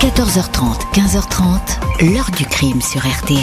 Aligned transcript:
14h30, 0.00 0.94
15h30, 0.94 2.10
l'heure 2.10 2.30
du 2.34 2.46
crime 2.46 2.80
sur 2.80 3.02
RTL. 3.02 3.38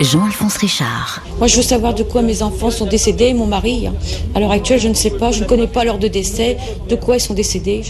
Jean-Alphonse 0.00 0.56
Richard. 0.56 1.22
Moi, 1.36 1.48
je 1.48 1.56
veux 1.56 1.62
savoir 1.62 1.92
de 1.92 2.02
quoi 2.02 2.22
mes 2.22 2.40
enfants 2.40 2.70
sont 2.70 2.86
décédés, 2.86 3.34
mon 3.34 3.44
mari. 3.44 3.86
À 4.34 4.40
l'heure 4.40 4.52
actuelle, 4.52 4.80
je 4.80 4.88
ne 4.88 4.94
sais 4.94 5.10
pas, 5.10 5.32
je 5.32 5.42
ne 5.42 5.46
connais 5.46 5.66
pas 5.66 5.84
l'heure 5.84 5.98
de 5.98 6.08
décès, 6.08 6.56
de 6.88 6.96
quoi 6.96 7.16
ils 7.16 7.20
sont 7.20 7.34
décédés, 7.34 7.82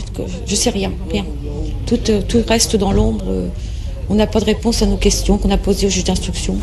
je 0.46 0.50
ne 0.50 0.56
sais 0.56 0.70
rien, 0.70 0.90
rien. 1.12 1.24
Tout, 1.86 2.00
euh, 2.08 2.22
tout 2.22 2.42
reste 2.48 2.74
dans 2.74 2.90
l'ombre. 2.90 3.24
On 4.10 4.16
n'a 4.16 4.26
pas 4.26 4.40
de 4.40 4.46
réponse 4.46 4.82
à 4.82 4.86
nos 4.86 4.96
questions 4.96 5.38
qu'on 5.38 5.52
a 5.52 5.56
posées 5.56 5.86
au 5.86 5.90
juge 5.90 6.02
d'instruction. 6.02 6.58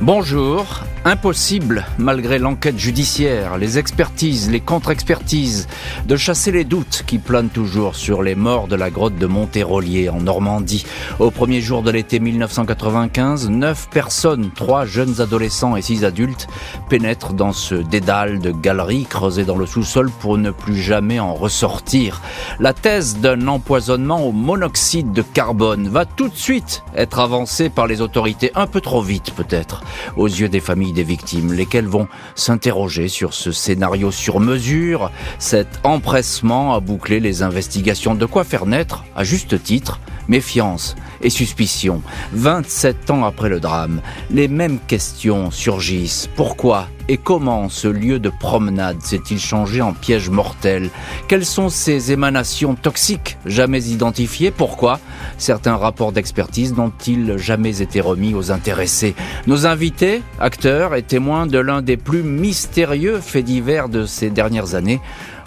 Bonjour. 0.00 0.64
Impossible, 1.06 1.86
malgré 1.98 2.40
l'enquête 2.40 2.80
judiciaire, 2.80 3.58
les 3.58 3.78
expertises, 3.78 4.50
les 4.50 4.58
contre-expertises, 4.58 5.68
de 6.04 6.16
chasser 6.16 6.50
les 6.50 6.64
doutes 6.64 7.04
qui 7.06 7.18
planent 7.18 7.48
toujours 7.48 7.94
sur 7.94 8.24
les 8.24 8.34
morts 8.34 8.66
de 8.66 8.74
la 8.74 8.90
grotte 8.90 9.14
de 9.14 9.26
Monterolier 9.26 10.08
en 10.08 10.20
Normandie. 10.20 10.84
Au 11.20 11.30
premier 11.30 11.60
jour 11.60 11.84
de 11.84 11.92
l'été 11.92 12.18
1995, 12.18 13.50
neuf 13.50 13.88
personnes, 13.88 14.50
trois 14.52 14.84
jeunes 14.84 15.20
adolescents 15.20 15.76
et 15.76 15.82
six 15.82 16.04
adultes, 16.04 16.48
pénètrent 16.88 17.34
dans 17.34 17.52
ce 17.52 17.76
dédale 17.76 18.40
de 18.40 18.50
galeries 18.50 19.06
creusées 19.08 19.44
dans 19.44 19.58
le 19.58 19.66
sous-sol 19.66 20.10
pour 20.18 20.38
ne 20.38 20.50
plus 20.50 20.76
jamais 20.76 21.20
en 21.20 21.34
ressortir. 21.34 22.20
La 22.58 22.72
thèse 22.72 23.18
d'un 23.18 23.46
empoisonnement 23.46 24.26
au 24.26 24.32
monoxyde 24.32 25.12
de 25.12 25.22
carbone 25.22 25.86
va 25.86 26.04
tout 26.04 26.28
de 26.28 26.36
suite 26.36 26.82
être 26.96 27.20
avancée 27.20 27.70
par 27.70 27.86
les 27.86 28.00
autorités, 28.00 28.50
un 28.56 28.66
peu 28.66 28.80
trop 28.80 29.02
vite 29.02 29.32
peut-être, 29.36 29.84
aux 30.16 30.26
yeux 30.26 30.48
des 30.48 30.58
familles 30.58 30.95
des 30.96 31.04
victimes, 31.04 31.52
lesquelles 31.52 31.86
vont 31.86 32.08
s'interroger 32.34 33.06
sur 33.06 33.34
ce 33.34 33.52
scénario 33.52 34.10
sur 34.10 34.40
mesure, 34.40 35.12
cet 35.38 35.68
empressement 35.84 36.74
à 36.74 36.80
boucler 36.80 37.20
les 37.20 37.42
investigations. 37.42 38.16
De 38.16 38.26
quoi 38.26 38.42
faire 38.42 38.66
naître, 38.66 39.04
à 39.14 39.22
juste 39.22 39.62
titre, 39.62 40.00
méfiance 40.28 40.96
et 41.22 41.30
suspicion. 41.30 42.02
27 42.32 43.10
ans 43.10 43.24
après 43.24 43.48
le 43.48 43.60
drame, 43.60 44.00
les 44.30 44.48
mêmes 44.48 44.78
questions 44.86 45.50
surgissent. 45.50 46.28
Pourquoi 46.36 46.88
et 47.08 47.18
comment 47.18 47.68
ce 47.68 47.86
lieu 47.86 48.18
de 48.18 48.30
promenade 48.30 49.00
s'est-il 49.00 49.38
changé 49.38 49.80
en 49.80 49.92
piège 49.92 50.28
mortel? 50.28 50.90
Quelles 51.28 51.44
sont 51.44 51.68
ces 51.68 52.10
émanations 52.10 52.74
toxiques 52.74 53.38
jamais 53.46 53.84
identifiées? 53.84 54.50
Pourquoi 54.50 54.98
Certains 55.38 55.76
rapports 55.76 56.12
d'expertise 56.12 56.74
n'ont-ils 56.74 57.38
jamais 57.38 57.80
été 57.80 58.00
remis 58.00 58.34
aux 58.34 58.50
intéressés? 58.50 59.14
Nos 59.46 59.66
invités, 59.66 60.22
acteurs 60.40 60.94
et 60.94 61.02
témoins 61.02 61.46
de 61.46 61.58
l'un 61.58 61.80
des 61.80 61.96
plus 61.96 62.24
mystérieux 62.24 63.20
faits 63.20 63.44
divers 63.44 63.88
de 63.88 64.04
ces 64.04 64.30
dernières 64.30 64.74
années 64.74 65.00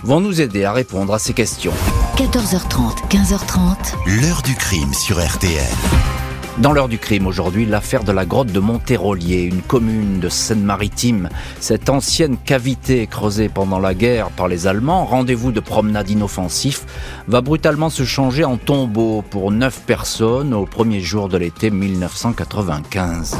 vont 0.04 0.22
nous 0.22 0.39
aider 0.39 0.64
à 0.64 0.72
répondre 0.72 1.14
à 1.14 1.20
ces 1.20 1.34
questions. 1.34 1.73
14h30, 2.20 3.08
15h30. 3.08 3.95
L'heure 4.22 4.42
du 4.42 4.53
crime 4.53 4.94
sur 4.94 5.25
RTL. 5.25 5.64
Dans 6.58 6.73
l'heure 6.73 6.89
du 6.89 6.98
crime 6.98 7.26
aujourd'hui, 7.28 7.66
l'affaire 7.66 8.03
de 8.03 8.11
la 8.11 8.26
grotte 8.26 8.52
de 8.52 8.59
Monterolier, 8.59 9.44
une 9.44 9.61
commune 9.61 10.20
de 10.20 10.28
Seine-Maritime. 10.28 11.30
Cette 11.61 11.88
ancienne 11.88 12.36
cavité 12.36 13.08
creusée 13.08 13.48
pendant 13.48 13.80
la 13.80 13.94
guerre 13.94 14.31
par 14.31 14.50
les 14.50 14.67
Allemands, 14.67 15.06
rendez-vous 15.06 15.53
de 15.53 15.61
promenade 15.61 16.09
inoffensif, 16.09 16.86
va 17.30 17.39
brutalement 17.39 17.89
se 17.89 18.03
changer 18.03 18.44
en 18.44 18.58
tombeau 18.58 19.22
pour 19.22 19.54
neuf 19.54 19.80
personnes 19.86 20.54
au 20.54 20.66
premier 20.66 21.00
jour 21.00 21.30
de 21.30 21.38
l'été 21.38 21.72
1995. 21.72 23.38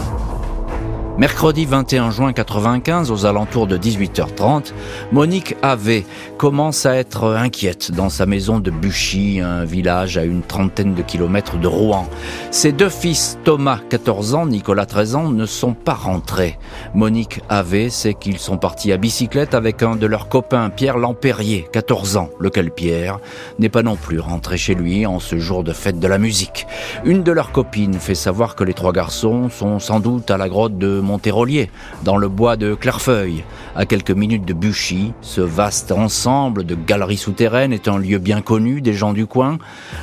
Mercredi 1.20 1.66
21 1.66 2.12
juin 2.12 2.32
95, 2.32 3.12
aux 3.12 3.26
alentours 3.26 3.68
de 3.68 3.78
18h30, 3.78 4.72
Monique 5.12 5.58
Ave 5.62 6.04
commence 6.38 6.86
à 6.86 6.96
être 6.96 7.36
inquiète 7.36 7.92
dans 7.92 8.08
sa 8.08 8.26
maison 8.26 8.62
de 8.62 8.72
Buchy, 8.72 9.42
un 9.42 9.66
village 9.66 10.18
à 10.18 10.24
une 10.24 10.44
trentaine 10.44 10.96
de 10.96 11.02
kilomètres 11.02 11.58
de 11.58 11.68
Rouen. 11.68 12.08
Ses 12.52 12.72
deux 12.72 12.88
fils, 12.88 13.38
Thomas, 13.44 13.82
14 13.90 14.34
ans, 14.34 14.46
Nicolas, 14.46 14.86
13 14.86 15.16
ans, 15.16 15.30
ne 15.30 15.46
sont 15.46 15.74
pas 15.74 15.94
rentrés. 15.94 16.58
Monique 16.94 17.42
Ave 17.50 17.90
sait 17.90 18.14
qu'ils 18.14 18.40
sont 18.40 18.58
partis 18.58 18.94
à 18.94 18.98
bicyclette 18.98 19.56
avec 19.56 19.84
un 19.84 19.98
de 19.98 20.06
leurs 20.06 20.30
copains, 20.30 20.70
Pierre 20.70 20.98
Lampérier, 20.98 21.68
14 21.74 22.16
ans, 22.16 22.30
lequel 22.40 22.72
Pierre 22.72 23.20
n'est 23.60 23.68
pas 23.68 23.84
non 23.84 23.98
plus 23.98 24.22
rentré 24.22 24.56
chez 24.56 24.74
lui 24.74 25.06
en 25.06 25.20
ce 25.20 25.38
jour 25.38 25.66
de 25.66 25.74
fête 25.74 26.00
de 26.00 26.08
la 26.08 26.18
musique. 26.18 26.66
Une 27.04 27.24
de 27.24 27.34
leurs 27.34 27.52
copines 27.52 27.96
fait 27.96 28.16
savoir 28.16 28.56
que 28.56 28.64
les 28.64 28.74
trois 28.74 28.94
garçons 28.94 29.50
sont 29.50 29.80
sans 29.80 30.00
doute 30.00 30.32
à 30.32 30.38
la 30.38 30.48
grotte 30.48 30.78
de 30.78 31.09
Monterolier, 31.10 31.72
dans 32.04 32.18
le 32.18 32.30
bois 32.30 32.56
de 32.56 32.76
Clairefeuille. 32.76 33.44
À 33.76 33.88
quelques 33.88 34.12
minutes 34.12 34.46
de 34.46 34.54
Buchy, 34.54 35.14
ce 35.22 35.42
vaste 35.42 35.92
ensemble 35.92 36.64
de 36.64 36.76
galeries 36.76 37.18
souterraines 37.18 37.74
est 37.74 37.88
un 37.88 37.98
lieu 37.98 38.20
bien 38.20 38.42
connu 38.42 38.80
des 38.80 38.94
gens 38.94 39.14
du 39.14 39.26
coin, 39.26 39.58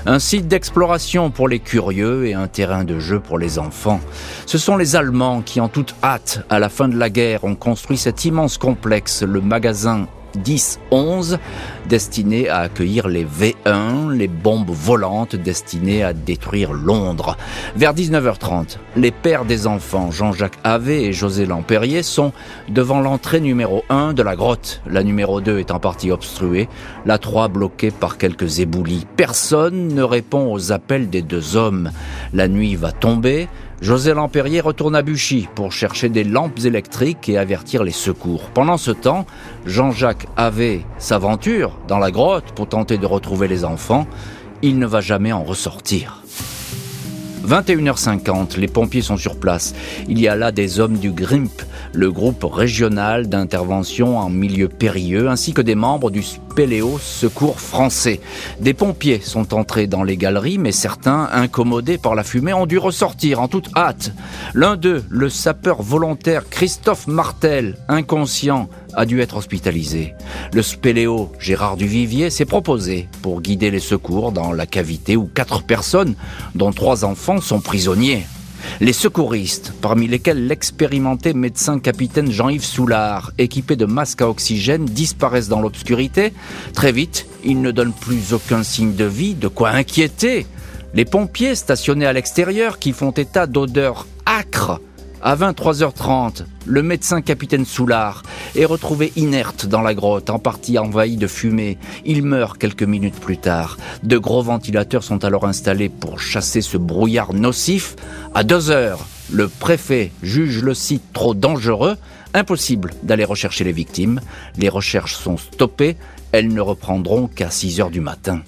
un 0.05 0.19
site 0.19 0.49
d'exploration 0.49 1.31
pour 1.31 1.49
les 1.49 1.61
curieux 1.61 2.27
et 2.27 2.35
un 2.35 2.49
terrain 2.49 2.83
de 2.83 2.99
jeu 2.99 3.21
pour 3.21 3.39
les 3.39 3.61
enfants. 3.61 4.01
Ce 4.47 4.59
sont 4.59 4.77
les 4.77 4.97
Allemands 4.97 5.43
qui, 5.43 5.61
en 5.61 5.69
toute 5.69 5.95
hâte, 6.03 6.45
à 6.51 6.59
la 6.59 6.69
fin 6.69 6.89
de 6.89 6.97
la 6.97 7.09
guerre, 7.09 7.45
ont 7.45 7.55
construit 7.55 7.99
cet 7.99 8.25
immense 8.25 8.59
complexe, 8.59 9.23
le 9.23 9.41
magasin 9.41 10.09
10-11 10.37 11.39
destiné 11.89 12.49
à 12.49 12.59
accueillir 12.59 13.09
les 13.09 13.25
V1, 13.25 14.11
les 14.13 14.29
bombes 14.29 14.71
volantes 14.71 15.37
destinées 15.37 16.03
à 16.03 16.13
détruire 16.13 16.73
Londres. 16.73 17.37
Vers 17.77 17.95
19h30, 17.95 18.79
les 18.97 19.11
pères 19.11 19.45
des 19.45 19.67
enfants, 19.67 20.11
Jean-Jacques 20.11 20.59
Havé 20.65 21.05
et 21.05 21.13
José 21.13 21.47
Lampérier, 21.47 22.03
sont 22.03 22.33
devant 22.69 23.01
l'entrée 23.01 23.41
numéro 23.41 23.85
1 23.89 24.13
de 24.15 24.23
la 24.23 24.37
grotte, 24.37 24.83
la 24.87 25.03
numéro 25.03 25.41
2 25.41 25.59
est 25.59 25.71
en 25.71 25.79
partie 25.79 26.11
obstruée, 26.11 26.69
la 27.05 27.19
3 27.19 27.49
bloquée 27.49 27.91
par 27.91 28.19
quelques 28.19 28.61
éboulis. 28.61 29.07
Personne 29.17 29.89
ne 29.89 30.03
répond 30.03 30.53
aux 30.53 30.73
appels 30.73 31.09
des 31.09 31.23
deux 31.23 31.57
hommes. 31.57 31.91
La 32.33 32.49
nuit 32.49 32.75
va 32.75 32.93
tomber, 32.93 33.49
José 33.83 34.15
Lampérier 34.15 34.61
retourne 34.61 34.97
à 34.97 35.03
Buchy 35.03 35.49
pour 35.55 35.71
chercher 35.71 36.09
des 36.09 36.25
lampes 36.25 36.61
électriques 36.65 37.29
et 37.29 37.37
avertir 37.37 37.85
les 37.85 37.93
secours. 37.93 38.51
Pendant 38.55 38.79
ce 38.79 38.91
temps, 38.91 39.27
Jean-Jacques 39.67 40.27
avait 40.37 40.81
s'aventure 40.99 41.79
dans 41.87 41.99
la 41.99 42.11
grotte 42.11 42.53
pour 42.55 42.69
tenter 42.69 42.97
de 42.97 43.07
retrouver 43.07 43.49
les 43.49 43.65
enfants. 43.65 44.07
Il 44.63 44.79
ne 44.79 44.87
va 44.87 45.03
jamais 45.03 45.33
en 45.33 45.45
ressortir. 45.45 46.23
21h50, 47.47 48.59
les 48.59 48.67
pompiers 48.67 49.03
sont 49.03 49.19
sur 49.19 49.39
place. 49.39 49.75
Il 50.09 50.19
y 50.19 50.27
a 50.27 50.35
là 50.35 50.51
des 50.53 50.81
hommes 50.81 50.97
du 50.97 51.13
GRIMP, 51.13 51.63
le 51.93 52.11
groupe 52.11 52.45
régional 52.45 53.29
d'intervention 53.29 54.19
en 54.19 54.31
milieu 54.31 54.69
périlleux, 54.69 55.29
ainsi 55.29 55.53
que 55.53 55.63
des 55.63 55.77
membres 55.77 56.11
du 56.11 56.23
Spéléo 56.57 56.99
Secours 56.99 57.61
français. 57.61 58.19
Des 58.61 58.73
pompiers 58.73 59.21
sont 59.21 59.53
entrés 59.53 59.87
dans 59.87 60.03
les 60.03 60.17
galeries, 60.17 60.57
mais 60.57 60.73
certains, 60.73 61.29
incommodés 61.31 61.99
par 61.99 62.15
la 62.15 62.25
fumée, 62.25 62.55
ont 62.55 62.65
dû 62.65 62.79
ressortir 62.79 63.43
en 63.43 63.47
toute 63.47 63.69
hâte. 63.77 64.13
L'un 64.55 64.77
d'eux, 64.77 65.05
le 65.11 65.29
sapeur 65.29 65.83
volontaire 65.83 66.49
Christophe 66.49 67.09
Martel, 67.09 67.77
inconscient, 67.89 68.71
a 68.95 69.05
dû 69.05 69.21
être 69.21 69.37
hospitalisé. 69.37 70.15
Le 70.55 70.63
spéléo 70.63 71.31
Gérard 71.39 71.77
Duvivier 71.77 72.31
s'est 72.31 72.47
proposé 72.47 73.07
pour 73.21 73.43
guider 73.43 73.71
les 73.71 73.79
secours 73.79 74.33
dans 74.33 74.53
la 74.53 74.65
cavité 74.65 75.15
où 75.15 75.27
quatre 75.27 75.63
personnes, 75.63 76.15
dont 76.55 76.73
trois 76.73 77.05
enfants, 77.05 77.43
sont 77.43 77.61
prisonniers. 77.61 78.25
Les 78.81 78.93
secouristes, 78.93 79.73
parmi 79.81 80.07
lesquels 80.07 80.47
l'expérimenté 80.47 81.35
médecin 81.35 81.79
capitaine 81.79 82.31
Jean-Yves 82.31 82.65
Soulard, 82.65 83.33
équipé 83.39 83.77
de 83.77 83.87
masques 83.87 84.23
à 84.23 84.29
oxygène, 84.29 84.85
disparaissent 84.85 85.49
dans 85.49 85.61
l'obscurité. 85.61 86.33
Très 86.75 86.93
vite, 86.93 87.27
ils 87.45 87.61
ne 87.61 87.71
donnent 87.71 87.93
plus 87.93 88.33
aucun 88.33 88.63
signe 88.63 88.95
de 88.95 89.05
vie, 89.05 89.35
de 89.35 89.49
quoi 89.49 89.71
inquiéter. 89.71 90.47
Les 90.95 91.05
pompiers 91.05 91.55
stationnés 91.55 92.07
à 92.07 92.13
l'extérieur 92.13 92.79
qui 92.79 92.93
font 92.93 93.11
état 93.11 93.47
d'odeurs 93.47 94.07
âcres 94.27 94.81
à 95.23 95.35
23h30, 95.35 96.45
le 96.67 96.83
médecin 96.83 97.21
capitaine 97.21 97.65
Soulard 97.65 98.23
est 98.55 98.65
retrouvé 98.65 99.13
inerte 99.17 99.67
dans 99.67 99.81
la 99.81 99.95
grotte, 99.95 100.31
en 100.31 100.39
partie 100.39 100.79
envahi 100.79 101.17
de 101.17 101.27
fumée. 101.27 101.79
Il 102.05 102.23
meurt 102.23 102.59
quelques 102.59 102.83
minutes 102.83 103.19
plus 103.19 103.39
tard. 103.39 103.77
De 104.03 104.19
gros 104.19 104.43
ventilateurs 104.43 105.05
sont 105.05 105.25
alors 105.25 105.45
installés 105.45 105.89
pour 105.89 106.21
chasser 106.21 106.61
ce 106.61 106.77
brouillard 106.77 107.33
nocif. 107.33 107.97
À 108.35 108.45
2 108.45 108.71
heures, 108.71 109.07
le 109.33 109.49
préfet 109.49 110.13
juge 110.23 110.63
le 110.63 110.75
site 110.75 111.13
trop 111.13 111.35
dangereux. 111.35 111.97
Impossible 112.35 112.93
d'aller 113.03 113.25
rechercher 113.25 113.65
les 113.65 113.73
victimes. 113.73 114.21
Les 114.57 114.69
recherches 114.69 115.15
sont 115.17 115.37
stoppées. 115.37 115.97
Elles 116.33 116.49
ne 116.49 116.61
reprendront 116.61 117.29
qu'à 117.29 117.51
6 117.51 117.81
heures 117.81 117.91
du 117.91 118.01
matin. 118.01 118.43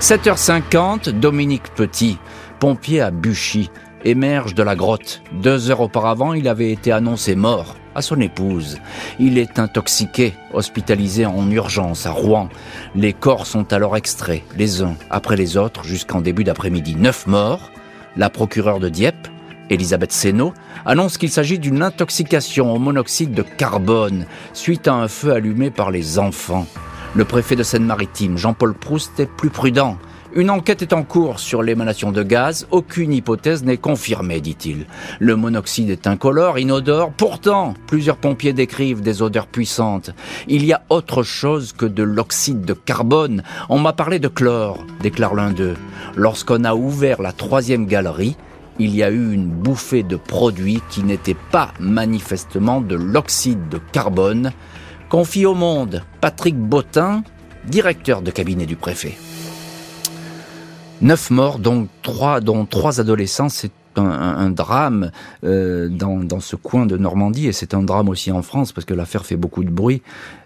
7h50, 0.00 1.10
Dominique 1.10 1.74
Petit, 1.74 2.18
pompier 2.60 3.00
à 3.00 3.10
Buchy, 3.10 3.68
émerge 4.04 4.54
de 4.54 4.62
la 4.62 4.76
grotte. 4.76 5.22
Deux 5.32 5.70
heures 5.70 5.80
auparavant, 5.80 6.32
il 6.32 6.48
avait 6.48 6.72
été 6.72 6.92
annoncé 6.92 7.34
mort 7.34 7.76
à 7.94 8.02
son 8.02 8.20
épouse. 8.20 8.78
Il 9.18 9.38
est 9.38 9.58
intoxiqué, 9.58 10.34
hospitalisé 10.52 11.26
en 11.26 11.50
urgence 11.50 12.06
à 12.06 12.12
Rouen. 12.12 12.48
Les 12.94 13.12
corps 13.12 13.46
sont 13.46 13.72
alors 13.72 13.96
extraits, 13.96 14.42
les 14.56 14.82
uns 14.82 14.94
après 15.10 15.36
les 15.36 15.56
autres, 15.56 15.84
jusqu'en 15.84 16.20
début 16.20 16.44
d'après-midi. 16.44 16.94
Neuf 16.96 17.26
morts. 17.26 17.70
La 18.16 18.30
procureure 18.30 18.80
de 18.80 18.88
Dieppe, 18.88 19.28
Elisabeth 19.70 20.12
Seno, 20.12 20.54
annonce 20.86 21.18
qu'il 21.18 21.30
s'agit 21.30 21.58
d'une 21.58 21.82
intoxication 21.82 22.72
au 22.72 22.78
monoxyde 22.78 23.32
de 23.32 23.42
carbone 23.42 24.26
suite 24.52 24.88
à 24.88 24.94
un 24.94 25.08
feu 25.08 25.32
allumé 25.32 25.70
par 25.70 25.90
les 25.90 26.18
enfants. 26.18 26.66
Le 27.14 27.24
préfet 27.24 27.56
de 27.56 27.62
Seine-Maritime, 27.62 28.36
Jean-Paul 28.36 28.74
Proust, 28.74 29.18
est 29.18 29.26
plus 29.26 29.50
prudent. 29.50 29.96
Une 30.34 30.50
enquête 30.50 30.82
est 30.82 30.92
en 30.92 31.04
cours 31.04 31.40
sur 31.40 31.62
l'émanation 31.62 32.12
de 32.12 32.22
gaz. 32.22 32.66
Aucune 32.70 33.14
hypothèse 33.14 33.64
n'est 33.64 33.78
confirmée, 33.78 34.42
dit-il. 34.42 34.86
Le 35.20 35.36
monoxyde 35.36 35.88
est 35.88 36.06
incolore, 36.06 36.58
inodore. 36.58 37.12
Pourtant, 37.16 37.72
plusieurs 37.86 38.18
pompiers 38.18 38.52
décrivent 38.52 39.00
des 39.00 39.22
odeurs 39.22 39.46
puissantes. 39.46 40.10
Il 40.46 40.66
y 40.66 40.74
a 40.74 40.82
autre 40.90 41.22
chose 41.22 41.72
que 41.72 41.86
de 41.86 42.02
l'oxyde 42.02 42.60
de 42.60 42.74
carbone. 42.74 43.42
On 43.70 43.78
m'a 43.78 43.94
parlé 43.94 44.18
de 44.18 44.28
chlore, 44.28 44.84
déclare 45.00 45.34
l'un 45.34 45.50
d'eux. 45.50 45.76
Lorsqu'on 46.14 46.64
a 46.64 46.74
ouvert 46.74 47.22
la 47.22 47.32
troisième 47.32 47.86
galerie, 47.86 48.36
il 48.78 48.94
y 48.94 49.02
a 49.02 49.10
eu 49.10 49.32
une 49.32 49.48
bouffée 49.48 50.02
de 50.02 50.16
produits 50.16 50.82
qui 50.90 51.02
n'étaient 51.04 51.36
pas 51.50 51.72
manifestement 51.80 52.82
de 52.82 52.96
l'oxyde 52.96 53.70
de 53.70 53.80
carbone, 53.92 54.52
confie 55.08 55.46
au 55.46 55.54
monde 55.54 56.02
Patrick 56.20 56.56
Bottin, 56.56 57.24
directeur 57.66 58.20
de 58.20 58.30
cabinet 58.30 58.66
du 58.66 58.76
préfet. 58.76 59.16
Neuf 61.00 61.30
morts, 61.30 61.58
dont 61.58 61.86
trois, 62.02 62.40
dont 62.40 62.66
trois 62.66 63.00
adolescents. 63.00 63.48
C'est 63.48 63.70
un, 63.96 64.50
drame 64.50 65.10
euh, 65.44 65.88
dans, 65.88 66.40
ce 66.40 66.56
coin 66.56 66.86
de 66.86 66.96
Normandie 66.96 67.48
et 67.48 67.52
c'est 67.52 67.74
un 67.74 67.82
drame 67.82 68.08
aussi 68.08 68.30
en 68.30 68.42
France 68.42 68.72
parce 68.72 68.84
que 68.84 68.94
l'affaire 68.94 69.26
fait 69.26 69.36
beaucoup 69.36 69.64
de 69.64 69.70
bruit. 69.70 70.02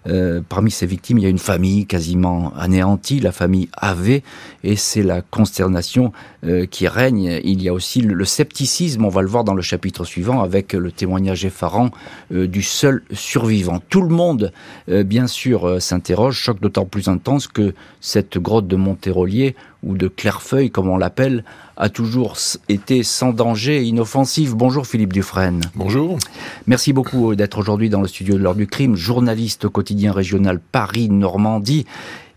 Euh, 0.08 0.40
parmi 0.49 0.70
ces 0.70 0.87
victimes, 0.87 1.19
il 1.19 1.25
y 1.25 1.26
a 1.26 1.31
une 1.31 1.38
famille 1.38 1.87
quasiment 1.87 2.52
anéantie, 2.56 3.20
la 3.20 3.32
famille 3.32 3.69
AV, 3.76 4.20
et 4.64 4.76
c'est 4.76 5.02
la 5.02 5.22
consternation 5.22 6.12
euh, 6.44 6.66
qui 6.66 6.88
règne. 6.88 7.40
Il 7.44 7.62
y 7.62 7.69
a 7.69 7.72
aussi 7.72 8.00
le, 8.00 8.25
scepticisme, 8.25 9.04
on 9.04 9.08
va 9.08 9.22
le 9.22 9.28
voir 9.28 9.44
dans 9.44 9.54
le 9.54 9.62
chapitre 9.62 10.04
suivant, 10.04 10.43
avec 10.43 10.72
le 10.72 10.90
témoignage 10.90 11.44
effarant 11.44 11.90
du 12.31 12.62
seul 12.62 13.02
survivant. 13.12 13.81
Tout 13.88 14.02
le 14.02 14.08
monde, 14.08 14.52
bien 14.88 15.26
sûr, 15.26 15.81
s'interroge, 15.81 16.37
choc 16.37 16.60
d'autant 16.60 16.84
plus 16.84 17.08
intense 17.08 17.46
que 17.46 17.75
cette 18.00 18.38
grotte 18.38 18.66
de 18.66 18.76
Montérolier, 18.76 19.55
ou 19.82 19.96
de 19.96 20.08
Clairefeuille, 20.08 20.70
comme 20.70 20.88
on 20.88 20.96
l'appelle, 20.96 21.44
a 21.76 21.88
toujours 21.88 22.37
été 22.69 23.02
sans 23.02 23.32
danger, 23.32 23.82
inoffensif. 23.82 24.55
Bonjour 24.55 24.87
Philippe 24.87 25.12
Dufresne. 25.12 25.60
Bonjour. 25.75 26.19
Merci 26.66 26.93
beaucoup 26.93 27.34
d'être 27.34 27.58
aujourd'hui 27.58 27.88
dans 27.88 28.00
le 28.00 28.06
studio 28.06 28.37
de 28.37 28.43
l'heure 28.43 28.55
du 28.55 28.66
crime, 28.66 28.94
journaliste 28.94 29.64
au 29.64 29.70
régional 30.11 30.61
Paris-Normandie. 30.61 31.87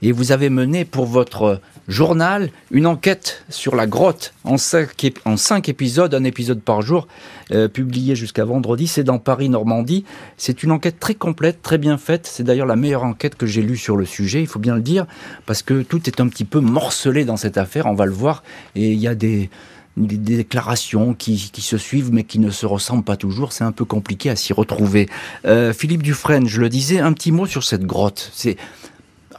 Et 0.02 0.12
vous 0.12 0.32
avez 0.32 0.50
mené 0.50 0.86
pour 0.86 1.06
votre 1.06 1.60
journal 1.88 2.50
une 2.72 2.88
enquête 2.88 3.44
sur 3.50 3.76
la 3.76 3.88
grotte 3.88 4.34
en 4.44 4.58
cinq, 4.58 5.14
en 5.26 5.38
cinq 5.38 5.70
épisodes, 5.70 6.14
un 6.14 6.24
épisode 6.24 6.62
par 6.62 6.82
jour, 6.82 7.08
euh, 7.52 7.68
publié 7.68 8.16
jusqu'à 8.16 8.46
vendredi. 8.46 8.88
C'est 8.88 9.04
dans 9.04 9.20
Paris-Normandie. 9.20 10.06
C'est 10.38 10.64
une 10.64 10.72
enquête 10.72 11.00
très 11.00 11.16
complète, 11.16 11.62
très 11.62 11.78
bien 11.78 11.98
faite. 11.98 12.28
C'est 12.28 12.44
d'ailleurs 12.44 12.68
la 12.68 12.76
meilleure 12.76 13.04
enquête 13.04 13.36
que 13.36 13.46
j'ai 13.46 13.62
lue 13.62 13.78
sur 13.78 13.98
le 13.98 14.06
sujet, 14.06 14.42
il 14.42 14.48
faut 14.48 14.60
bien 14.60 14.76
le 14.76 14.82
dire, 14.82 15.06
parce 15.46 15.64
que 15.64 15.82
tout 15.82 16.08
est 16.08 16.20
un 16.20 16.28
petit 16.28 16.46
peu 16.46 16.60
morcelé 16.60 17.26
dans 17.26 17.38
cette 17.38 17.58
affaire, 17.58 17.86
on 17.86 17.96
va 17.96 18.06
le 18.06 18.12
voir. 18.12 18.44
Et 18.76 18.92
il 18.92 19.00
y 19.00 19.08
a 19.08 19.16
des 19.16 19.50
des 19.98 20.18
déclarations 20.18 21.14
qui, 21.14 21.38
se 21.38 21.78
suivent 21.78 22.12
mais 22.12 22.24
qui 22.24 22.40
ne 22.40 22.50
se 22.50 22.66
ressemblent 22.66 23.04
pas 23.04 23.18
toujours. 23.18 23.54
C'est 23.54 23.64
un 23.64 23.72
peu 23.72 23.86
compliqué 23.86 24.30
à 24.30 24.36
s'y 24.36 24.54
retrouver. 24.54 25.10
Euh, 25.46 25.74
Philippe 25.74 26.04
Dufresne, 26.04 26.48
je 26.48 26.60
le 26.60 26.70
disais, 26.70 27.00
un 27.00 27.14
petit 27.14 27.32
mot 27.32 27.46
sur 27.46 27.64
cette 27.64 27.86
grotte. 27.86 28.32
C'est 28.34 28.58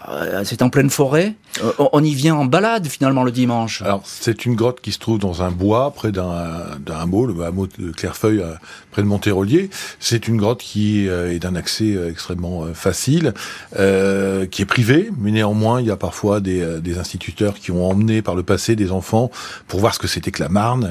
euh, 0.09 0.43
c'est 0.45 0.63
en 0.63 0.71
pleine 0.71 0.91
forêt? 0.91 1.35
Euh, 1.63 1.73
on 1.93 2.03
y 2.03 2.15
vient 2.15 2.35
en 2.35 2.45
balade 2.45 2.87
finalement 2.87 3.25
le 3.25 3.31
dimanche. 3.31 3.83
Alors 3.83 4.03
c'est 4.05 4.45
une 4.47 4.55
grotte 4.55 4.81
qui 4.81 4.93
se 4.93 4.99
trouve 4.99 5.19
dans 5.19 5.43
un 5.43 5.51
bois 5.51 5.93
près 5.93 6.13
d'un 6.13 6.77
hameau, 6.89 7.27
le 7.27 7.45
hameau 7.45 7.67
de 7.67 7.91
Clairefeuille 7.93 8.41
euh, 8.41 8.55
près 8.91 9.03
de 9.03 9.07
Montérolier. 9.07 9.71
C'est 10.01 10.29
une 10.29 10.37
grotte 10.37 10.61
qui 10.61 11.07
est 11.07 11.39
d'un 11.39 11.55
accès 11.55 11.97
extrêmement 12.09 12.65
facile, 12.75 13.35
euh, 13.79 14.47
qui 14.47 14.63
est 14.63 14.67
privée, 14.67 15.11
mais 15.19 15.31
néanmoins 15.31 15.81
il 15.81 15.87
y 15.87 15.91
a 15.91 15.97
parfois 15.97 16.41
des, 16.41 16.81
des, 16.81 16.99
instituteurs 16.99 17.55
qui 17.55 17.71
ont 17.71 17.87
emmené 17.87 18.23
par 18.23 18.35
le 18.35 18.43
passé 18.43 18.75
des 18.75 18.91
enfants 18.91 19.31
pour 19.69 19.81
voir 19.81 19.95
ce 19.95 19.99
que 19.99 20.07
c'était 20.07 20.31
que 20.31 20.43
la 20.43 20.49
Marne, 20.49 20.89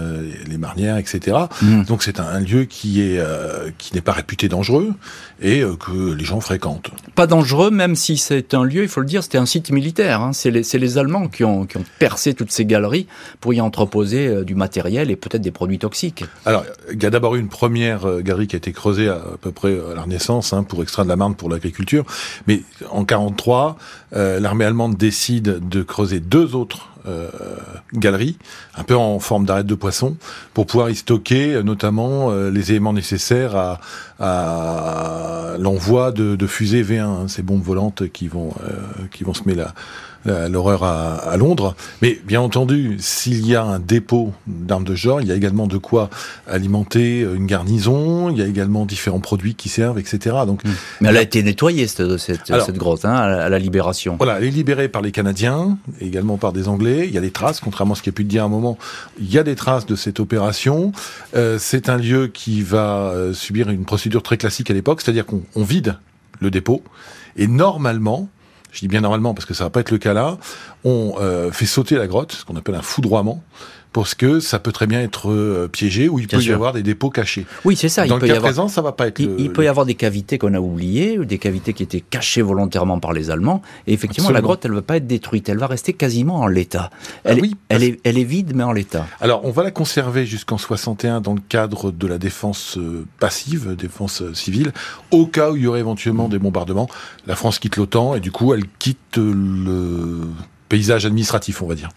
les 0.48 0.58
marnières, 0.58 0.98
etc. 0.98 1.38
Mmh. 1.62 1.84
Donc 1.84 2.04
c'est 2.04 2.20
un, 2.20 2.40
lieu 2.40 2.66
qui 2.66 3.02
est 3.02 3.20
qui 3.78 3.94
n'est 3.96 4.02
pas 4.02 4.12
réputé 4.12 4.48
dangereux 4.48 4.94
et 5.42 5.64
que 5.80 6.14
les 6.14 6.26
gens 6.26 6.42
fréquentent. 6.42 6.92
Pas 7.16 7.28
dangereux, 7.28 7.72
même 7.72 7.96
si 7.96 8.18
c'est 8.18 8.54
un 8.54 8.64
lieu, 8.64 8.84
il 8.84 8.90
faut 8.90 9.00
le 9.02 9.08
dire, 9.08 9.24
c'était 9.24 9.38
un 9.38 9.46
site 9.46 9.72
militaire. 9.72 10.22
Hein. 10.22 10.34
C'est 10.34 10.52
les, 10.62 10.98
Allemands 10.98 11.28
qui 11.28 11.44
ont, 11.44 11.68
percé 12.00 12.34
toutes 12.34 12.52
ces 12.52 12.66
galeries 12.66 13.08
pour 13.40 13.54
y 13.54 13.62
entreposer 13.62 14.28
euh, 14.28 14.44
du 14.44 14.56
matériel 14.56 15.12
et 15.12 15.16
peut-être 15.16 15.42
des 15.42 15.52
produits 15.52 15.80
toxiques. 15.80 16.24
Alors, 16.46 16.64
il 16.92 17.02
y 17.02 17.06
a 17.06 17.10
d'abord 17.10 17.36
eu 17.36 17.40
une 17.40 17.50
première 17.50 18.06
euh, 18.06 18.22
galerie 18.22 18.48
qui 18.48 18.56
a 18.56 18.58
été 18.58 18.72
creusée 18.72 19.08
à, 19.10 19.22
peu 19.42 19.52
près 19.52 19.74
à 19.74 19.96
la 19.96 20.02
Renaissance 20.02 20.54
hein, 20.54 20.64
pour 20.64 20.82
extraire 20.84 21.06
de 21.06 21.10
la 21.10 21.16
marne 21.16 21.36
pour 21.36 21.50
l'agriculture. 21.50 22.06
Mais 22.48 22.62
en 22.90 23.06
43, 23.06 23.78
euh, 24.16 24.40
l'armée 24.40 24.66
allemande 24.66 24.96
décide 24.96 25.68
de 25.68 25.84
creuser 25.84 26.20
deux 26.20 26.56
autres 26.56 26.90
euh, 27.08 27.30
galeries, 27.94 28.38
un 28.76 28.84
peu 28.84 28.96
en 28.96 29.20
forme 29.20 29.46
d'arête 29.46 29.68
de 29.68 29.76
poisson, 29.76 30.18
pour 30.54 30.66
pouvoir 30.66 30.90
y 30.90 30.96
stocker 30.96 31.62
notamment 31.64 32.34
les 32.34 32.72
éléments 32.72 32.94
nécessaires 32.94 33.80
à, 34.20 35.56
l'envoi 35.60 36.12
de, 36.12 36.36
de, 36.36 36.48
fusées 36.48 36.84
V1, 36.84 37.02
hein, 37.02 37.28
ces 37.28 37.44
bombes 37.44 37.62
volantes 37.62 38.10
qui 38.10 38.28
vont 38.28 38.54
qui 39.12 39.24
vont 39.24 39.36
semer 39.36 39.54
la 39.54 39.74
l'horreur 40.26 40.84
à, 40.84 41.16
à, 41.16 41.38
Londres. 41.38 41.76
Mais 42.02 42.20
bien 42.26 42.42
entendu, 42.42 42.98
s'il 43.00 43.46
y 43.46 43.56
a 43.56 43.64
un 43.64 43.80
dépôt 43.80 44.34
d'armes 44.48 44.84
de 44.84 44.96
genre, 44.96 45.22
il 45.22 45.28
y 45.28 45.32
a 45.32 45.36
également 45.36 45.68
de 45.68 45.78
quoi 45.78 46.10
alimenter 46.48 47.22
une 47.22 47.46
garnison, 47.46 48.30
il 48.30 48.38
y 48.38 48.42
a 48.42 48.48
également 48.48 48.86
différents 48.86 49.20
produits 49.20 49.56
qui 49.56 49.70
servent, 49.70 50.00
etc. 50.00 50.38
Donc, 50.48 50.64
mmh. 50.64 50.70
Mais 51.02 51.10
elle 51.10 51.18
a 51.18 51.22
été 51.22 51.44
nettoyée, 51.44 51.88
cette, 51.88 52.18
cette, 52.18 52.46
cette 52.46 52.78
grotte, 52.78 53.06
hein, 53.06 53.16
à 53.16 53.50
la 53.50 53.60
libération. 53.60 54.16
Voilà, 54.18 54.38
elle 54.38 54.46
est 54.46 54.52
libérée 54.52 54.90
par 54.90 55.02
les 55.02 55.12
Canadiens, 55.12 55.78
également 56.02 56.38
par 56.38 56.54
des 56.54 56.68
Anglais. 56.68 57.06
Il 57.08 57.14
y 57.14 57.18
a 57.18 57.22
des 57.22 57.32
traces, 57.32 57.60
contrairement 57.60 57.94
à 57.94 57.98
ce 57.98 58.02
qui 58.02 58.10
a 58.10 58.12
pu 58.12 58.24
te 58.24 58.30
dire 58.30 58.44
à 58.44 58.46
un 58.46 58.50
moment, 58.50 58.78
il 59.20 59.32
y 59.32 59.38
a 59.38 59.44
des 59.44 59.56
traces 59.56 59.86
de 59.86 59.96
cette 59.96 60.20
opération. 60.20 60.92
Euh, 61.36 61.58
c'est 61.60 61.90
un 61.90 61.98
lieu 61.98 62.28
qui 62.28 62.62
va 62.62 63.10
euh, 63.10 63.34
subir 63.34 63.70
une 63.70 63.86
procédure 63.86 64.24
très 64.24 64.38
classique 64.38 64.72
à 64.72 64.74
l'époque, 64.74 65.02
c'est-à-dire 65.02 65.26
qu'on 65.26 65.64
vide 65.64 65.98
le 66.42 66.52
dépôt, 66.52 66.84
et 67.38 67.48
normalement, 67.48 68.30
je 68.76 68.82
dis 68.82 68.88
bien 68.90 69.02
normalement 69.02 69.34
parce 69.34 69.46
que 69.46 69.54
ça 69.54 69.64
va 69.64 69.70
pas 69.70 69.80
être 69.80 69.92
le 69.92 69.98
cas 69.98 70.14
là, 70.14 70.38
on 70.84 71.16
euh, 71.20 71.52
fait 71.52 71.66
sauter 71.66 71.96
la 71.96 72.08
grotte, 72.08 72.34
ce 72.34 72.46
qu'on 72.46 72.58
appelle 72.58 72.76
un 72.76 72.82
foudroiement, 72.82 73.42
parce 73.96 74.14
que 74.14 74.42
ça 74.42 74.60
peut 74.60 74.74
très 74.74 74.88
bien 74.88 75.00
être 75.00 75.32
euh, 75.32 75.70
piégé 75.72 76.10
ou 76.10 76.20
il 76.20 76.28
peut 76.28 76.42
y 76.42 76.52
avoir 76.52 76.74
des 76.74 76.84
dépôts 76.84 77.10
cachés. 77.10 77.46
Oui, 77.64 77.78
c'est 77.78 77.88
ça. 77.88 78.06
Dans 78.06 78.20
il 78.20 78.28
le 78.28 78.34
cas 78.34 78.42
présent, 78.42 78.68
ça 78.68 78.82
va 78.82 78.92
pas 78.92 79.08
être. 79.08 79.22
Il, 79.22 79.54
peut 79.54 79.64
y 79.64 79.70
avoir 79.70 79.86
des 79.86 79.96
cavités 79.96 80.38
qu'on 80.38 80.54
a 80.54 80.60
oubliées, 80.60 81.18
ou 81.18 81.24
des 81.24 81.38
cavités 81.38 81.72
qui 81.72 81.84
étaient 81.84 82.02
cachées 82.02 82.42
volontairement 82.42 83.00
par 83.00 83.14
les 83.14 83.32
Allemands. 83.32 83.62
Et 83.88 83.94
effectivement, 83.94 84.32
la 84.32 84.42
grotte, 84.42 84.66
elle 84.66 84.72
ne 84.72 84.76
va 84.76 84.82
pas 84.82 84.98
être 84.98 85.08
détruite. 85.08 85.48
Elle 85.48 85.60
va 85.60 85.68
rester 85.68 85.94
quasiment 85.94 86.42
en 86.42 86.48
l'état. 86.48 86.90
Ah 86.92 87.30
elle, 87.32 87.40
oui, 87.40 87.56
elle, 87.70 87.84
est, 87.84 88.02
elle 88.04 88.18
est 88.18 88.26
vide, 88.26 88.52
mais 88.54 88.64
en 88.64 88.74
l'état. 88.74 89.08
Alors, 89.22 89.46
on 89.46 89.52
va 89.52 89.64
la 89.64 89.72
conserver 89.72 90.26
jusqu'en 90.26 90.58
61 90.58 91.22
dans 91.22 91.34
le 91.34 91.42
cadre 91.48 91.92
de 91.92 92.06
la 92.06 92.18
défense 92.18 92.78
euh, 92.78 93.06
passive, 93.22 93.78
défense 93.78 94.24
euh, 94.24 94.34
civile, 94.34 94.74
au 95.12 95.26
cas 95.26 95.52
où 95.52 95.56
il 95.56 95.64
y 95.64 95.68
aurait 95.68 95.80
éventuellement 95.80 96.28
des 96.28 96.40
bombardements. 96.40 96.90
La 97.28 97.38
France 97.38 97.60
quitte 97.60 97.78
l'OTAN 97.78 98.16
et 98.16 98.20
du 98.20 98.34
coup, 98.34 98.54
elle 98.54 98.66
quitte 98.78 99.16
le 99.16 100.24
paysage 100.68 101.06
administratif, 101.06 101.62
on 101.62 101.68
va 101.68 101.76
dire. 101.76 101.92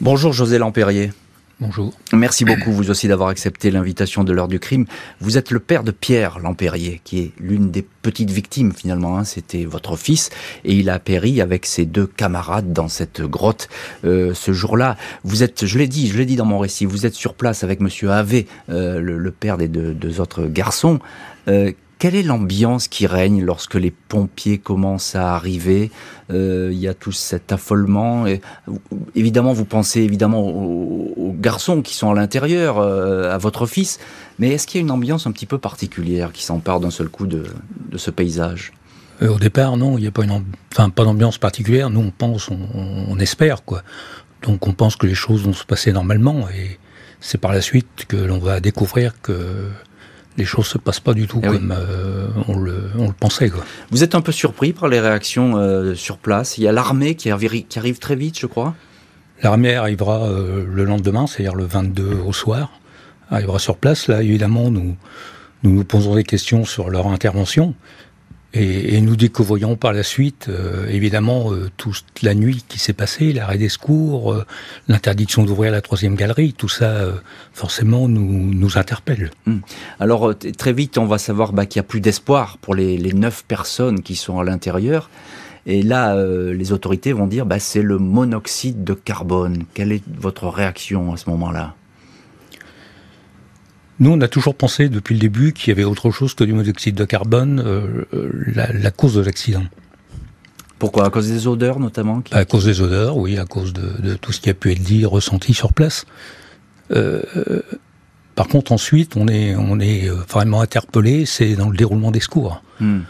Bonjour 0.00 0.32
José 0.32 0.58
Lampérier. 0.58 1.12
Bonjour. 1.58 1.94
Merci 2.12 2.44
beaucoup, 2.44 2.70
vous 2.70 2.90
aussi, 2.90 3.08
d'avoir 3.08 3.30
accepté 3.30 3.70
l'invitation 3.70 4.24
de 4.24 4.32
l'heure 4.34 4.46
du 4.46 4.60
crime. 4.60 4.84
Vous 5.20 5.38
êtes 5.38 5.50
le 5.50 5.58
père 5.58 5.84
de 5.84 5.90
Pierre 5.90 6.38
Lampérier, 6.38 7.00
qui 7.02 7.20
est 7.20 7.32
l'une 7.40 7.70
des 7.70 7.80
petites 7.80 8.30
victimes, 8.30 8.74
finalement. 8.74 9.16
Hein. 9.16 9.24
C'était 9.24 9.64
votre 9.64 9.96
fils, 9.96 10.28
et 10.64 10.74
il 10.74 10.90
a 10.90 10.98
péri 10.98 11.40
avec 11.40 11.64
ses 11.64 11.86
deux 11.86 12.06
camarades 12.06 12.74
dans 12.74 12.88
cette 12.88 13.22
grotte 13.22 13.68
euh, 14.04 14.34
ce 14.34 14.52
jour-là. 14.52 14.98
Vous 15.24 15.42
êtes, 15.42 15.64
je 15.64 15.78
l'ai 15.78 15.88
dit, 15.88 16.08
je 16.08 16.18
l'ai 16.18 16.26
dit 16.26 16.36
dans 16.36 16.44
mon 16.44 16.58
récit, 16.58 16.84
vous 16.84 17.06
êtes 17.06 17.14
sur 17.14 17.32
place 17.32 17.64
avec 17.64 17.80
Monsieur 17.80 18.10
Ave, 18.10 18.42
euh, 18.68 19.00
le, 19.00 19.30
père 19.30 19.56
des 19.56 19.68
deux, 19.68 20.20
autres 20.20 20.44
garçons. 20.48 21.00
Euh, 21.48 21.72
quelle 21.98 22.14
est 22.14 22.22
l'ambiance 22.22 22.88
qui 22.88 23.06
règne 23.06 23.42
lorsque 23.42 23.74
les 23.74 23.90
pompiers 23.90 24.58
commencent 24.58 25.14
à 25.14 25.34
arriver? 25.34 25.90
Euh, 26.30 26.70
Il 26.72 26.78
y 26.78 26.88
a 26.88 26.94
tout 26.94 27.12
cet 27.12 27.52
affolement. 27.52 28.26
Évidemment, 29.14 29.52
vous 29.52 29.64
pensez 29.64 30.00
évidemment 30.00 30.40
aux, 30.40 31.34
garçons 31.38 31.82
qui 31.82 31.94
sont 31.94 32.10
à 32.10 32.14
l'intérieur, 32.14 32.78
euh, 32.78 33.32
à 33.32 33.38
votre 33.38 33.66
fils. 33.66 33.98
Mais 34.38 34.50
est-ce 34.50 34.66
qu'il 34.66 34.80
y 34.80 34.82
a 34.82 34.84
une 34.84 34.90
ambiance 34.90 35.26
un 35.26 35.32
petit 35.32 35.46
peu 35.46 35.58
particulière 35.58 36.32
qui 36.32 36.42
s'empare 36.42 36.80
d'un 36.80 36.90
seul 36.90 37.08
coup 37.08 37.26
de, 37.26 37.44
ce 37.96 38.10
paysage? 38.10 38.72
Euh, 39.22 39.28
Au 39.28 39.38
départ, 39.38 39.76
non, 39.76 39.96
il 39.96 40.02
n'y 40.02 40.06
a 40.06 40.10
pas 40.10 40.24
une, 40.24 40.44
enfin 40.72 40.90
d'ambiance 40.94 41.38
particulière. 41.38 41.88
Nous, 41.88 42.00
on 42.00 42.10
pense, 42.10 42.50
on, 42.50 42.58
on, 43.08 43.18
espère 43.18 43.64
quoi. 43.64 43.82
Donc, 44.42 44.66
on 44.66 44.72
pense 44.72 44.96
que 44.96 45.06
les 45.06 45.14
choses 45.14 45.42
vont 45.44 45.54
se 45.54 45.64
passer 45.64 45.92
normalement 45.92 46.48
et 46.50 46.78
c'est 47.20 47.38
par 47.38 47.52
la 47.52 47.62
suite 47.62 48.04
que 48.06 48.16
l'on 48.16 48.38
va 48.38 48.60
découvrir 48.60 49.20
que 49.22 49.70
les 50.36 50.44
choses 50.44 50.66
se 50.66 50.78
passent 50.78 51.00
pas 51.00 51.14
du 51.14 51.26
tout 51.26 51.40
eh 51.42 51.46
comme 51.46 51.74
euh, 51.76 52.28
on, 52.48 52.58
le, 52.58 52.90
pensait. 53.18 53.50
Quoi. 53.50 53.64
Vous 53.90 54.04
êtes 54.04 54.14
un 54.14 54.20
peu 54.20 54.32
surpris 54.32 54.72
par 54.72 54.88
les 54.88 55.00
réactions 55.00 55.56
euh, 55.56 55.94
sur 55.94 56.18
place 56.18 56.58
Il 56.58 56.64
y 56.64 56.68
a 56.68 56.72
l'armée 56.72 57.14
qui, 57.14 57.30
qui, 57.68 57.78
arrive 57.78 57.98
très 57.98 58.16
vite, 58.16 58.38
je 58.38 58.46
crois 58.46 58.74
L'armée 59.42 59.74
arrivera 59.74 60.24
euh, 60.24 60.64
le 60.66 60.84
lendemain, 60.84 61.26
c'est-à-dire 61.26 61.54
le 61.54 61.64
22 61.64 62.20
au 62.26 62.32
soir, 62.32 62.80
arrivera 63.30 63.58
sur 63.58 63.76
place. 63.76 64.08
Là, 64.08 64.22
évidemment, 64.22 64.70
nous, 64.70 64.96
nous 65.62 65.72
nous 65.72 65.84
posons 65.84 66.14
des 66.14 66.24
questions 66.24 66.64
sur 66.64 66.90
leur 66.90 67.06
intervention. 67.08 67.74
Et, 68.58 69.00
nous 69.02 69.16
découvrions 69.16 69.76
par 69.76 69.92
la 69.92 70.02
suite, 70.02 70.46
euh, 70.48 70.88
évidemment, 70.88 71.52
euh, 71.52 71.70
toute 71.76 72.04
la 72.22 72.34
nuit 72.34 72.64
qui 72.66 72.78
s'est 72.78 72.94
passée, 72.94 73.34
l'arrêt 73.34 73.58
des 73.58 73.68
secours, 73.68 74.32
euh, 74.32 74.46
l'interdiction 74.88 75.44
d'ouvrir 75.44 75.72
la 75.72 75.82
troisième 75.82 76.14
galerie, 76.14 76.54
tout 76.54 76.68
ça, 76.68 77.06
forcément, 77.52 78.08
nous, 78.08 78.78
interpelle. 78.78 79.30
Hmm. 79.44 79.58
Alors, 80.00 80.34
très 80.56 80.72
vite, 80.72 80.96
on 80.96 81.04
va 81.04 81.18
savoir 81.18 81.52
bah, 81.52 81.66
qu'il 81.66 81.80
n'y 81.80 81.86
a 81.86 81.88
plus 81.88 82.00
d'espoir 82.00 82.56
pour 82.58 82.74
les, 82.74 82.96
neuf 83.12 83.44
personnes 83.46 84.02
qui 84.02 84.16
sont 84.16 84.40
à 84.40 84.44
l'intérieur. 84.44 85.10
Et 85.66 85.82
là, 85.82 86.16
les 86.52 86.72
autorités 86.72 87.12
vont 87.12 87.26
dire, 87.26 87.44
bah, 87.44 87.58
c'est 87.58 87.82
le 87.82 87.98
monoxyde 87.98 88.84
de 88.84 88.94
carbone. 88.94 89.64
Quelle 89.74 89.92
est 89.92 90.02
votre 90.18 90.48
réaction 90.48 91.12
à 91.12 91.16
ce 91.16 91.28
moment-là? 91.30 91.74
Nous, 93.98 94.12
on 94.12 94.20
a 94.20 94.28
toujours 94.28 94.54
pensé 94.54 94.88
depuis 94.88 95.14
le 95.14 95.20
début 95.20 95.52
qu'il 95.52 95.68
y 95.68 95.72
avait 95.72 95.84
autre 95.84 96.10
chose 96.10 96.34
que 96.34 96.44
du 96.44 96.52
monoxyde 96.52 96.94
de 96.94 97.04
carbone, 97.04 97.62
euh, 97.64 98.04
euh, 98.12 98.30
la, 98.54 98.90
cause 98.90 99.14
de 99.14 99.22
l'accident. 99.22 99.64
Pourquoi? 100.78 101.06
À 101.06 101.10
cause 101.10 101.28
des 101.28 101.46
odeurs 101.46 101.80
notamment 101.80 102.22
À 102.32 102.44
cause 102.44 102.66
des 102.66 102.82
odeurs, 102.82 103.16
oui, 103.16 103.38
à 103.38 103.46
cause 103.46 103.72
de, 103.72 104.14
tout 104.14 104.32
ce 104.32 104.40
qui 104.40 104.50
a 104.50 104.54
pu 104.54 104.72
être 104.72 104.82
dit, 104.82 105.06
ressenti 105.06 105.54
sur 105.54 105.72
place. 105.72 106.04
Euh, 106.90 107.22
par 108.34 108.48
contre, 108.48 108.72
ensuite, 108.72 109.16
on 109.16 109.28
est, 109.28 109.56
on 109.56 109.80
est 109.80 110.08
vraiment 110.08 110.60
interpellé, 110.60 111.24
c'est 111.24 111.54
dans 111.54 111.70
le 111.70 111.76
déroulement 111.76 112.10
des 112.10 112.20
secours. 112.20 112.62
Hmm. 112.80 113.00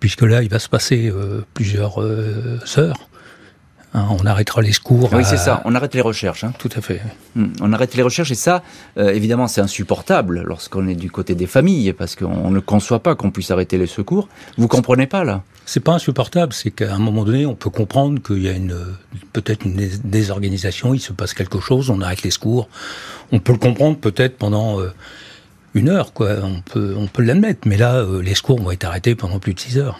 Puisque 0.00 0.22
là, 0.22 0.42
il 0.42 0.48
va 0.48 0.58
se 0.58 0.68
passer 0.68 1.12
plusieurs 1.54 2.00
heures 2.00 3.08
Hein, 3.94 4.06
on 4.10 4.24
arrêtera 4.24 4.62
les 4.62 4.72
secours. 4.72 5.10
Oui, 5.12 5.22
c'est 5.24 5.36
ça. 5.36 5.60
On 5.66 5.74
arrête 5.74 5.94
les 5.94 6.00
recherches. 6.00 6.44
Hein. 6.44 6.52
Tout 6.58 6.70
à 6.74 6.80
fait. 6.80 7.02
Hmm. 7.34 7.48
On 7.60 7.72
arrête 7.72 7.94
les 7.94 8.02
recherches 8.02 8.30
et 8.30 8.36
ça, 8.36 8.62
euh, 8.96 9.12
évidemment, 9.12 9.48
c'est 9.48 9.60
insupportable 9.60 10.42
lorsqu'on 10.46 10.88
est 10.88 10.94
du 10.94 11.10
côté 11.10 11.34
des 11.34 11.46
familles 11.46 11.92
parce 11.92 12.16
qu'on 12.16 12.50
ne 12.50 12.60
conçoit 12.60 13.00
pas 13.00 13.14
qu'on 13.14 13.30
puisse 13.30 13.50
arrêter 13.50 13.76
les 13.76 13.86
secours. 13.86 14.28
Vous 14.56 14.68
comprenez 14.68 15.06
pas 15.06 15.24
là? 15.24 15.42
C'est 15.66 15.80
pas 15.80 15.92
insupportable. 15.92 16.54
C'est 16.54 16.70
qu'à 16.70 16.94
un 16.94 16.98
moment 16.98 17.24
donné, 17.24 17.44
on 17.44 17.54
peut 17.54 17.70
comprendre 17.70 18.22
qu'il 18.22 18.42
y 18.42 18.48
a 18.48 18.52
une 18.52 18.76
peut-être 19.34 19.66
une 19.66 19.76
désorganisation. 20.04 20.94
Il 20.94 21.00
se 21.00 21.12
passe 21.12 21.34
quelque 21.34 21.60
chose. 21.60 21.90
On 21.90 22.00
arrête 22.00 22.22
les 22.22 22.30
secours. 22.30 22.68
On 23.30 23.40
peut 23.40 23.52
le 23.52 23.58
comprendre 23.58 23.98
peut-être 23.98 24.38
pendant. 24.38 24.80
Euh, 24.80 24.92
une 25.74 25.88
heure, 25.88 26.12
quoi. 26.12 26.36
On 26.42 26.60
peut, 26.60 26.94
on 26.96 27.06
peut 27.06 27.22
l'admettre. 27.22 27.66
Mais 27.66 27.76
là, 27.76 27.96
euh, 27.96 28.20
les 28.20 28.34
secours 28.34 28.60
vont 28.60 28.70
être 28.70 28.84
arrêtés 28.84 29.14
pendant 29.14 29.38
plus 29.38 29.54
de 29.54 29.60
six 29.60 29.78
heures. 29.78 29.98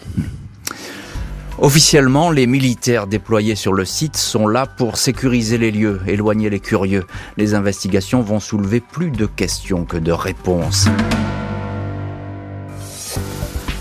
Officiellement, 1.59 2.31
les 2.31 2.47
militaires 2.47 3.07
déployés 3.07 3.55
sur 3.55 3.73
le 3.73 3.85
site 3.85 4.17
sont 4.17 4.47
là 4.47 4.67
pour 4.67 4.97
sécuriser 4.97 5.59
les 5.59 5.71
lieux, 5.71 6.01
éloigner 6.07 6.51
les 6.51 6.61
curieux. 6.61 7.05
Les 7.37 7.55
investigations 7.55 8.23
vont 8.23 8.41
soulever 8.41 8.81
plus 8.81 9.11
de 9.11 9.27
questions 9.27 9.85
que 9.85 9.97
de 9.99 10.13
réponses. 10.13 10.89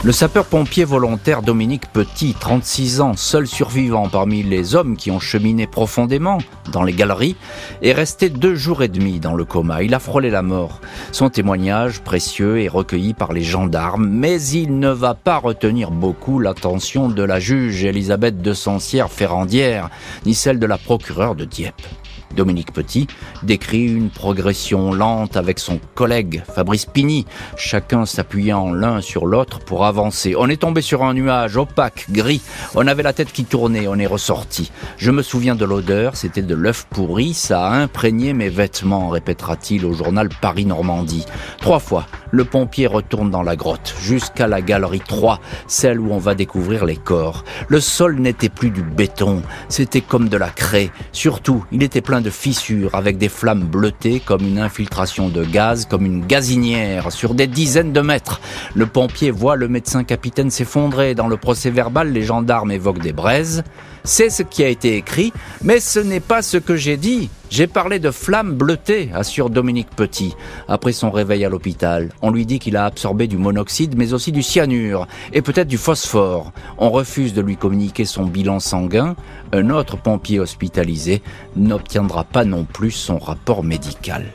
Le 0.03 0.11
sapeur-pompier 0.11 0.83
volontaire 0.83 1.43
Dominique 1.43 1.91
Petit, 1.93 2.33
36 2.33 3.01
ans, 3.01 3.15
seul 3.15 3.45
survivant 3.45 4.09
parmi 4.09 4.41
les 4.41 4.73
hommes 4.73 4.97
qui 4.97 5.11
ont 5.11 5.19
cheminé 5.19 5.67
profondément 5.67 6.39
dans 6.71 6.81
les 6.81 6.93
galeries, 6.93 7.35
est 7.83 7.93
resté 7.93 8.29
deux 8.29 8.55
jours 8.55 8.81
et 8.81 8.87
demi 8.87 9.19
dans 9.19 9.35
le 9.35 9.45
coma. 9.45 9.83
Il 9.83 9.93
a 9.93 9.99
frôlé 9.99 10.31
la 10.31 10.41
mort. 10.41 10.81
Son 11.11 11.29
témoignage, 11.29 12.01
précieux, 12.01 12.61
est 12.61 12.67
recueilli 12.67 13.13
par 13.13 13.31
les 13.31 13.43
gendarmes, 13.43 14.07
mais 14.09 14.41
il 14.41 14.79
ne 14.79 14.89
va 14.89 15.13
pas 15.13 15.37
retenir 15.37 15.91
beaucoup 15.91 16.39
l'attention 16.39 17.07
de 17.07 17.21
la 17.21 17.39
juge 17.39 17.85
Elisabeth 17.85 18.41
de 18.41 18.53
Sancière-Ferrandière, 18.55 19.91
ni 20.25 20.33
celle 20.33 20.57
de 20.57 20.65
la 20.65 20.79
procureure 20.79 21.35
de 21.35 21.45
Dieppe. 21.45 21.83
Dominique 22.35 22.73
Petit 22.73 23.07
décrit 23.43 23.85
une 23.85 24.09
progression 24.09 24.93
lente 24.93 25.37
avec 25.37 25.59
son 25.59 25.79
collègue 25.95 26.43
Fabrice 26.53 26.85
Pigny, 26.85 27.25
chacun 27.57 28.05
s'appuyant 28.05 28.73
l'un 28.73 29.01
sur 29.01 29.25
l'autre 29.25 29.59
pour 29.59 29.85
avancer. 29.85 30.35
On 30.37 30.49
est 30.49 30.61
tombé 30.61 30.81
sur 30.81 31.03
un 31.03 31.13
nuage 31.13 31.57
opaque, 31.57 32.07
gris, 32.09 32.41
on 32.75 32.87
avait 32.87 33.03
la 33.03 33.13
tête 33.13 33.31
qui 33.31 33.45
tournait, 33.45 33.87
on 33.87 33.95
est 33.95 34.07
ressorti. 34.07 34.71
Je 34.97 35.11
me 35.11 35.21
souviens 35.21 35.55
de 35.55 35.65
l'odeur, 35.65 36.15
c'était 36.15 36.41
de 36.41 36.55
l'œuf 36.55 36.87
pourri, 36.89 37.33
ça 37.33 37.65
a 37.65 37.71
imprégné 37.71 38.33
mes 38.33 38.49
vêtements, 38.49 39.09
répétera-t-il 39.09 39.85
au 39.85 39.93
journal 39.93 40.29
Paris-Normandie. 40.41 41.25
Trois 41.59 41.79
fois, 41.79 42.05
le 42.31 42.45
pompier 42.45 42.87
retourne 42.87 43.29
dans 43.29 43.43
la 43.43 43.55
grotte, 43.55 43.93
jusqu'à 44.01 44.47
la 44.47 44.61
galerie 44.61 45.01
3, 45.05 45.39
celle 45.67 45.99
où 45.99 46.11
on 46.11 46.17
va 46.17 46.35
découvrir 46.35 46.85
les 46.85 46.97
corps. 46.97 47.43
Le 47.67 47.79
sol 47.79 48.19
n'était 48.19 48.49
plus 48.49 48.71
du 48.71 48.81
béton, 48.81 49.41
c'était 49.69 50.01
comme 50.01 50.29
de 50.29 50.37
la 50.37 50.49
craie. 50.49 50.91
Surtout, 51.11 51.65
il 51.71 51.83
était 51.83 52.01
plein 52.01 52.20
de 52.21 52.29
fissures 52.29 52.95
avec 52.95 53.17
des 53.17 53.29
flammes 53.29 53.63
bleutées 53.63 54.19
comme 54.19 54.41
une 54.41 54.59
infiltration 54.59 55.29
de 55.29 55.43
gaz, 55.43 55.85
comme 55.85 56.05
une 56.05 56.25
gazinière 56.25 57.11
sur 57.11 57.33
des 57.33 57.47
dizaines 57.47 57.93
de 57.93 58.01
mètres. 58.01 58.41
Le 58.73 58.85
pompier 58.85 59.31
voit 59.31 59.55
le 59.55 59.67
médecin 59.67 60.03
capitaine 60.03 60.49
s'effondrer. 60.49 61.15
Dans 61.15 61.27
le 61.27 61.37
procès 61.37 61.69
verbal, 61.69 62.11
les 62.11 62.23
gendarmes 62.23 62.71
évoquent 62.71 63.01
des 63.01 63.13
braises. 63.13 63.63
C'est 64.03 64.29
ce 64.29 64.43
qui 64.43 64.63
a 64.63 64.67
été 64.67 64.95
écrit, 64.97 65.31
mais 65.63 65.79
ce 65.79 65.99
n'est 65.99 66.19
pas 66.19 66.41
ce 66.41 66.57
que 66.57 66.75
j'ai 66.75 66.97
dit. 66.97 67.29
J'ai 67.49 67.67
parlé 67.67 67.99
de 67.99 68.11
flammes 68.11 68.53
bleutées, 68.53 69.09
assure 69.13 69.49
Dominique 69.49 69.89
Petit. 69.95 70.33
Après 70.67 70.93
son 70.93 71.11
réveil 71.11 71.43
à 71.45 71.49
l'hôpital, 71.49 72.09
on 72.21 72.31
lui 72.31 72.45
dit 72.45 72.59
qu'il 72.59 72.77
a 72.77 72.85
absorbé 72.85 73.27
du 73.27 73.37
monoxyde, 73.37 73.97
mais 73.97 74.13
aussi 74.13 74.31
du 74.31 74.41
cyanure, 74.41 75.07
et 75.33 75.41
peut-être 75.41 75.67
du 75.67 75.77
phosphore. 75.77 76.51
On 76.77 76.89
refuse 76.89 77.33
de 77.33 77.41
lui 77.41 77.57
communiquer 77.57 78.05
son 78.05 78.25
bilan 78.25 78.59
sanguin. 78.59 79.15
Un 79.51 79.69
autre 79.69 79.97
pompier 79.97 80.39
hospitalisé 80.39 81.21
n'obtiendra 81.55 82.23
pas 82.23 82.45
non 82.45 82.63
plus 82.63 82.91
son 82.91 83.19
rapport 83.19 83.63
médical. 83.63 84.25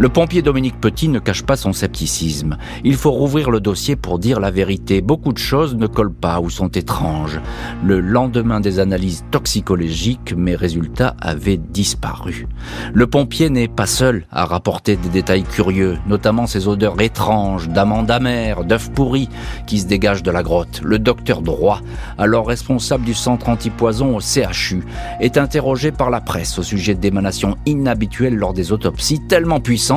Le 0.00 0.08
pompier 0.08 0.40
Dominique 0.40 0.80
Petit 0.80 1.08
ne 1.08 1.18
cache 1.18 1.42
pas 1.42 1.56
son 1.56 1.74
scepticisme. 1.74 2.56
Il 2.84 2.96
faut 2.96 3.10
rouvrir 3.10 3.50
le 3.50 3.60
dossier 3.60 3.96
pour 3.96 4.18
dire 4.18 4.40
la 4.40 4.50
vérité. 4.50 5.02
Beaucoup 5.02 5.34
de 5.34 5.38
choses 5.38 5.74
ne 5.74 5.86
collent 5.86 6.10
pas 6.14 6.40
ou 6.40 6.48
sont 6.48 6.68
étranges. 6.68 7.38
Le 7.84 8.00
lendemain 8.00 8.60
des 8.60 8.78
analyses 8.78 9.26
toxicologiques, 9.30 10.32
mes 10.34 10.56
résultats 10.56 11.16
avaient 11.20 11.58
disparu. 11.58 12.48
Le 12.94 13.06
pompier 13.08 13.50
n'est 13.50 13.68
pas 13.68 13.84
seul 13.84 14.24
à 14.30 14.46
rapporter 14.46 14.96
des 14.96 15.10
détails 15.10 15.42
curieux, 15.42 15.98
notamment 16.06 16.46
ces 16.46 16.66
odeurs 16.66 16.98
étranges 17.02 17.68
d'amandes 17.68 18.10
amères, 18.10 18.64
d'œufs 18.64 18.90
pourris 18.92 19.28
qui 19.66 19.80
se 19.80 19.86
dégagent 19.86 20.22
de 20.22 20.30
la 20.30 20.42
grotte. 20.42 20.80
Le 20.82 20.98
docteur 20.98 21.42
Droit, 21.42 21.82
alors 22.16 22.46
responsable 22.46 23.04
du 23.04 23.12
centre 23.12 23.50
antipoison 23.50 24.16
au 24.16 24.20
CHU, 24.20 24.82
est 25.20 25.36
interrogé 25.36 25.92
par 25.92 26.08
la 26.08 26.22
presse 26.22 26.58
au 26.58 26.62
sujet 26.62 26.94
d'émanations 26.94 27.58
inhabituelles 27.66 28.36
lors 28.36 28.54
des 28.54 28.72
autopsies, 28.72 29.20
tellement 29.28 29.60
puissantes 29.60 29.89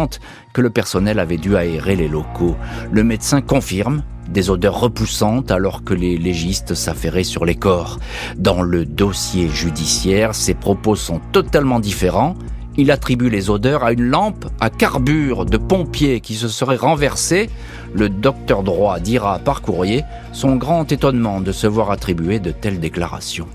que 0.53 0.61
le 0.61 0.69
personnel 0.69 1.19
avait 1.19 1.37
dû 1.37 1.55
aérer 1.55 1.95
les 1.95 2.07
locaux. 2.07 2.55
Le 2.91 3.03
médecin 3.03 3.41
confirme 3.41 4.03
des 4.27 4.49
odeurs 4.49 4.79
repoussantes 4.79 5.51
alors 5.51 5.83
que 5.83 5.93
les 5.93 6.17
légistes 6.17 6.73
s'affairaient 6.73 7.23
sur 7.23 7.45
les 7.45 7.55
corps. 7.55 7.99
Dans 8.37 8.61
le 8.61 8.85
dossier 8.85 9.49
judiciaire, 9.49 10.33
ses 10.33 10.53
propos 10.55 10.95
sont 10.95 11.19
totalement 11.31 11.79
différents. 11.79 12.35
Il 12.75 12.89
attribue 12.89 13.29
les 13.29 13.51
odeurs 13.51 13.83
à 13.83 13.91
une 13.91 14.05
lampe 14.05 14.47
à 14.59 14.71
carbure 14.71 15.45
de 15.45 15.57
pompier 15.57 16.21
qui 16.21 16.33
se 16.33 16.47
serait 16.47 16.75
renversée. 16.75 17.49
Le 17.93 18.09
docteur 18.09 18.63
droit 18.63 18.99
dira 18.99 19.37
par 19.37 19.61
courrier 19.61 20.03
son 20.31 20.55
grand 20.55 20.91
étonnement 20.91 21.39
de 21.39 21.51
se 21.51 21.67
voir 21.67 21.91
attribuer 21.91 22.39
de 22.39 22.49
telles 22.49 22.79
déclarations. 22.79 23.47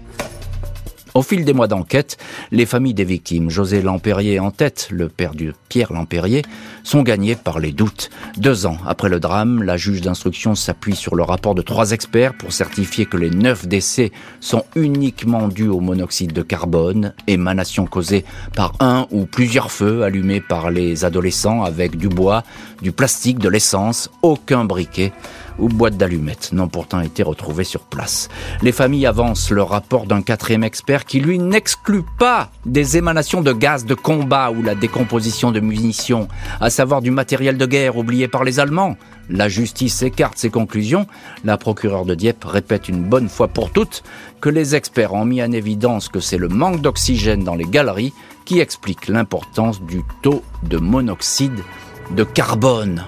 Au 1.14 1.22
fil 1.22 1.44
des 1.44 1.52
mois 1.52 1.68
d'enquête, 1.68 2.18
les 2.50 2.66
familles 2.66 2.94
des 2.94 3.04
victimes, 3.04 3.50
José 3.50 3.82
Lampérier 3.82 4.38
en 4.40 4.50
tête, 4.50 4.88
le 4.90 5.08
père 5.08 5.34
de 5.34 5.52
Pierre 5.68 5.92
Lampérier, 5.92 6.42
sont 6.84 7.02
gagnées 7.02 7.34
par 7.34 7.60
les 7.60 7.72
doutes. 7.72 8.10
Deux 8.36 8.66
ans 8.66 8.78
après 8.86 9.08
le 9.08 9.18
drame, 9.18 9.62
la 9.62 9.76
juge 9.76 10.00
d'instruction 10.00 10.54
s'appuie 10.54 10.96
sur 10.96 11.14
le 11.14 11.22
rapport 11.22 11.54
de 11.54 11.62
trois 11.62 11.92
experts 11.92 12.34
pour 12.34 12.52
certifier 12.52 13.06
que 13.06 13.16
les 13.16 13.30
neuf 13.30 13.66
décès 13.66 14.12
sont 14.40 14.64
uniquement 14.76 15.48
dus 15.48 15.68
au 15.68 15.80
monoxyde 15.80 16.32
de 16.32 16.42
carbone, 16.42 17.14
émanation 17.26 17.86
causée 17.86 18.24
par 18.54 18.74
un 18.80 19.06
ou 19.10 19.24
plusieurs 19.26 19.70
feux 19.70 20.02
allumés 20.02 20.40
par 20.40 20.70
les 20.70 21.04
adolescents 21.04 21.62
avec 21.62 21.96
du 21.96 22.08
bois, 22.08 22.42
du 22.82 22.92
plastique, 22.92 23.38
de 23.38 23.48
l'essence, 23.48 24.10
aucun 24.22 24.64
briquet 24.64 25.12
ou 25.58 25.68
boîte 25.68 25.96
d'allumettes 25.96 26.52
n'ont 26.52 26.68
pourtant 26.68 27.00
été 27.00 27.22
retrouvées 27.22 27.64
sur 27.64 27.80
place. 27.80 28.28
Les 28.62 28.72
familles 28.72 29.06
avancent 29.06 29.50
le 29.50 29.62
rapport 29.62 30.06
d'un 30.06 30.22
quatrième 30.22 30.64
expert 30.64 31.04
qui, 31.04 31.20
lui, 31.20 31.38
n'exclut 31.38 32.04
pas 32.18 32.50
des 32.64 32.96
émanations 32.96 33.40
de 33.40 33.52
gaz 33.52 33.84
de 33.84 33.94
combat 33.94 34.50
ou 34.50 34.62
la 34.62 34.74
décomposition 34.74 35.50
de 35.50 35.60
munitions, 35.60 36.28
à 36.60 36.70
savoir 36.70 37.02
du 37.02 37.10
matériel 37.10 37.56
de 37.58 37.66
guerre 37.66 37.96
oublié 37.96 38.28
par 38.28 38.44
les 38.44 38.60
Allemands. 38.60 38.96
La 39.30 39.48
justice 39.48 40.02
écarte 40.02 40.38
ses 40.38 40.50
conclusions. 40.50 41.06
La 41.44 41.58
procureure 41.58 42.06
de 42.06 42.14
Dieppe 42.14 42.44
répète 42.44 42.88
une 42.88 43.04
bonne 43.04 43.28
fois 43.28 43.48
pour 43.48 43.70
toutes 43.70 44.02
que 44.40 44.48
les 44.48 44.74
experts 44.74 45.12
ont 45.12 45.24
mis 45.24 45.42
en 45.42 45.52
évidence 45.52 46.08
que 46.08 46.20
c'est 46.20 46.38
le 46.38 46.48
manque 46.48 46.80
d'oxygène 46.80 47.44
dans 47.44 47.54
les 47.54 47.66
galeries 47.66 48.14
qui 48.46 48.60
explique 48.60 49.08
l'importance 49.08 49.82
du 49.82 50.02
taux 50.22 50.42
de 50.62 50.78
monoxyde 50.78 51.62
de 52.10 52.24
carbone. 52.24 53.04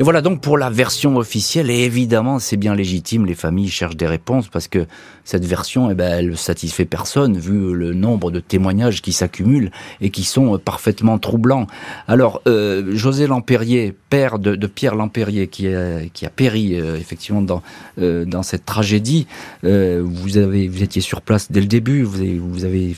Et 0.00 0.04
voilà 0.04 0.20
donc 0.20 0.40
pour 0.40 0.58
la 0.58 0.70
version 0.70 1.16
officielle, 1.16 1.70
et 1.70 1.82
évidemment 1.82 2.38
c'est 2.38 2.56
bien 2.56 2.76
légitime, 2.76 3.26
les 3.26 3.34
familles 3.34 3.68
cherchent 3.68 3.96
des 3.96 4.06
réponses 4.06 4.46
parce 4.46 4.68
que 4.68 4.86
cette 5.24 5.44
version, 5.44 5.90
eh 5.90 5.94
ben, 5.94 6.20
elle 6.20 6.36
satisfait 6.36 6.84
personne 6.84 7.36
vu 7.36 7.74
le 7.74 7.94
nombre 7.94 8.30
de 8.30 8.38
témoignages 8.38 9.02
qui 9.02 9.12
s'accumulent 9.12 9.72
et 10.00 10.10
qui 10.10 10.22
sont 10.22 10.54
euh, 10.54 10.58
parfaitement 10.58 11.18
troublants. 11.18 11.66
Alors 12.06 12.42
euh, 12.46 12.94
José 12.94 13.26
Lampérier, 13.26 13.92
père 14.08 14.38
de, 14.38 14.54
Pierre 14.68 14.94
Lampérier, 14.94 15.48
qui 15.48 15.66
a, 15.66 16.06
qui 16.12 16.24
a 16.24 16.30
péri 16.30 16.80
euh, 16.80 16.96
effectivement 16.96 17.42
dans, 17.42 17.62
dans 17.98 18.44
cette 18.44 18.64
tragédie, 18.64 19.26
vous, 19.64 20.38
avez, 20.38 20.68
vous 20.68 20.82
étiez 20.84 21.02
sur 21.02 21.22
place 21.22 21.50
dès 21.50 21.60
le 21.60 21.66
début, 21.66 22.04
vous 22.04 22.20
avez, 22.20 22.38
vous 22.38 22.64
avez 22.64 22.96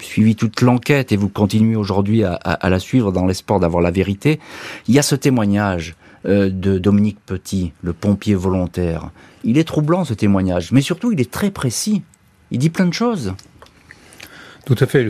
suivi 0.00 0.36
toute 0.36 0.60
l'enquête 0.60 1.10
et 1.10 1.16
vous 1.16 1.28
continuez 1.28 1.74
aujourd'hui 1.74 2.22
à, 2.22 2.34
à, 2.34 2.70
la 2.70 2.78
suivre 2.78 3.10
dans 3.10 3.26
l'espoir 3.26 3.58
d'avoir 3.58 3.82
la 3.82 3.90
vérité. 3.90 4.38
Il 4.86 4.94
y 4.94 4.98
a 5.00 5.02
ce 5.02 5.16
témoignage 5.16 5.96
euh, 6.26 6.50
de 6.50 6.78
Dominique 6.78 7.18
Petit, 7.24 7.72
le 7.82 7.92
pompier 7.92 8.34
volontaire. 8.34 9.10
Il 9.44 9.58
est 9.58 9.64
troublant 9.64 10.04
ce 10.04 10.14
témoignage, 10.14 10.72
mais 10.72 10.80
surtout 10.80 11.12
il 11.12 11.20
est 11.20 11.30
très 11.30 11.50
précis. 11.50 12.02
Il 12.50 12.58
dit 12.58 12.70
plein 12.70 12.86
de 12.86 12.94
choses. 12.94 13.34
Tout 14.64 14.76
à 14.80 14.86
fait. 14.86 15.06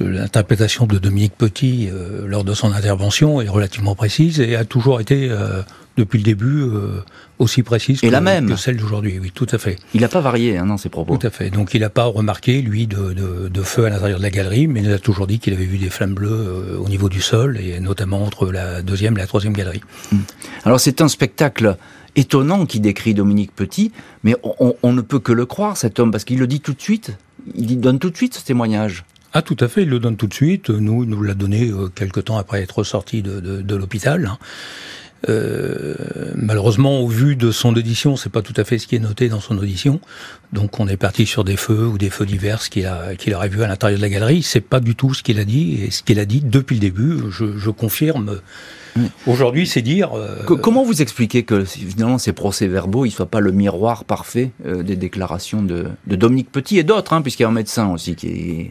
L'interprétation 0.00 0.86
de 0.86 0.98
Dominique 0.98 1.34
Petit 1.36 1.88
euh, 1.90 2.26
lors 2.26 2.44
de 2.44 2.54
son 2.54 2.72
intervention 2.72 3.40
est 3.40 3.48
relativement 3.48 3.94
précise 3.94 4.40
et 4.40 4.56
a 4.56 4.64
toujours 4.64 5.00
été 5.00 5.28
euh, 5.30 5.62
depuis 5.96 6.18
le 6.18 6.24
début 6.24 6.62
euh, 6.62 7.02
aussi 7.38 7.62
précise 7.62 8.00
que, 8.00 8.06
la 8.06 8.20
même. 8.20 8.48
que 8.48 8.56
celle 8.56 8.76
d'aujourd'hui. 8.76 9.18
Oui, 9.20 9.30
tout 9.32 9.46
à 9.50 9.58
fait. 9.58 9.78
Il 9.94 10.00
n'a 10.00 10.08
pas 10.08 10.20
varié 10.20 10.56
hein, 10.56 10.66
dans 10.66 10.76
ses 10.76 10.88
propos. 10.88 11.16
Tout 11.16 11.26
à 11.26 11.30
fait. 11.30 11.50
Donc 11.50 11.74
il 11.74 11.80
n'a 11.80 11.90
pas 11.90 12.04
remarqué, 12.04 12.62
lui, 12.62 12.86
de, 12.86 13.62
feu 13.62 13.86
à 13.86 13.90
l'intérieur 13.90 14.18
de 14.18 14.22
la 14.22 14.30
galerie, 14.30 14.66
mais 14.66 14.82
il 14.82 14.92
a 14.92 14.98
toujours 14.98 15.26
dit 15.26 15.38
qu'il 15.38 15.52
avait 15.52 15.64
vu 15.64 15.78
des 15.78 15.90
flammes 15.90 16.14
bleues 16.14 16.30
euh, 16.30 16.78
au 16.78 16.88
niveau 16.88 17.08
du 17.08 17.20
sol, 17.20 17.58
et 17.58 17.78
notamment 17.80 18.24
entre 18.24 18.50
la 18.50 18.82
deuxième 18.82 19.16
et 19.16 19.20
la 19.20 19.26
troisième 19.26 19.52
galerie. 19.52 19.82
Hmm. 20.10 20.18
Alors 20.64 20.80
c'est 20.80 21.00
un 21.00 21.08
spectacle 21.08 21.76
étonnant 22.16 22.66
qui 22.66 22.80
décrit 22.80 23.14
Dominique 23.14 23.52
Petit, 23.54 23.92
mais 24.22 24.36
on, 24.42 24.92
ne 24.92 25.00
peut 25.00 25.18
que 25.18 25.32
le 25.32 25.46
croire, 25.46 25.76
cet 25.76 25.98
homme, 25.98 26.10
parce 26.10 26.24
qu'il 26.24 26.38
le 26.38 26.46
dit 26.46 26.60
tout 26.60 26.74
de 26.74 26.80
suite. 26.80 27.12
Il 27.54 27.80
donne 27.80 27.98
tout 27.98 28.10
de 28.10 28.16
suite 28.16 28.34
ce 28.34 28.44
témoignage. 28.44 29.04
Ah 29.36 29.42
tout 29.42 29.56
à 29.58 29.66
fait, 29.66 29.82
il 29.82 29.88
le 29.88 29.98
donne 29.98 30.16
tout 30.16 30.28
de 30.28 30.34
suite. 30.34 30.70
Nous, 30.70 31.02
il 31.02 31.10
nous 31.10 31.20
l'a 31.20 31.34
donné 31.34 31.68
euh, 31.68 31.88
quelque 31.88 32.20
temps 32.20 32.38
après 32.38 32.62
être 32.62 32.84
sorti 32.84 33.20
de, 33.20 33.40
de 33.40 33.74
l'hôpital. 33.74 34.26
Hein. 34.26 34.38
Euh, 35.28 35.96
malheureusement, 36.36 37.00
au 37.00 37.08
vu 37.08 37.34
de 37.34 37.50
son 37.50 37.74
audition, 37.74 38.16
c'est 38.16 38.30
pas 38.30 38.42
tout 38.42 38.52
à 38.56 38.62
fait 38.62 38.78
ce 38.78 38.86
qui 38.86 38.94
est 38.94 39.00
noté 39.00 39.28
dans 39.28 39.40
son 39.40 39.58
audition. 39.58 40.00
Donc, 40.52 40.78
on 40.78 40.86
est 40.86 40.96
parti 40.96 41.26
sur 41.26 41.42
des 41.42 41.56
feux 41.56 41.86
ou 41.86 41.98
des 41.98 42.10
feux 42.10 42.26
divers 42.26 42.60
qu'il 42.68 42.86
a 42.86 43.16
qu'il 43.16 43.34
aurait 43.34 43.48
vu 43.48 43.64
à 43.64 43.66
l'intérieur 43.66 43.98
de 43.98 44.02
la 44.02 44.08
galerie. 44.08 44.44
C'est 44.44 44.60
pas 44.60 44.78
du 44.78 44.94
tout 44.94 45.14
ce 45.14 45.24
qu'il 45.24 45.40
a 45.40 45.44
dit 45.44 45.82
et 45.82 45.90
ce 45.90 46.04
qu'il 46.04 46.20
a 46.20 46.26
dit 46.26 46.40
depuis 46.40 46.76
le 46.76 46.80
début. 46.80 47.18
Je, 47.30 47.58
je 47.58 47.70
confirme. 47.70 48.40
Aujourd'hui, 49.26 49.66
c'est 49.66 49.82
dire. 49.82 50.16
Euh, 50.16 50.44
comment 50.44 50.84
vous 50.84 51.02
expliquez 51.02 51.42
que 51.42 51.64
finalement 51.64 52.18
ces 52.18 52.32
procès-verbaux, 52.32 53.04
ils 53.04 53.10
soient 53.10 53.26
pas 53.26 53.40
le 53.40 53.50
miroir 53.50 54.04
parfait 54.04 54.52
des 54.64 54.94
déclarations 54.94 55.62
de, 55.62 55.86
de, 56.06 56.14
Dominique 56.14 56.52
Petit 56.52 56.78
et 56.78 56.84
d'autres, 56.84 57.12
hein, 57.12 57.22
puisqu'il 57.22 57.42
y 57.42 57.46
a 57.46 57.48
un 57.48 57.52
médecin 57.52 57.90
aussi 57.90 58.14
qui, 58.14 58.70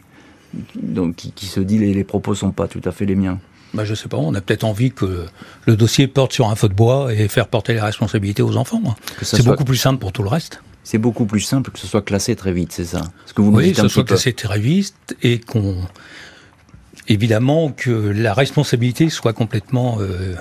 donc, 0.74 1.16
qui, 1.16 1.32
qui 1.32 1.46
se 1.46 1.60
dit 1.60 1.78
les, 1.78 1.94
les 1.94 2.04
propos 2.04 2.34
sont 2.34 2.52
pas 2.52 2.68
tout 2.68 2.82
à 2.84 2.92
fait 2.92 3.06
les 3.06 3.16
miens 3.16 3.38
bah, 3.74 3.84
je 3.84 3.94
sais 3.94 4.08
pas, 4.08 4.16
on 4.16 4.32
a 4.34 4.40
peut-être 4.40 4.62
envie 4.62 4.92
que 4.92 5.26
le 5.66 5.76
dossier 5.76 6.06
porte 6.06 6.32
sur 6.32 6.48
un 6.48 6.54
feu 6.54 6.68
de 6.68 6.74
bois 6.74 7.12
et 7.12 7.26
faire 7.26 7.48
porter 7.48 7.74
les 7.74 7.80
responsabilités 7.80 8.40
aux 8.40 8.56
enfants. 8.56 8.80
Hein. 8.86 8.94
C'est 9.22 9.44
beaucoup 9.44 9.64
plus 9.64 9.76
simple 9.76 9.98
pour 9.98 10.12
tout 10.12 10.22
le 10.22 10.28
reste. 10.28 10.62
C'est 10.84 10.98
beaucoup 10.98 11.24
plus 11.24 11.40
simple 11.40 11.70
que 11.70 11.78
ce 11.78 11.86
soit 11.86 12.02
classé 12.02 12.36
très 12.36 12.52
vite, 12.52 12.70
c'est 12.70 12.84
ça 12.84 13.00
ce 13.26 13.32
que 13.32 13.42
vous 13.42 13.50
Oui, 13.50 13.72
que 13.72 13.80
ce 13.80 13.88
soit 13.88 14.04
classé 14.04 14.32
très 14.32 14.60
vite 14.60 15.16
et 15.22 15.40
qu'on 15.40 15.76
évidemment 17.08 17.70
que 17.70 17.90
la 17.90 18.32
responsabilité 18.32 19.08
soit 19.10 19.32
complètement 19.32 19.98
euh, 20.00 20.34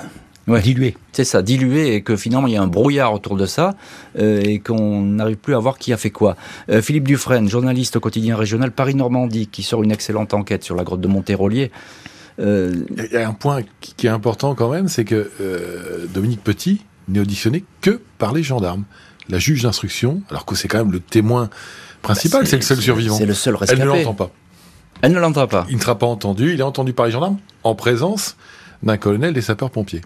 diluée. 0.48 0.98
C'est 1.12 1.24
ça, 1.24 1.42
diluée 1.42 1.96
et 1.96 2.02
que 2.02 2.16
finalement 2.16 2.48
il 2.48 2.54
y 2.54 2.58
a 2.58 2.62
un 2.62 2.68
brouillard 2.68 3.14
autour 3.14 3.38
de 3.38 3.46
ça 3.46 3.76
euh, 4.18 4.42
et 4.42 4.60
qu'on 4.60 5.02
n'arrive 5.02 5.38
plus 5.38 5.56
à 5.56 5.60
voir 5.60 5.78
qui 5.78 5.94
a 5.94 5.98
fait 5.98 6.10
quoi. 6.10 6.36
Euh, 6.70 6.82
Philippe 6.82 7.08
Dufresne, 7.08 7.50
journaliste 7.50 7.96
au 7.96 8.00
quotidien 8.00 8.36
régional 8.36 8.72
Paris-Normandie, 8.72 9.48
qui 9.48 9.64
sort 9.64 9.84
une 9.84 9.92
excellente 9.92 10.34
enquête 10.34 10.64
sur 10.64 10.76
la 10.76 10.84
grotte 10.84 11.02
de 11.02 11.08
Monterolier. 11.08 11.72
Euh, 12.40 12.84
il 12.98 13.14
y 13.14 13.18
a 13.18 13.28
un 13.28 13.34
point 13.34 13.62
qui 13.80 14.08
est 14.08 14.10
important 14.10 14.56
quand 14.56 14.70
même, 14.70 14.88
c'est 14.88 15.06
que 15.06 15.32
euh, 15.40 16.08
Dominique 16.14 16.44
Petit 16.44 16.82
n'est 17.08 17.20
auditionné 17.20 17.64
que 17.82 18.02
par 18.18 18.34
les 18.34 18.44
gendarmes. 18.44 18.84
La 19.30 19.40
juge 19.40 19.64
d'instruction, 19.64 20.22
alors 20.30 20.46
que 20.46 20.56
c'est 20.56 20.68
quand 20.68 20.80
même 20.80 20.92
le 20.92 21.00
témoin 21.00 21.50
principal, 22.02 22.42
bah, 22.42 22.48
c'est 22.50 22.58
le 22.58 22.62
seul 22.62 22.82
survivant. 22.82 23.16
C'est 23.16 23.26
le 23.26 23.34
seul 23.34 23.56
rescapé. 23.56 23.82
Elle 23.82 23.88
ne 23.88 23.94
l'entend 23.94 24.14
pas. 24.14 24.32
Elle 25.02 25.14
ne 25.14 25.20
l'entend 25.20 25.48
pas. 25.48 25.66
Il 25.70 25.78
ne 25.78 25.82
sera 25.82 25.98
pas 25.98 26.08
entendu. 26.08 26.54
Il 26.54 26.60
est 26.60 26.64
entendu 26.64 26.94
par 26.94 27.06
les 27.06 27.12
gendarmes 27.12 27.38
en 27.64 27.76
présence 27.76 28.36
d'un 28.84 28.98
colonel 28.98 29.34
des 29.34 29.42
sapeurs-pompiers. 29.42 30.02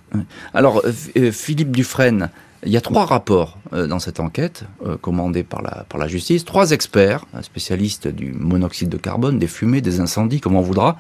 Alors, 0.54 0.82
euh, 0.86 1.32
Philippe 1.32 1.72
Dufresne, 1.72 2.30
il 2.66 2.72
y 2.72 2.78
a 2.78 2.82
trois 2.82 3.06
rapports 3.06 3.58
euh, 3.74 3.88
dans 3.88 4.00
cette 4.00 4.20
enquête, 4.20 4.64
euh, 4.86 4.98
commandés 4.98 5.44
par 5.44 5.62
la, 5.62 5.86
par 5.90 6.00
la 6.00 6.08
justice, 6.08 6.44
trois 6.44 6.72
experts, 6.72 7.26
spécialistes 7.42 8.08
du 8.08 8.32
monoxyde 8.34 8.90
de 8.90 8.98
carbone, 8.98 9.38
des 9.38 9.48
fumées, 9.48 9.82
des 9.82 10.00
incendies, 10.00 10.40
comme 10.40 10.56
on 10.56 10.62
voudra. 10.62 10.98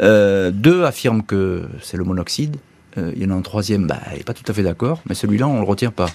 Euh, 0.00 0.50
deux 0.50 0.84
affirment 0.84 1.22
que 1.22 1.68
c'est 1.82 1.96
le 1.96 2.04
monoxyde. 2.04 2.56
il 2.96 3.22
y 3.22 3.26
en 3.26 3.30
a 3.30 3.34
un 3.34 3.42
troisième, 3.42 3.86
bah, 3.86 3.98
il 4.12 4.18
n'est 4.18 4.24
pas 4.24 4.34
tout 4.34 4.44
à 4.46 4.52
fait 4.52 4.62
d'accord, 4.62 5.00
mais 5.08 5.14
celui-là, 5.14 5.48
on 5.48 5.54
ne 5.54 5.60
le 5.60 5.66
retient 5.66 5.90
pas. 5.90 6.08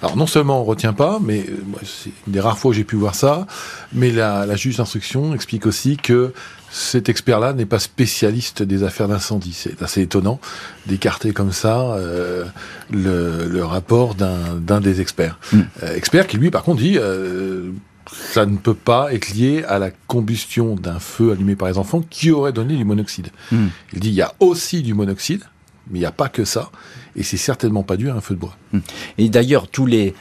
Alors 0.00 0.16
non 0.16 0.26
seulement 0.26 0.60
on 0.60 0.62
ne 0.62 0.68
retient 0.68 0.94
pas, 0.94 1.18
mais 1.22 1.44
c'est 1.84 2.10
une 2.26 2.32
des 2.32 2.40
rares 2.40 2.58
fois 2.58 2.70
où 2.70 2.74
j'ai 2.74 2.84
pu 2.84 2.96
voir 2.96 3.14
ça, 3.14 3.46
mais 3.92 4.10
la, 4.10 4.46
la 4.46 4.56
juge 4.56 4.78
d'instruction 4.78 5.34
explique 5.34 5.66
aussi 5.66 5.98
que 5.98 6.32
cet 6.70 7.08
expert-là 7.08 7.52
n'est 7.52 7.66
pas 7.66 7.78
spécialiste 7.78 8.62
des 8.62 8.82
affaires 8.82 9.08
d'incendie. 9.08 9.52
C'est 9.52 9.82
assez 9.82 10.02
étonnant 10.02 10.40
d'écarter 10.86 11.32
comme 11.32 11.52
ça 11.52 11.94
euh, 11.94 12.44
le, 12.90 13.64
rapport 13.64 14.14
d'un 14.14 14.80
des 14.80 15.00
experts. 15.00 15.38
Mm. 15.52 15.60
Euh, 15.82 15.94
expert 15.94 16.26
qui 16.26 16.36
lui, 16.36 16.50
par 16.50 16.62
contre, 16.62 16.80
dit 16.80 16.98
euh, 16.98 17.70
ça 18.10 18.46
ne 18.46 18.56
peut 18.56 18.74
pas 18.74 19.12
être 19.12 19.30
lié 19.30 19.64
à 19.68 19.78
la 19.78 19.90
combustion 19.90 20.74
d'un 20.74 20.98
feu 20.98 21.32
allumé 21.32 21.56
par 21.56 21.68
les 21.68 21.78
enfants 21.78 22.02
qui 22.08 22.30
aurait 22.30 22.52
donné 22.52 22.76
du 22.76 22.84
monoxyde. 22.84 23.28
Mm. 23.52 23.66
Il 23.92 24.00
dit 24.00 24.08
il 24.08 24.14
y 24.14 24.22
a 24.22 24.34
aussi 24.40 24.82
du 24.82 24.94
monoxyde, 24.94 25.44
mais 25.90 25.98
il 25.98 26.02
n'y 26.02 26.06
a 26.06 26.12
pas 26.12 26.28
que 26.28 26.44
ça, 26.44 26.70
et 27.14 27.22
c'est 27.22 27.36
certainement 27.36 27.82
pas 27.82 27.96
dû 27.96 28.10
à 28.10 28.14
un 28.14 28.20
feu 28.20 28.34
de 28.34 28.40
bois. 28.40 28.56
Mm. 28.72 28.78
Et 29.18 29.28
d'ailleurs, 29.28 29.68
tous 29.68 29.86
les 29.86 30.14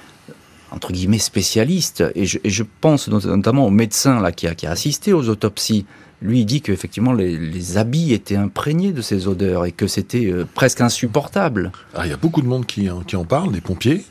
entre 0.72 0.92
guillemets 0.92 1.20
spécialistes, 1.20 2.04
et 2.16 2.26
je, 2.26 2.64
pense 2.82 3.08
notamment 3.08 3.66
au 3.66 3.70
médecin 3.70 4.20
là 4.20 4.32
qui 4.32 4.46
a, 4.48 4.56
qui 4.56 4.68
a 4.68 4.72
assisté 4.72 5.14
aux 5.14 5.30
autopsies 5.30 5.86
lui 6.22 6.42
il 6.42 6.46
dit 6.46 6.62
qu'effectivement 6.62 7.14
les, 7.14 7.38
les, 7.38 7.78
habits 7.78 8.14
étaient 8.14 8.36
imprégnés 8.36 8.92
de 8.92 9.02
ces 9.02 9.28
odeurs 9.28 9.66
et 9.66 9.72
que 9.72 9.88
c'était 9.88 10.26
euh, 10.26 10.46
presque 10.54 10.82
insupportable. 10.82 11.72
il 12.04 12.10
y 12.10 12.14
a 12.14 12.18
beaucoup 12.18 12.42
de 12.42 12.48
monde 12.48 12.66
qui, 12.66 12.90
en 12.90 13.26
parle, 13.26 13.52
des 13.52 13.62
pompiers. 13.62 14.04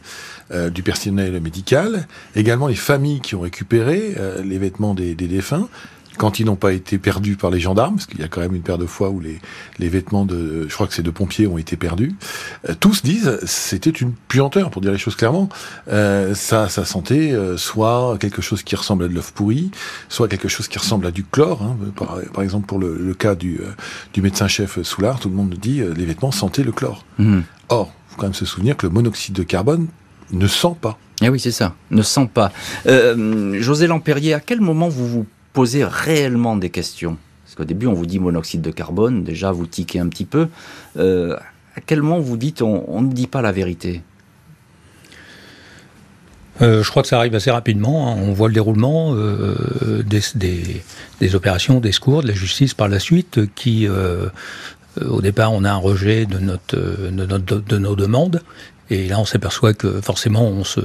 Euh, 0.51 0.69
du 0.69 0.83
personnel 0.83 1.41
médical, 1.41 2.07
également 2.37 2.67
les 2.67 2.75
familles 2.75 3.23
qui 3.23 3.35
ont 3.35 3.41
récupéré 3.41 4.15
euh, 4.19 4.43
les 4.43 4.59
vêtements 4.59 4.93
des 4.93 5.15
défunts, 5.15 5.71
quand 6.19 6.39
ils 6.39 6.47
n'ont 6.47 6.57
pas 6.57 6.73
été 6.73 6.99
perdus 6.99 7.37
par 7.37 7.51
les 7.51 7.61
gendarmes, 7.61 7.97
parce 7.97 8.07
qu'il 8.07 8.21
y 8.21 8.23
a 8.23 8.29
quand 8.29 8.41
même 8.41 8.55
une 8.55 8.63
paire 8.63 8.79
de 8.79 8.87
fois 8.87 9.11
où 9.11 9.21
les, 9.21 9.41
les 9.79 9.89
vêtements 9.89 10.25
de, 10.25 10.67
je 10.69 10.75
crois 10.75 10.87
que 10.87 10.95
c'est 10.95 11.03
de 11.03 11.11
pompiers 11.11 11.47
ont 11.47 11.59
été 11.59 11.77
perdus, 11.77 12.15
euh, 12.69 12.75
tous 12.79 13.03
disent 13.03 13.39
c'était 13.45 13.91
une 13.91 14.13
puanteur, 14.29 14.71
pour 14.71 14.83
dire 14.83 14.93
les 14.93 14.99
choses 14.99 15.17
clairement. 15.17 15.49
Euh, 15.89 16.35
ça, 16.35 16.69
ça 16.69 16.85
sentait 16.85 17.33
euh, 17.33 17.57
soit 17.57 18.17
quelque 18.19 18.43
chose 18.43 18.63
qui 18.63 18.77
ressemble 18.77 19.05
à 19.05 19.09
de 19.09 19.15
l'œuf 19.15 19.33
pourri, 19.33 19.71
soit 20.09 20.29
quelque 20.29 20.49
chose 20.49 20.69
qui 20.69 20.79
ressemble 20.79 21.07
à 21.07 21.11
du 21.11 21.25
chlore. 21.25 21.63
Hein, 21.63 21.77
par, 21.97 22.19
par, 22.33 22.43
exemple, 22.43 22.67
pour 22.67 22.79
le, 22.79 22.97
le 22.97 23.15
cas 23.15 23.35
du, 23.35 23.61
du 24.13 24.23
médecin-chef 24.23 24.83
Soulard, 24.83 25.21
tout 25.21 25.29
le 25.29 25.35
monde 25.35 25.55
dit 25.61 25.81
les 25.97 26.05
vêtements 26.05 26.33
sentaient 26.33 26.65
le 26.65 26.73
chlore. 26.73 27.05
Mmh. 27.19 27.41
Or, 27.69 27.93
faut 28.09 28.17
quand 28.17 28.27
même 28.27 28.35
se 28.35 28.45
souvenir 28.45 28.77
que 28.77 28.87
le 28.87 28.93
monoxyde 28.93 29.35
de 29.35 29.43
carbone 29.43 29.89
ne 30.33 30.47
sent 30.47 30.77
pas. 30.81 30.99
Eh 31.23 31.29
oui, 31.29 31.39
c'est 31.39 31.53
ça, 31.53 31.75
ne 31.91 32.03
sent 32.03 32.29
pas. 32.33 32.53
José 32.85 33.87
Lampérier, 33.87 34.35
à 34.35 34.41
quel 34.41 34.61
moment 34.61 34.89
vous 34.89 35.07
vous 35.07 35.27
poser 35.55 35.85
réellement 35.85 36.57
des 36.57 36.69
questions 36.69 37.17
Parce 37.45 37.55
qu'au 37.55 37.65
début, 37.65 37.87
on 37.87 37.95
vous 37.95 38.05
dit 38.05 38.19
monoxyde 38.19 38.61
de 38.61 38.71
carbone, 38.71 39.25
déjà 39.25 39.53
vous 39.53 39.67
tiquez 39.67 40.01
un 40.01 40.09
petit 40.09 40.27
peu. 40.27 40.49
Euh, 40.99 41.37
à 41.77 41.81
quel 41.81 42.03
moment 42.03 42.19
vous 42.19 42.37
dites 42.37 42.61
on, 42.61 43.01
ne 43.01 43.11
dit 43.11 43.29
pas 43.29 43.41
la 43.41 43.53
vérité? 43.53 44.03
Euh, 46.61 46.83
je 46.83 46.91
crois 46.91 47.03
que 47.03 47.09
ça 47.09 47.19
arrive 47.19 47.35
assez 47.35 47.51
rapidement. 47.51 48.09
Hein. 48.13 48.17
On 48.21 48.33
voit 48.33 48.49
le 48.49 48.55
déroulement 48.55 49.15
euh, 49.15 50.03
des, 50.05 51.35
opérations, 51.35 51.81
des 51.81 51.93
secours, 51.93 52.23
de 52.23 52.29
la 52.29 52.35
justice 52.35 52.75
par 52.75 52.89
la 52.89 52.99
suite, 52.99 53.41
qui, 53.55 53.89
au 55.01 55.21
départ, 55.21 55.53
on 55.53 55.65
a 55.65 55.71
un 55.71 55.77
rejet 55.77 56.27
de, 56.27 56.39
notre, 56.39 56.77
de, 56.77 57.79
nos 57.79 57.97
demandes. 57.97 58.43
Et 58.91 59.09
là, 59.09 59.19
on 59.19 59.25
s'aperçoit 59.25 59.73
que 59.73 60.01
forcément, 60.01 60.47
on 60.47 60.63
se, 60.63 60.81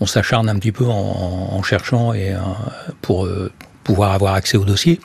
on 0.00 0.06
s'acharne 0.06 0.48
un 0.48 0.58
petit 0.58 0.72
peu 0.72 0.84
en, 0.86 1.62
cherchant 1.62 2.12
et 2.12 2.34
pour 3.00 3.26
pouvoir 3.86 4.12
avoir 4.12 4.34
accès 4.34 4.56
au 4.56 4.64
dossier. 4.64 5.00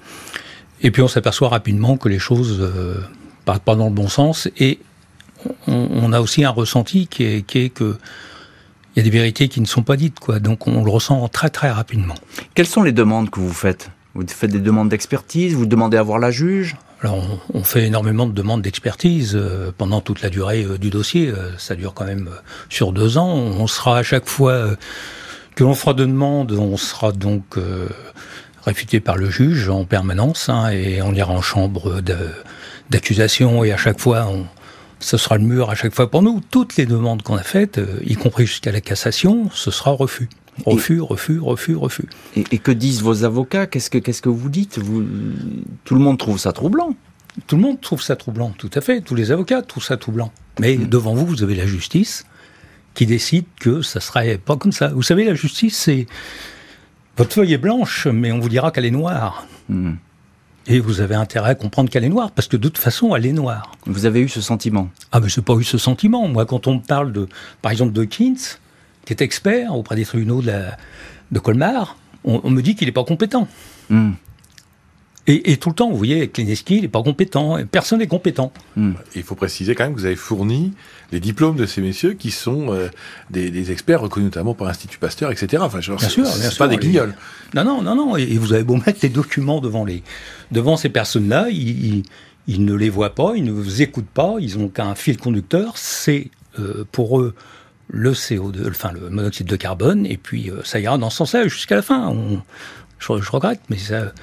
Et 0.81 0.89
puis 0.89 1.03
on 1.03 1.07
s'aperçoit 1.07 1.49
rapidement 1.49 1.95
que 1.97 2.09
les 2.09 2.19
choses 2.19 2.57
euh, 2.59 2.95
partent 3.45 3.63
pas 3.63 3.75
dans 3.75 3.85
le 3.85 3.93
bon 3.93 4.07
sens 4.07 4.49
et 4.57 4.79
on, 5.67 6.13
a 6.13 6.19
aussi 6.19 6.43
un 6.43 6.49
ressenti 6.51 7.07
qui 7.07 7.23
est, 7.23 7.41
qui 7.41 7.59
est 7.59 7.69
que 7.69 7.97
il 8.95 8.99
y 8.99 9.01
a 9.01 9.03
des 9.03 9.09
vérités 9.09 9.47
qui 9.47 9.61
ne 9.61 9.65
sont 9.65 9.83
pas 9.83 9.95
dites, 9.95 10.19
quoi. 10.19 10.39
Donc 10.39 10.67
on 10.67 10.83
le 10.83 10.91
ressent 10.91 11.27
très 11.29 11.49
très 11.49 11.71
rapidement. 11.71 12.15
Quelles 12.53 12.67
sont 12.67 12.83
les 12.83 12.91
demandes 12.91 13.29
que 13.29 13.39
vous 13.39 13.53
faites? 13.53 13.89
Vous 14.13 14.23
faites 14.27 14.51
des 14.51 14.59
demandes 14.59 14.89
d'expertise? 14.89 15.55
Vous 15.55 15.65
demandez 15.65 15.97
à 15.97 16.03
voir 16.03 16.19
la 16.19 16.29
juge? 16.29 16.75
Alors, 17.01 17.23
on, 17.53 17.63
fait 17.63 17.85
énormément 17.85 18.27
de 18.27 18.33
demandes 18.33 18.61
d'expertise 18.61 19.31
euh, 19.35 19.71
pendant 19.75 20.01
toute 20.01 20.21
la 20.21 20.29
durée 20.29 20.63
euh, 20.63 20.77
du 20.77 20.91
dossier. 20.91 21.29
Euh, 21.29 21.57
ça 21.57 21.75
dure 21.75 21.95
quand 21.95 22.05
même 22.05 22.29
sur 22.69 22.91
deux 22.91 23.17
ans. 23.17 23.33
On 23.33 23.65
sera 23.65 23.97
à 23.97 24.03
chaque 24.03 24.27
fois 24.27 24.75
que 25.55 25.63
l'on 25.63 25.73
fera 25.73 25.95
de 25.95 26.05
demandes, 26.05 26.51
on 26.51 26.77
sera 26.77 27.11
donc 27.11 27.57
réfuté 28.63 28.99
par 28.99 29.17
le 29.17 29.29
juge 29.29 29.69
en 29.69 29.85
permanence 29.85 30.49
hein, 30.49 30.69
et 30.69 31.01
on 31.01 31.13
ira 31.13 31.33
en 31.33 31.41
chambre 31.41 32.01
d'accusation 32.89 33.63
et 33.63 33.71
à 33.71 33.77
chaque 33.77 33.99
fois, 33.99 34.27
on, 34.27 34.45
ce 34.99 35.17
sera 35.17 35.37
le 35.37 35.43
mur 35.43 35.69
à 35.69 35.75
chaque 35.75 35.93
fois 35.93 36.09
pour 36.09 36.21
nous. 36.21 36.41
Toutes 36.51 36.77
les 36.77 36.85
demandes 36.85 37.21
qu'on 37.23 37.35
a 37.35 37.43
faites, 37.43 37.81
y 38.05 38.15
compris 38.15 38.45
jusqu'à 38.45 38.71
la 38.71 38.81
cassation, 38.81 39.49
ce 39.51 39.71
sera 39.71 39.91
refus. 39.91 40.29
Refus, 40.65 41.01
refus, 41.01 41.39
refus, 41.39 41.75
refus. 41.75 42.05
Et, 42.35 42.57
que 42.57 42.71
disent 42.71 43.01
vos 43.01 43.23
avocats? 43.23 43.67
Qu'est-ce 43.67 43.89
que 43.89 43.97
qu'est-ce 43.97 44.21
que 44.21 44.29
vous 44.29 44.49
dites? 44.49 44.77
Vous, 44.79 45.03
Tout 45.85 45.95
le 45.95 46.01
monde 46.01 46.19
trouve 46.19 46.37
ça 46.37 46.51
troublant. 46.51 46.95
Tout 47.47 47.55
le 47.55 47.61
monde 47.61 47.79
trouve 47.79 48.01
ça 48.01 48.15
troublant, 48.15 48.51
tout 48.57 48.69
à 48.75 48.81
fait. 48.81 49.01
Tous 49.01 49.15
les 49.15 49.31
avocats 49.31 49.61
trouvent 49.61 49.83
ça 49.83 49.97
troublant. 49.97 50.31
Mais 50.59 50.75
mm. 50.75 50.87
devant 50.87 51.13
vous, 51.13 51.25
vous 51.25 51.43
avez 51.43 51.55
la 51.55 51.65
justice 51.65 52.25
qui 52.93 53.05
décide 53.05 53.45
que 53.59 53.81
ça 53.81 54.01
serait 54.01 54.37
pas 54.37 54.57
comme 54.57 54.73
ça. 54.73 54.89
Vous 54.89 55.03
savez, 55.03 55.23
la 55.23 55.33
justice, 55.33 55.77
c'est 55.77 56.07
votre 57.17 57.33
feuille 57.33 57.53
est 57.53 57.57
blanche, 57.57 58.07
mais 58.07 58.31
on 58.31 58.39
vous 58.39 58.49
dira 58.49 58.71
qu'elle 58.71 58.85
est 58.85 58.91
noire. 58.91 59.45
Mm. 59.69 59.93
Et 60.67 60.79
vous 60.79 61.01
avez 61.01 61.15
intérêt 61.15 61.51
à 61.51 61.55
comprendre 61.55 61.89
qu'elle 61.89 62.03
est 62.03 62.09
noire, 62.09 62.31
parce 62.31 62.47
que 62.47 62.55
de 62.55 62.67
toute 62.67 62.77
façon, 62.77 63.15
elle 63.15 63.25
est 63.25 63.33
noire. 63.33 63.71
Vous 63.85 64.05
avez 64.05 64.21
eu 64.21 64.29
ce 64.29 64.41
sentiment? 64.41 64.89
Ah, 65.11 65.19
mais 65.19 65.27
n'ai 65.35 65.43
pas 65.43 65.55
eu 65.55 65.63
ce 65.63 65.77
sentiment. 65.77 66.27
Moi, 66.27 66.45
quand 66.45 66.67
on 66.67 66.75
me 66.75 66.79
parle 66.79 67.11
de, 67.11 67.27
par 67.61 67.71
exemple, 67.71 67.93
de 67.93 68.03
qui 68.03 68.35
est 69.09 69.21
expert 69.21 69.75
auprès 69.75 69.95
des 69.95 70.05
tribunaux 70.05 70.41
de, 70.41 70.61
de 71.31 71.39
Colmar, 71.39 71.97
on, 72.23 72.49
me 72.49 72.61
dit 72.61 72.75
qu'il 72.75 72.87
n'est 72.87 72.91
pas 72.91 73.03
compétent. 73.03 73.47
Hmm. 73.89 74.11
Et, 75.27 75.57
tout 75.57 75.69
le 75.69 75.75
temps, 75.75 75.89
vous 75.89 75.97
voyez, 75.97 76.27
Klineski, 76.29 76.77
il 76.77 76.81
n'est 76.81 76.87
pas 76.87 77.03
compétent. 77.03 77.57
Personne 77.71 77.99
n'est 77.99 78.07
compétent. 78.07 78.51
Hmm. 78.75 78.93
Il 79.15 79.21
faut 79.21 79.35
préciser 79.35 79.75
quand 79.75 79.83
même 79.83 79.93
que 79.93 79.99
vous 79.99 80.05
avez 80.07 80.15
fourni 80.15 80.73
les 81.11 81.19
diplômes 81.19 81.55
de 81.55 81.67
ces 81.67 81.79
messieurs 81.79 82.13
qui 82.13 82.31
sont 82.31 82.73
euh, 82.73 82.89
des, 83.29 83.71
experts 83.71 84.01
reconnus 84.01 84.25
notamment 84.25 84.55
par 84.55 84.67
l'Institut 84.67 84.97
Pasteur, 84.97 85.31
etc. 85.31 85.61
Enfin, 85.63 85.77
bien 85.77 86.09
sûr, 86.09 86.23
bien 86.23 86.49
pas 86.57 86.67
des 86.67 86.77
guignols. 86.77 87.13
Non, 87.53 87.63
non, 87.63 87.83
non, 87.83 87.95
non. 87.95 88.17
Et, 88.17 88.37
vous 88.37 88.53
avez 88.53 88.63
beau 88.63 88.77
mettre 88.77 88.99
les 89.03 89.09
documents 89.09 89.61
devant, 89.61 89.85
les, 89.85 90.01
devant 90.51 90.75
ces 90.75 90.89
personnes-là, 90.89 91.49
ils, 91.51 92.03
ne 92.47 92.73
les 92.73 92.89
voient 92.89 93.13
pas, 93.13 93.33
ils 93.35 93.43
ne 93.43 93.51
vous 93.51 93.83
écoutent 93.83 94.09
pas, 94.09 94.35
ils 94.39 94.57
n'ont 94.57 94.69
qu'un 94.69 94.95
fil 94.95 95.17
conducteur. 95.17 95.73
C'est 95.75 96.31
euh, 96.59 96.83
pour 96.91 97.19
eux 97.19 97.35
le 97.89 98.13
CO2, 98.13 98.69
enfin 98.69 98.91
le 98.91 99.09
monoxyde 99.09 99.47
de 99.47 99.55
carbone, 99.55 100.07
et 100.07 100.17
puis 100.17 100.49
euh, 100.49 100.61
ça 100.63 100.79
ira 100.79 100.97
dans 100.97 101.11
ce 101.11 101.17
sens-là 101.17 101.47
jusqu'à 101.47 101.75
la 101.75 101.81
fin. 101.83 102.15
je, 102.99 103.31
regrette, 103.31 103.61
mais 103.69 103.77
ça, 103.77 104.13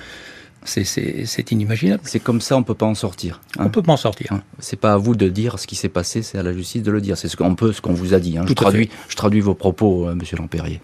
c'est 0.65 1.51
inimaginable. 1.51 2.03
C'est 2.05 2.21
comme 2.21 2.41
ça, 2.41 2.57
on 2.57 2.63
peut 2.63 2.75
pas 2.75 2.87
en 2.87 2.95
sortir. 2.95 3.41
Hein. 3.59 3.65
On 3.67 3.69
peut 3.69 3.83
pas 3.83 3.93
en 3.93 3.97
sortir. 3.97 4.33
Hein. 4.33 4.43
C'est 4.59 4.79
pas 4.79 4.93
à 4.93 4.97
vous 4.97 5.15
de 5.15 5.29
dire 5.29 5.59
ce 5.59 5.67
qui 5.67 5.77
s'est 5.77 5.89
passé, 5.89 6.23
c'est 6.23 6.39
à 6.39 6.43
la 6.43 6.53
justice 6.53 6.83
de 6.83 6.91
le 6.91 7.01
dire. 7.01 7.17
C'est 7.17 7.29
ce 7.29 7.37
qu'on 7.37 7.55
peut, 7.55 7.73
ce 7.73 7.81
qu'on 7.81 7.95
vous 7.95 8.15
a 8.15 8.19
dit. 8.19 8.39
Hein. 8.39 8.45
Je, 8.47 8.53
traduis, 8.53 8.91
je 9.09 9.17
traduis 9.17 9.41
vos 9.41 9.55
propos, 9.55 10.09
euh, 10.09 10.15
Monsieur 10.15 10.37
Lampérier. 10.37 10.81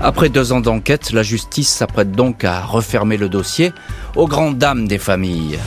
Après 0.00 0.28
deux 0.28 0.52
ans 0.52 0.60
d'enquête, 0.60 1.12
la 1.12 1.22
justice 1.22 1.68
s'apprête 1.68 2.12
donc 2.12 2.44
à 2.44 2.60
refermer 2.60 3.16
le 3.16 3.28
dossier 3.28 3.72
aux 4.16 4.26
grandes 4.26 4.58
dames 4.58 4.88
des 4.88 4.98
familles. 4.98 5.58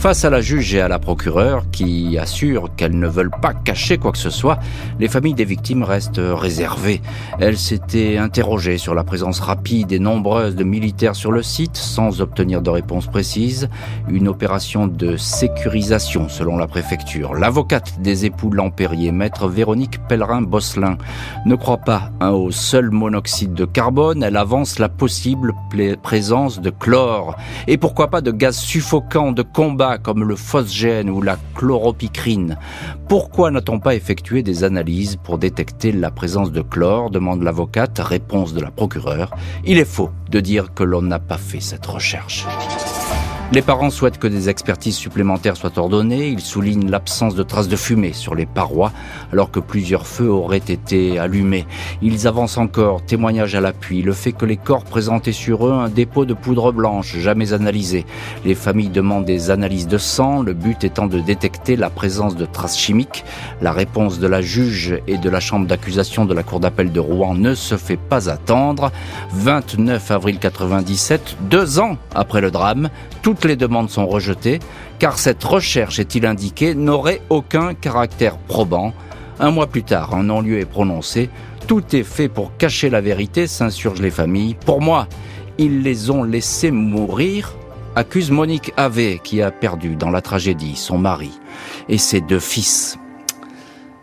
Face 0.00 0.24
à 0.24 0.30
la 0.30 0.40
juge 0.40 0.74
et 0.74 0.80
à 0.80 0.88
la 0.88 0.98
procureure 0.98 1.64
qui 1.70 2.16
assurent 2.16 2.74
qu'elles 2.74 2.98
ne 2.98 3.06
veulent 3.06 3.30
pas 3.42 3.52
cacher 3.52 3.98
quoi 3.98 4.12
que 4.12 4.18
ce 4.18 4.30
soit, 4.30 4.58
les 4.98 5.08
familles 5.08 5.34
des 5.34 5.44
victimes 5.44 5.82
restent 5.82 6.22
réservées. 6.24 7.02
Elles 7.38 7.58
s'étaient 7.58 8.16
interrogées 8.16 8.78
sur 8.78 8.94
la 8.94 9.04
présence 9.04 9.40
rapide 9.40 9.92
et 9.92 9.98
nombreuse 9.98 10.56
de 10.56 10.64
militaires 10.64 11.14
sur 11.14 11.32
le 11.32 11.42
site 11.42 11.76
sans 11.76 12.22
obtenir 12.22 12.62
de 12.62 12.70
réponse 12.70 13.08
précise. 13.08 13.68
Une 14.08 14.26
opération 14.26 14.86
de 14.86 15.18
sécurisation 15.18 16.30
selon 16.30 16.56
la 16.56 16.66
préfecture. 16.66 17.34
L'avocate 17.34 18.00
des 18.00 18.24
époux 18.24 18.50
Lampérier, 18.50 19.12
maître 19.12 19.48
Véronique 19.48 20.00
Pellerin-Bosselin, 20.08 20.96
ne 21.44 21.54
croit 21.56 21.76
pas 21.76 22.10
au 22.22 22.50
seul 22.50 22.90
monoxyde 22.90 23.52
de 23.52 23.66
carbone. 23.66 24.22
Elle 24.22 24.38
avance 24.38 24.78
la 24.78 24.88
possible 24.88 25.52
présence 26.02 26.58
de 26.58 26.70
chlore. 26.70 27.36
Et 27.66 27.76
pourquoi 27.76 28.08
pas 28.08 28.22
de 28.22 28.30
gaz 28.30 28.56
suffocant 28.56 29.32
de 29.32 29.42
combat 29.42 29.89
comme 29.98 30.24
le 30.24 30.36
phosgène 30.36 31.10
ou 31.10 31.22
la 31.22 31.36
chloropicrine. 31.54 32.58
Pourquoi 33.08 33.50
n'a-t-on 33.50 33.80
pas 33.80 33.94
effectué 33.94 34.42
des 34.42 34.64
analyses 34.64 35.16
pour 35.16 35.38
détecter 35.38 35.92
la 35.92 36.10
présence 36.10 36.52
de 36.52 36.62
chlore 36.62 37.10
demande 37.10 37.42
l'avocate. 37.42 37.98
Réponse 37.98 38.54
de 38.54 38.60
la 38.60 38.70
procureure. 38.70 39.30
Il 39.64 39.78
est 39.78 39.84
faux 39.84 40.10
de 40.30 40.40
dire 40.40 40.74
que 40.74 40.84
l'on 40.84 41.02
n'a 41.02 41.18
pas 41.18 41.38
fait 41.38 41.60
cette 41.60 41.86
recherche. 41.86 42.46
Les 43.52 43.62
parents 43.62 43.90
souhaitent 43.90 44.20
que 44.20 44.28
des 44.28 44.48
expertises 44.48 44.94
supplémentaires 44.94 45.56
soient 45.56 45.76
ordonnées. 45.76 46.28
Ils 46.28 46.40
soulignent 46.40 46.88
l'absence 46.88 47.34
de 47.34 47.42
traces 47.42 47.66
de 47.66 47.74
fumée 47.74 48.12
sur 48.12 48.36
les 48.36 48.46
parois 48.46 48.92
alors 49.32 49.50
que 49.50 49.58
plusieurs 49.58 50.06
feux 50.06 50.30
auraient 50.30 50.58
été 50.58 51.18
allumés. 51.18 51.66
Ils 52.00 52.28
avancent 52.28 52.58
encore, 52.58 53.04
témoignage 53.04 53.56
à 53.56 53.60
l'appui, 53.60 54.02
le 54.02 54.12
fait 54.12 54.30
que 54.30 54.44
les 54.46 54.56
corps 54.56 54.84
présentaient 54.84 55.32
sur 55.32 55.66
eux 55.66 55.72
un 55.72 55.88
dépôt 55.88 56.26
de 56.26 56.34
poudre 56.34 56.70
blanche 56.70 57.16
jamais 57.18 57.52
analysé. 57.52 58.06
Les 58.44 58.54
familles 58.54 58.88
demandent 58.88 59.24
des 59.24 59.50
analyses 59.50 59.88
de 59.88 59.98
sang, 59.98 60.42
le 60.42 60.54
but 60.54 60.84
étant 60.84 61.08
de 61.08 61.18
détecter 61.18 61.74
la 61.74 61.90
présence 61.90 62.36
de 62.36 62.46
traces 62.46 62.78
chimiques. 62.78 63.24
La 63.60 63.72
réponse 63.72 64.20
de 64.20 64.28
la 64.28 64.42
juge 64.42 64.96
et 65.08 65.18
de 65.18 65.28
la 65.28 65.40
chambre 65.40 65.66
d'accusation 65.66 66.24
de 66.24 66.34
la 66.34 66.44
cour 66.44 66.60
d'appel 66.60 66.92
de 66.92 67.00
Rouen 67.00 67.34
ne 67.34 67.56
se 67.56 67.76
fait 67.76 67.98
pas 67.98 68.30
attendre. 68.30 68.92
29 69.32 70.08
avril 70.12 70.38
97, 70.38 71.36
deux 71.50 71.80
ans 71.80 71.96
après 72.14 72.40
le 72.40 72.52
drame, 72.52 72.90
toutes 73.40 73.48
les 73.48 73.56
demandes 73.56 73.88
sont 73.88 74.06
rejetées, 74.06 74.58
car 74.98 75.18
cette 75.18 75.42
recherche, 75.42 75.98
est-il 75.98 76.26
indiqué, 76.26 76.74
n'aurait 76.74 77.22
aucun 77.30 77.72
caractère 77.72 78.36
probant. 78.36 78.92
Un 79.38 79.50
mois 79.50 79.66
plus 79.66 79.82
tard, 79.82 80.14
un 80.14 80.24
non-lieu 80.24 80.58
est 80.58 80.66
prononcé. 80.66 81.30
Tout 81.66 81.96
est 81.96 82.02
fait 82.02 82.28
pour 82.28 82.54
cacher 82.58 82.90
la 82.90 83.00
vérité, 83.00 83.46
s'insurgent 83.46 84.02
les 84.02 84.10
familles. 84.10 84.56
Pour 84.66 84.82
moi, 84.82 85.08
ils 85.56 85.82
les 85.82 86.10
ont 86.10 86.22
laissés 86.22 86.70
mourir, 86.70 87.54
accuse 87.96 88.30
Monique 88.30 88.74
Ave, 88.76 89.20
qui 89.24 89.40
a 89.40 89.50
perdu 89.50 89.96
dans 89.96 90.10
la 90.10 90.20
tragédie 90.20 90.76
son 90.76 90.98
mari 90.98 91.32
et 91.88 91.96
ses 91.96 92.20
deux 92.20 92.40
fils. 92.40 92.98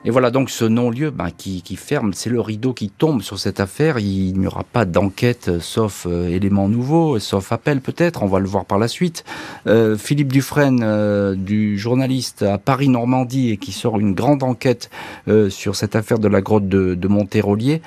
Et 0.08 0.10
voilà 0.10 0.32
donc 0.32 0.50
ce 0.50 0.64
non-lieu 0.64 1.12
ben, 1.12 1.32
qui, 1.38 1.62
ferme, 1.76 2.14
c'est 2.14 2.30
le 2.30 2.40
rideau 2.40 2.72
qui 2.72 2.90
tombe 2.90 3.22
sur 3.22 3.38
cette 3.38 3.60
affaire. 3.60 4.00
Il 4.00 4.40
n'y 4.40 4.48
aura 4.48 4.64
pas 4.64 4.86
d'enquête 4.86 5.50
euh, 5.50 5.60
sauf 5.60 6.08
euh, 6.10 6.30
éléments 6.30 6.70
nouveaux, 6.70 7.20
sauf 7.20 7.52
appel 7.52 7.82
peut-être, 7.82 8.24
on 8.24 8.28
va 8.28 8.40
le 8.40 8.48
voir 8.48 8.64
par 8.64 8.78
la 8.78 8.88
suite. 8.88 9.26
Euh, 9.68 9.98
Philippe 9.98 10.32
Dufresne, 10.32 11.36
du 11.36 11.78
journaliste 11.78 12.44
à 12.44 12.58
Paris-Normandie 12.58 13.50
et 13.50 13.58
qui 13.58 13.74
sort 13.74 14.00
une 14.00 14.14
grande 14.14 14.44
enquête 14.44 14.90
sur 15.50 15.76
cette 15.76 15.98
affaire 15.98 16.20
de 16.20 16.30
la 16.30 16.40
grotte 16.40 16.70
de, 16.70 17.08
Monterolier. 17.10 17.82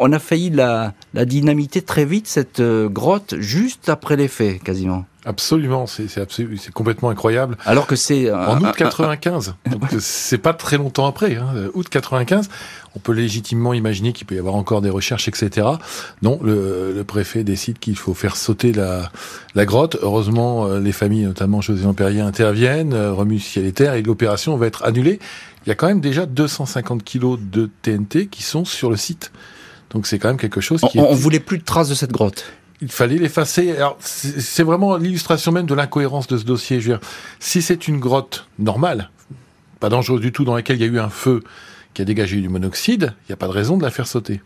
On 0.00 0.12
a 0.12 0.18
failli 0.18 0.50
la, 0.50 0.94
la 1.14 1.24
dynamiter 1.24 1.82
très 1.82 2.04
vite, 2.04 2.26
cette 2.26 2.60
grotte, 2.60 3.36
juste 3.38 3.88
après 3.88 4.16
les 4.16 4.28
faits, 4.28 4.60
quasiment. 4.64 5.04
Absolument, 5.24 5.86
c'est 5.86 6.72
complètement 6.72 7.08
incroyable. 7.08 7.56
Alors 7.64 7.86
que 7.86 7.94
c'est 7.94 8.32
en 8.32 8.60
août 8.60 8.74
95, 8.76 9.54
donc 9.70 9.82
c'est 10.00 10.38
pas 10.38 10.52
très 10.52 10.78
longtemps 10.78 11.06
après. 11.06 11.36
Hein, 11.36 11.70
août 11.74 11.88
95, 11.88 12.48
on 12.96 12.98
peut 12.98 13.12
légitimement 13.12 13.72
imaginer 13.72 14.12
qu'il 14.12 14.26
peut 14.26 14.34
y 14.34 14.38
avoir 14.38 14.56
encore 14.56 14.82
des 14.82 14.90
recherches, 14.90 15.28
etc. 15.28 15.68
Non, 16.22 16.40
le, 16.42 16.92
le 16.92 17.04
préfet 17.04 17.44
décide 17.44 17.78
qu'il 17.78 17.96
faut 17.96 18.14
faire 18.14 18.34
sauter 18.36 18.72
la, 18.72 19.12
la 19.54 19.64
grotte. 19.64 19.96
Heureusement, 20.02 20.66
euh, 20.66 20.80
les 20.80 20.92
familles, 20.92 21.24
notamment 21.24 21.60
José 21.60 21.86
Ampérier, 21.86 22.20
interviennent, 22.20 22.92
euh, 22.92 23.12
remuent 23.12 23.38
ciel 23.38 23.64
et 23.64 23.72
terre, 23.72 23.94
et 23.94 24.02
l'opération 24.02 24.56
va 24.56 24.66
être 24.66 24.84
annulée. 24.84 25.20
Il 25.64 25.68
y 25.68 25.72
a 25.72 25.76
quand 25.76 25.86
même 25.86 26.00
déjà 26.00 26.26
250 26.26 27.04
kilos 27.04 27.38
de 27.40 27.70
TNT 27.82 28.26
qui 28.26 28.42
sont 28.42 28.64
sur 28.64 28.90
le 28.90 28.96
site. 28.96 29.30
Donc 29.90 30.08
c'est 30.08 30.18
quand 30.18 30.28
même 30.28 30.36
quelque 30.36 30.60
chose 30.60 30.80
qui. 30.90 30.98
On, 30.98 31.12
on 31.12 31.14
voulait 31.14 31.38
plus 31.38 31.58
de 31.58 31.64
traces 31.64 31.88
de 31.88 31.94
cette 31.94 32.12
grotte 32.12 32.44
il 32.82 32.90
fallait 32.90 33.16
l'effacer. 33.16 33.70
Alors, 33.76 33.96
c'est 34.00 34.64
vraiment 34.64 34.96
l'illustration 34.96 35.52
même 35.52 35.66
de 35.66 35.74
l'incohérence 35.74 36.26
de 36.26 36.36
ce 36.36 36.44
dossier. 36.44 36.80
Si 37.38 37.62
c'est 37.62 37.86
une 37.88 38.00
grotte 38.00 38.48
normale, 38.58 39.10
pas 39.80 39.88
dangereuse 39.88 40.20
du 40.20 40.32
tout, 40.32 40.44
dans 40.44 40.54
laquelle 40.54 40.76
il 40.76 40.82
y 40.82 40.84
a 40.84 40.88
eu 40.88 40.98
un 40.98 41.08
feu 41.08 41.42
qui 41.94 42.02
a 42.02 42.04
dégagé 42.04 42.40
du 42.40 42.48
monoxyde, 42.48 43.14
il 43.22 43.30
n'y 43.30 43.34
a 43.34 43.36
pas 43.36 43.46
de 43.46 43.52
raison 43.52 43.76
de 43.76 43.82
la 43.82 43.90
faire 43.90 44.06
sauter. 44.06 44.40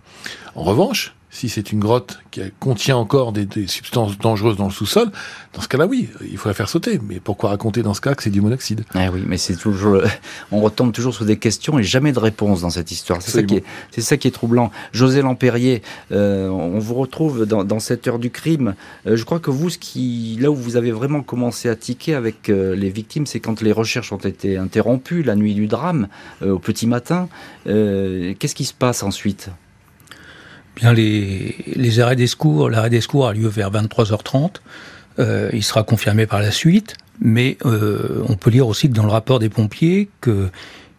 En 0.54 0.62
revanche, 0.62 1.14
si 1.36 1.50
c'est 1.50 1.70
une 1.70 1.80
grotte 1.80 2.18
qui 2.30 2.40
contient 2.60 2.96
encore 2.96 3.32
des, 3.32 3.46
substances 3.66 4.16
dangereuses 4.16 4.56
dans 4.56 4.66
le 4.66 4.72
sous-sol, 4.72 5.10
dans 5.52 5.60
ce 5.60 5.68
cas-là, 5.68 5.86
oui, 5.86 6.08
il 6.28 6.38
faut 6.38 6.48
la 6.48 6.54
faire 6.54 6.68
sauter. 6.68 6.98
Mais 7.06 7.20
pourquoi 7.20 7.50
raconter 7.50 7.82
dans 7.82 7.92
ce 7.92 8.00
cas 8.00 8.14
que 8.14 8.22
c'est 8.22 8.30
du 8.30 8.40
monoxyde? 8.40 8.84
Ah 8.94 9.10
Oui, 9.12 9.22
mais 9.26 9.36
c'est 9.36 9.56
toujours, 9.56 10.00
on 10.50 10.60
retombe 10.60 10.92
toujours 10.92 11.14
sur 11.14 11.26
des 11.26 11.36
questions 11.36 11.78
et 11.78 11.82
jamais 11.82 12.12
de 12.12 12.18
réponse 12.18 12.62
dans 12.62 12.70
cette 12.70 12.90
histoire. 12.90 13.20
C'est 13.20 13.32
ça 13.32 13.42
qui 13.42 13.56
est, 13.56 13.64
c'est 13.90 14.00
ça 14.00 14.16
qui 14.16 14.28
est 14.28 14.30
troublant. 14.30 14.70
José 14.92 15.20
Lampérier, 15.20 15.82
euh, 16.10 16.48
on 16.48 16.78
vous 16.78 16.94
retrouve 16.94 17.44
dans, 17.44 17.80
cette 17.80 18.08
heure 18.08 18.18
du 18.18 18.30
crime. 18.30 18.74
Euh, 19.06 19.16
je 19.16 19.24
crois 19.24 19.38
que 19.38 19.50
vous, 19.50 19.68
ce 19.68 19.78
qui, 19.78 20.38
là 20.40 20.50
où 20.50 20.54
vous 20.54 20.76
avez 20.76 20.90
vraiment 20.90 21.22
commencé 21.22 21.68
à 21.68 21.76
tiquer 21.76 22.14
avec 22.14 22.48
euh, 22.48 22.74
les 22.74 22.88
victimes, 22.88 23.26
c'est 23.26 23.40
quand 23.40 23.60
les 23.60 23.72
recherches 23.72 24.10
ont 24.12 24.16
été 24.16 24.56
interrompues 24.56 25.22
la 25.22 25.36
nuit 25.36 25.54
du 25.54 25.66
drame, 25.66 26.08
au 26.42 26.58
petit 26.58 26.86
matin. 26.86 27.28
Qu'est-ce 27.64 28.54
qui 28.54 28.64
se 28.64 28.74
passe 28.74 29.02
ensuite? 29.02 29.50
Bien, 30.76 30.92
les, 30.92 32.00
arrêts 32.00 32.16
des 32.16 32.28
l'arrêt 32.70 32.90
des 32.90 33.00
secours 33.00 33.28
a 33.28 33.32
lieu 33.32 33.48
vers 33.48 33.72
23h30. 33.72 34.56
Euh, 35.18 35.50
il 35.54 35.64
sera 35.64 35.82
confirmé 35.82 36.26
par 36.26 36.40
la 36.40 36.50
suite. 36.50 36.96
Mais 37.18 37.56
euh, 37.64 38.22
on 38.28 38.36
peut 38.36 38.50
lire 38.50 38.68
aussi 38.68 38.90
que 38.90 38.94
dans 38.94 39.06
le 39.06 39.10
rapport 39.10 39.38
des 39.38 39.48
pompiers, 39.48 40.10
que 40.20 40.50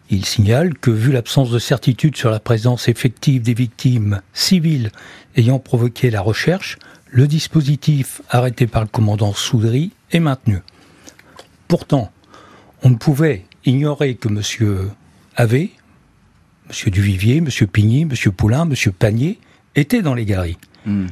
il 0.10 0.26
signale 0.26 0.74
que 0.74 0.90
vu 0.90 1.12
l'absence 1.12 1.52
de 1.52 1.60
certitude 1.60 2.16
sur 2.16 2.32
la 2.32 2.40
présence 2.40 2.88
effective 2.88 3.42
des 3.44 3.54
victimes 3.54 4.22
civiles 4.34 4.90
ayant 5.36 5.60
provoqué 5.60 6.10
la 6.10 6.22
recherche, 6.22 6.80
le 7.12 7.28
dispositif 7.28 8.22
arrêté 8.30 8.66
par 8.68 8.82
le 8.82 8.88
commandant 8.88 9.34
Soudry 9.34 9.92
est 10.12 10.20
maintenu. 10.20 10.62
Pourtant, 11.68 12.12
on 12.82 12.90
ne 12.90 12.96
pouvait 12.96 13.46
ignorer 13.66 14.16
que 14.16 14.30
M. 14.30 14.90
Ave, 15.36 15.54
M. 15.56 15.70
Duvivier, 16.88 17.38
M. 17.38 17.50
Pigny, 17.68 18.02
M. 18.02 18.32
Poulain, 18.32 18.68
M. 18.68 18.92
Panier 18.98 19.38
étaient 19.78 20.02
dans 20.02 20.14
les 20.14 20.26
galeries. 20.26 20.58
Hmm. 20.86 21.08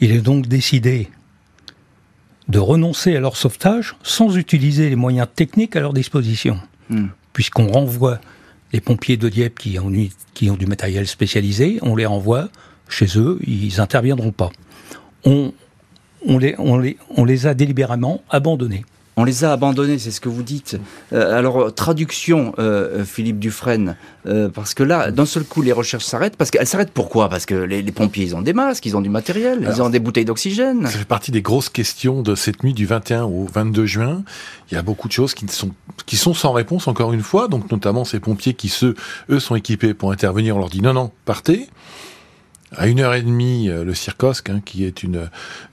Il 0.00 0.12
est 0.12 0.20
donc 0.20 0.46
décidé 0.46 1.08
de 2.48 2.58
renoncer 2.58 3.16
à 3.16 3.20
leur 3.20 3.36
sauvetage 3.36 3.96
sans 4.02 4.36
utiliser 4.36 4.88
les 4.90 4.96
moyens 4.96 5.28
techniques 5.34 5.76
à 5.76 5.80
leur 5.80 5.92
disposition. 5.92 6.58
Hmm. 6.90 7.06
Puisqu'on 7.32 7.68
renvoie 7.68 8.20
les 8.72 8.80
pompiers 8.80 9.16
de 9.16 9.28
Dieppe 9.28 9.58
qui 9.58 9.78
ont, 9.78 9.92
qui 10.34 10.50
ont 10.50 10.56
du 10.56 10.66
matériel 10.66 11.06
spécialisé, 11.06 11.78
on 11.82 11.96
les 11.96 12.06
renvoie 12.06 12.48
chez 12.88 13.06
eux, 13.16 13.38
ils 13.46 13.76
n'interviendront 13.78 14.32
pas. 14.32 14.50
On, 15.24 15.52
on, 16.26 16.38
les, 16.38 16.54
on, 16.58 16.78
les, 16.78 16.96
on 17.16 17.24
les 17.24 17.46
a 17.46 17.54
délibérément 17.54 18.22
abandonnés. 18.30 18.84
On 19.18 19.24
les 19.24 19.42
a 19.42 19.52
abandonnés, 19.52 19.98
c'est 19.98 20.12
ce 20.12 20.20
que 20.20 20.28
vous 20.28 20.44
dites. 20.44 20.78
Euh, 21.12 21.36
alors, 21.36 21.74
traduction, 21.74 22.54
euh, 22.60 23.04
Philippe 23.04 23.40
Dufresne, 23.40 23.96
euh, 24.26 24.48
parce 24.48 24.74
que 24.74 24.84
là, 24.84 25.10
d'un 25.10 25.26
seul 25.26 25.42
coup, 25.42 25.60
les 25.60 25.72
recherches 25.72 26.04
s'arrêtent. 26.04 26.36
Parce 26.36 26.52
qu'elles 26.52 26.68
s'arrêtent 26.68 26.92
pourquoi? 26.92 27.28
Parce 27.28 27.44
que 27.44 27.56
les, 27.56 27.82
pompiers, 27.90 28.26
ils 28.26 28.36
ont 28.36 28.42
des 28.42 28.52
masques, 28.52 28.86
ils 28.86 28.96
ont 28.96 29.00
du 29.00 29.08
matériel, 29.08 29.68
ils 29.68 29.82
ont 29.82 29.90
des 29.90 29.98
bouteilles 29.98 30.24
d'oxygène. 30.24 30.86
Ça 30.86 30.98
fait 30.98 31.04
partie 31.04 31.32
des 31.32 31.42
grosses 31.42 31.68
questions 31.68 32.22
de 32.22 32.36
cette 32.36 32.62
nuit 32.62 32.74
du 32.74 32.86
21 32.86 33.24
au 33.24 33.44
22 33.52 33.86
juin. 33.86 34.22
Il 34.70 34.76
y 34.76 34.78
a 34.78 34.82
beaucoup 34.82 35.08
de 35.08 35.12
choses 35.12 35.34
qui 35.34 35.48
sont, 35.48 35.70
qui 36.06 36.16
sont 36.16 36.32
sans 36.32 36.52
réponse, 36.52 36.86
encore 36.86 37.12
une 37.12 37.24
fois. 37.24 37.48
Donc, 37.48 37.72
notamment 37.72 38.04
ces 38.04 38.20
pompiers 38.20 38.54
qui, 38.54 38.68
ceux, 38.68 38.94
eux, 39.30 39.40
sont 39.40 39.56
équipés 39.56 39.94
pour 39.94 40.12
intervenir. 40.12 40.54
On 40.54 40.60
leur 40.60 40.70
dit 40.70 40.80
non, 40.80 40.92
non, 40.92 41.10
partez. 41.24 41.68
À 42.76 42.86
une 42.86 43.00
heure 43.00 43.14
et 43.14 43.22
demie, 43.22 43.68
euh, 43.68 43.82
le 43.82 43.94
CIRCOSC, 43.94 44.50
hein, 44.50 44.60
qui 44.64 44.84
est 44.84 45.04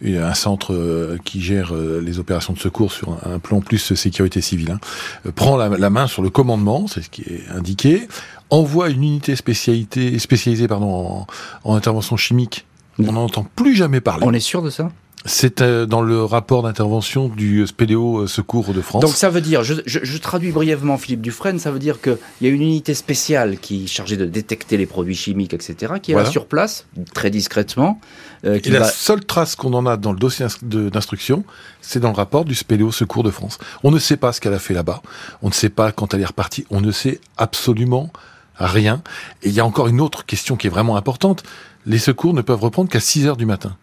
un 0.03 0.33
centre 0.33 0.73
euh, 0.73 1.17
qui 1.25 1.41
gère 1.41 1.75
euh, 1.75 2.01
les 2.01 2.19
opérations 2.19 2.53
de 2.53 2.59
secours 2.59 2.91
sur 2.91 3.17
un, 3.25 3.39
plan 3.39 3.59
plus 3.59 3.93
sécurité 3.95 4.39
civile, 4.39 4.71
hein, 4.71 5.31
prend 5.35 5.57
la, 5.57 5.89
main 5.89 6.07
sur 6.07 6.21
le 6.21 6.29
commandement, 6.29 6.87
c'est 6.87 7.01
ce 7.01 7.09
qui 7.09 7.23
est 7.23 7.43
indiqué, 7.53 8.07
envoie 8.49 8.89
une 8.89 9.03
unité 9.03 9.35
spécialisée 9.35 10.67
en 10.71 11.27
intervention 11.65 12.15
chimique. 12.15 12.65
On 12.97 13.11
n'en 13.11 13.25
entend 13.25 13.45
plus 13.55 13.75
jamais 13.75 13.99
parler. 13.99 14.25
On 14.25 14.33
est 14.33 14.39
sûr 14.39 14.61
de 14.61 14.69
ça? 14.69 14.89
C'est 15.25 15.61
euh, 15.61 15.87
dans 15.87 16.01
le 16.01 16.23
rapport 16.23 16.61
d'intervention 16.61 17.29
du 17.29 17.65
Spéléo 17.65 18.19
euh, 18.19 18.27
Secours 18.27 18.73
de 18.73 18.81
France. 18.81 19.01
Donc 19.01 19.15
ça 19.15 19.29
veut 19.29 19.41
dire, 19.41 19.63
je, 19.63 20.17
traduis 20.17 20.51
brièvement 20.51 20.97
Philippe 20.97 21.21
Dufresne, 21.21 21.57
ça 21.57 21.71
veut 21.71 21.79
dire 21.79 21.99
qu'il 21.99 22.17
y 22.41 22.45
a 22.45 22.49
une 22.49 22.61
unité 22.61 22.93
spéciale 22.93 23.57
qui 23.57 23.85
est 23.85 23.87
chargée 23.87 24.17
de 24.17 24.25
détecter 24.25 24.77
les 24.77 24.85
produits 24.85 25.15
chimiques, 25.15 25.53
etc., 25.53 25.93
qui 26.01 26.11
est 26.11 26.15
là 26.15 26.25
sur 26.25 26.45
place, 26.45 26.85
très 27.13 27.31
discrètement. 27.31 27.99
Euh, 28.45 28.59
Et 28.63 28.69
la 28.69 28.85
seule 28.85 29.25
trace 29.25 29.55
qu'on 29.55 29.73
en 29.73 29.87
a 29.87 29.97
dans 29.97 30.11
le 30.11 30.19
dossier 30.19 30.45
d'instruction, 30.61 31.43
c'est 31.81 31.99
dans 31.99 32.09
le 32.09 32.15
rapport 32.15 32.45
du 32.45 32.53
Spéléo 32.53 32.91
Secours 32.91 33.23
de 33.23 33.31
France. 33.31 33.57
On 33.83 33.91
ne 33.91 33.99
sait 33.99 34.17
pas 34.17 34.31
ce 34.31 34.39
qu'elle 34.39 34.53
a 34.53 34.59
fait 34.59 34.75
là-bas, 34.75 35.01
on 35.41 35.47
ne 35.47 35.53
sait 35.53 35.69
pas 35.69 35.91
quand 35.91 36.13
elle 36.13 36.21
est 36.21 36.25
repartie, 36.25 36.65
on 36.69 36.81
ne 36.81 36.91
sait 36.91 37.19
absolument 37.37 38.11
rien. 38.57 39.01
Et 39.41 39.49
il 39.49 39.55
y 39.55 39.59
a 39.59 39.65
encore 39.65 39.87
une 39.87 40.01
autre 40.01 40.25
question 40.25 40.55
qui 40.55 40.67
est 40.67 40.69
vraiment 40.69 40.97
importante, 40.97 41.43
les 41.87 41.99
secours 41.99 42.33
ne 42.33 42.41
peuvent 42.41 42.61
reprendre 42.61 42.89
qu'à 42.89 42.99
6 42.99 43.27
heures 43.27 43.37
du 43.37 43.45
matin. 43.45 43.75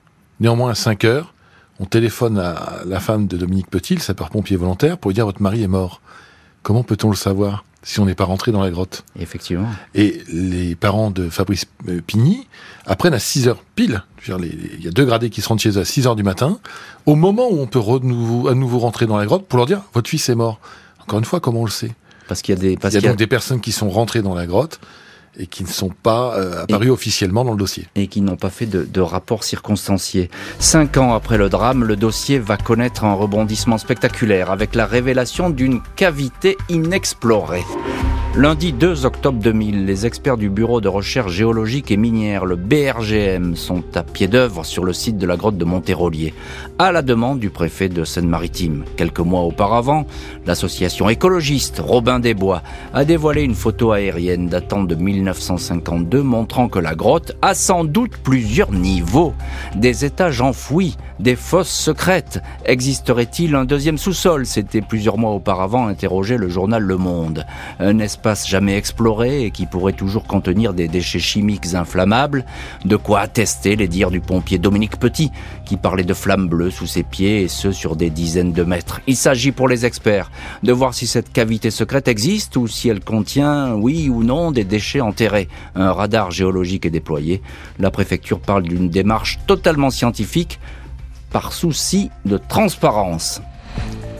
Néanmoins, 0.42 0.72
à 0.72 0.74
5 0.74 1.04
heures, 1.04 1.32
on 1.78 1.84
téléphone 1.84 2.36
à 2.36 2.80
la 2.84 2.98
femme 2.98 3.28
de 3.28 3.36
Dominique 3.36 3.70
Petit, 3.70 3.94
le 3.94 4.00
sapeur-pompier 4.00 4.56
volontaire, 4.56 4.98
pour 4.98 5.10
lui 5.10 5.14
dire 5.14 5.24
votre 5.24 5.40
mari 5.40 5.62
est 5.62 5.68
mort. 5.68 6.00
Comment 6.64 6.82
peut-on 6.82 7.10
le 7.10 7.16
savoir 7.16 7.64
si 7.84 8.00
on 8.00 8.06
n'est 8.06 8.16
pas 8.16 8.24
rentré 8.24 8.50
dans 8.50 8.60
la 8.60 8.70
grotte? 8.70 9.04
Effectivement. 9.16 9.68
Et 9.94 10.20
les 10.32 10.74
parents 10.74 11.12
de 11.12 11.28
Fabrice 11.28 11.66
euh, 11.88 12.00
Pigny 12.04 12.48
apprennent 12.86 13.14
à 13.14 13.20
6 13.20 13.46
heures 13.46 13.62
pile. 13.76 14.02
Il 14.26 14.82
y 14.82 14.88
a 14.88 14.90
deux 14.90 15.04
gradés 15.04 15.30
qui 15.30 15.42
se 15.42 15.48
rendent 15.48 15.60
chez 15.60 15.78
eux 15.78 15.80
à 15.80 15.84
6 15.84 16.08
heures 16.08 16.16
du 16.16 16.24
matin, 16.24 16.58
au 17.06 17.14
moment 17.14 17.48
où 17.48 17.60
on 17.60 17.68
peut 17.68 17.78
à 17.78 18.54
nouveau 18.54 18.78
rentrer 18.80 19.06
dans 19.06 19.18
la 19.18 19.26
grotte 19.26 19.46
pour 19.46 19.58
leur 19.58 19.66
dire 19.66 19.82
votre 19.94 20.10
fils 20.10 20.28
est 20.28 20.34
mort. 20.34 20.58
Encore 21.02 21.20
une 21.20 21.24
fois, 21.24 21.38
comment 21.38 21.60
on 21.60 21.66
le 21.66 21.70
sait? 21.70 21.92
Parce 22.26 22.42
qu'il 22.42 22.52
y 22.56 22.58
a 22.58 22.60
des, 22.60 22.76
parce 22.76 22.94
il 22.94 23.00
y 23.00 23.06
a 23.06 23.08
donc 23.08 23.16
des 23.16 23.28
personnes 23.28 23.60
qui 23.60 23.70
sont 23.70 23.90
rentrées 23.90 24.22
dans 24.22 24.34
la 24.34 24.46
grotte 24.46 24.80
et 25.38 25.46
qui 25.46 25.62
ne 25.62 25.68
sont 25.68 25.90
pas 25.90 26.36
euh, 26.36 26.62
apparus 26.62 26.90
officiellement 26.90 27.44
dans 27.44 27.52
le 27.52 27.58
dossier. 27.58 27.86
Et 27.94 28.06
qui 28.06 28.20
n'ont 28.20 28.36
pas 28.36 28.50
fait 28.50 28.66
de, 28.66 28.84
de, 28.84 29.00
rapport 29.00 29.44
circonstancié. 29.44 30.30
Cinq 30.58 30.96
ans 30.96 31.14
après 31.14 31.38
le 31.38 31.48
drame, 31.48 31.84
le 31.84 31.96
dossier 31.96 32.38
va 32.38 32.56
connaître 32.56 33.04
un 33.04 33.14
rebondissement 33.14 33.78
spectaculaire 33.78 34.50
avec 34.50 34.74
la 34.74 34.86
révélation 34.86 35.50
d'une 35.50 35.80
cavité 35.96 36.56
inexplorée. 36.68 37.64
Lundi 38.34 38.72
2 38.72 39.04
octobre 39.04 39.38
2000, 39.42 39.84
les 39.84 40.06
experts 40.06 40.38
du 40.38 40.48
Bureau 40.48 40.80
de 40.80 40.88
recherche 40.88 41.32
géologique 41.32 41.90
et 41.90 41.98
minière, 41.98 42.46
le 42.46 42.56
BRGM, 42.56 43.56
sont 43.56 43.84
à 43.94 44.02
pied 44.02 44.26
d'œuvre 44.26 44.64
sur 44.64 44.84
le 44.84 44.94
site 44.94 45.18
de 45.18 45.26
la 45.26 45.36
grotte 45.36 45.58
de 45.58 45.66
Monterolier, 45.66 46.32
à 46.78 46.92
la 46.92 47.02
demande 47.02 47.40
du 47.40 47.50
préfet 47.50 47.90
de 47.90 48.04
Seine-Maritime. 48.04 48.84
Quelques 48.96 49.20
mois 49.20 49.42
auparavant, 49.42 50.06
l'association 50.46 51.10
écologiste 51.10 51.78
Robin 51.84 52.20
des 52.20 52.32
Bois 52.32 52.62
a 52.94 53.04
dévoilé 53.04 53.42
une 53.42 53.54
photo 53.54 53.92
aérienne 53.92 54.48
datant 54.48 54.84
de 54.84 54.94
1952 54.94 56.22
montrant 56.22 56.70
que 56.70 56.78
la 56.78 56.94
grotte 56.94 57.36
a 57.42 57.52
sans 57.52 57.84
doute 57.84 58.16
plusieurs 58.16 58.72
niveaux, 58.72 59.34
des 59.74 60.06
étages 60.06 60.40
enfouis, 60.40 60.96
des 61.20 61.36
fosses 61.36 61.68
secrètes. 61.68 62.40
Existerait-il 62.64 63.54
un 63.54 63.66
deuxième 63.66 63.98
sous-sol? 63.98 64.46
C'était 64.46 64.80
plusieurs 64.80 65.18
mois 65.18 65.32
auparavant 65.32 65.86
interrogé 65.86 66.38
le 66.38 66.48
journal 66.48 66.82
Le 66.82 66.96
Monde. 66.96 67.44
Jamais 68.46 68.76
exploré 68.76 69.44
et 69.44 69.50
qui 69.50 69.66
pourrait 69.66 69.92
toujours 69.92 70.24
contenir 70.24 70.74
des 70.74 70.88
déchets 70.88 71.18
chimiques 71.18 71.74
inflammables, 71.74 72.44
de 72.84 72.96
quoi 72.96 73.20
attester 73.20 73.76
les 73.76 73.88
dires 73.88 74.10
du 74.10 74.20
pompier 74.20 74.58
Dominique 74.58 74.98
Petit, 74.98 75.30
qui 75.64 75.76
parlait 75.76 76.04
de 76.04 76.14
flammes 76.14 76.48
bleues 76.48 76.70
sous 76.70 76.86
ses 76.86 77.02
pieds 77.02 77.42
et 77.42 77.48
ce 77.48 77.72
sur 77.72 77.96
des 77.96 78.10
dizaines 78.10 78.52
de 78.52 78.62
mètres. 78.62 79.00
Il 79.06 79.16
s'agit 79.16 79.52
pour 79.52 79.68
les 79.68 79.84
experts 79.84 80.30
de 80.62 80.72
voir 80.72 80.94
si 80.94 81.06
cette 81.06 81.32
cavité 81.32 81.70
secrète 81.70 82.08
existe 82.08 82.56
ou 82.56 82.66
si 82.66 82.88
elle 82.88 83.00
contient, 83.00 83.74
oui 83.74 84.08
ou 84.08 84.22
non, 84.22 84.52
des 84.52 84.64
déchets 84.64 85.00
enterrés. 85.00 85.48
Un 85.74 85.92
radar 85.92 86.30
géologique 86.30 86.86
est 86.86 86.90
déployé. 86.90 87.42
La 87.78 87.90
préfecture 87.90 88.40
parle 88.40 88.62
d'une 88.62 88.88
démarche 88.88 89.38
totalement 89.46 89.90
scientifique 89.90 90.60
par 91.30 91.52
souci 91.52 92.10
de 92.24 92.36
transparence. 92.36 93.42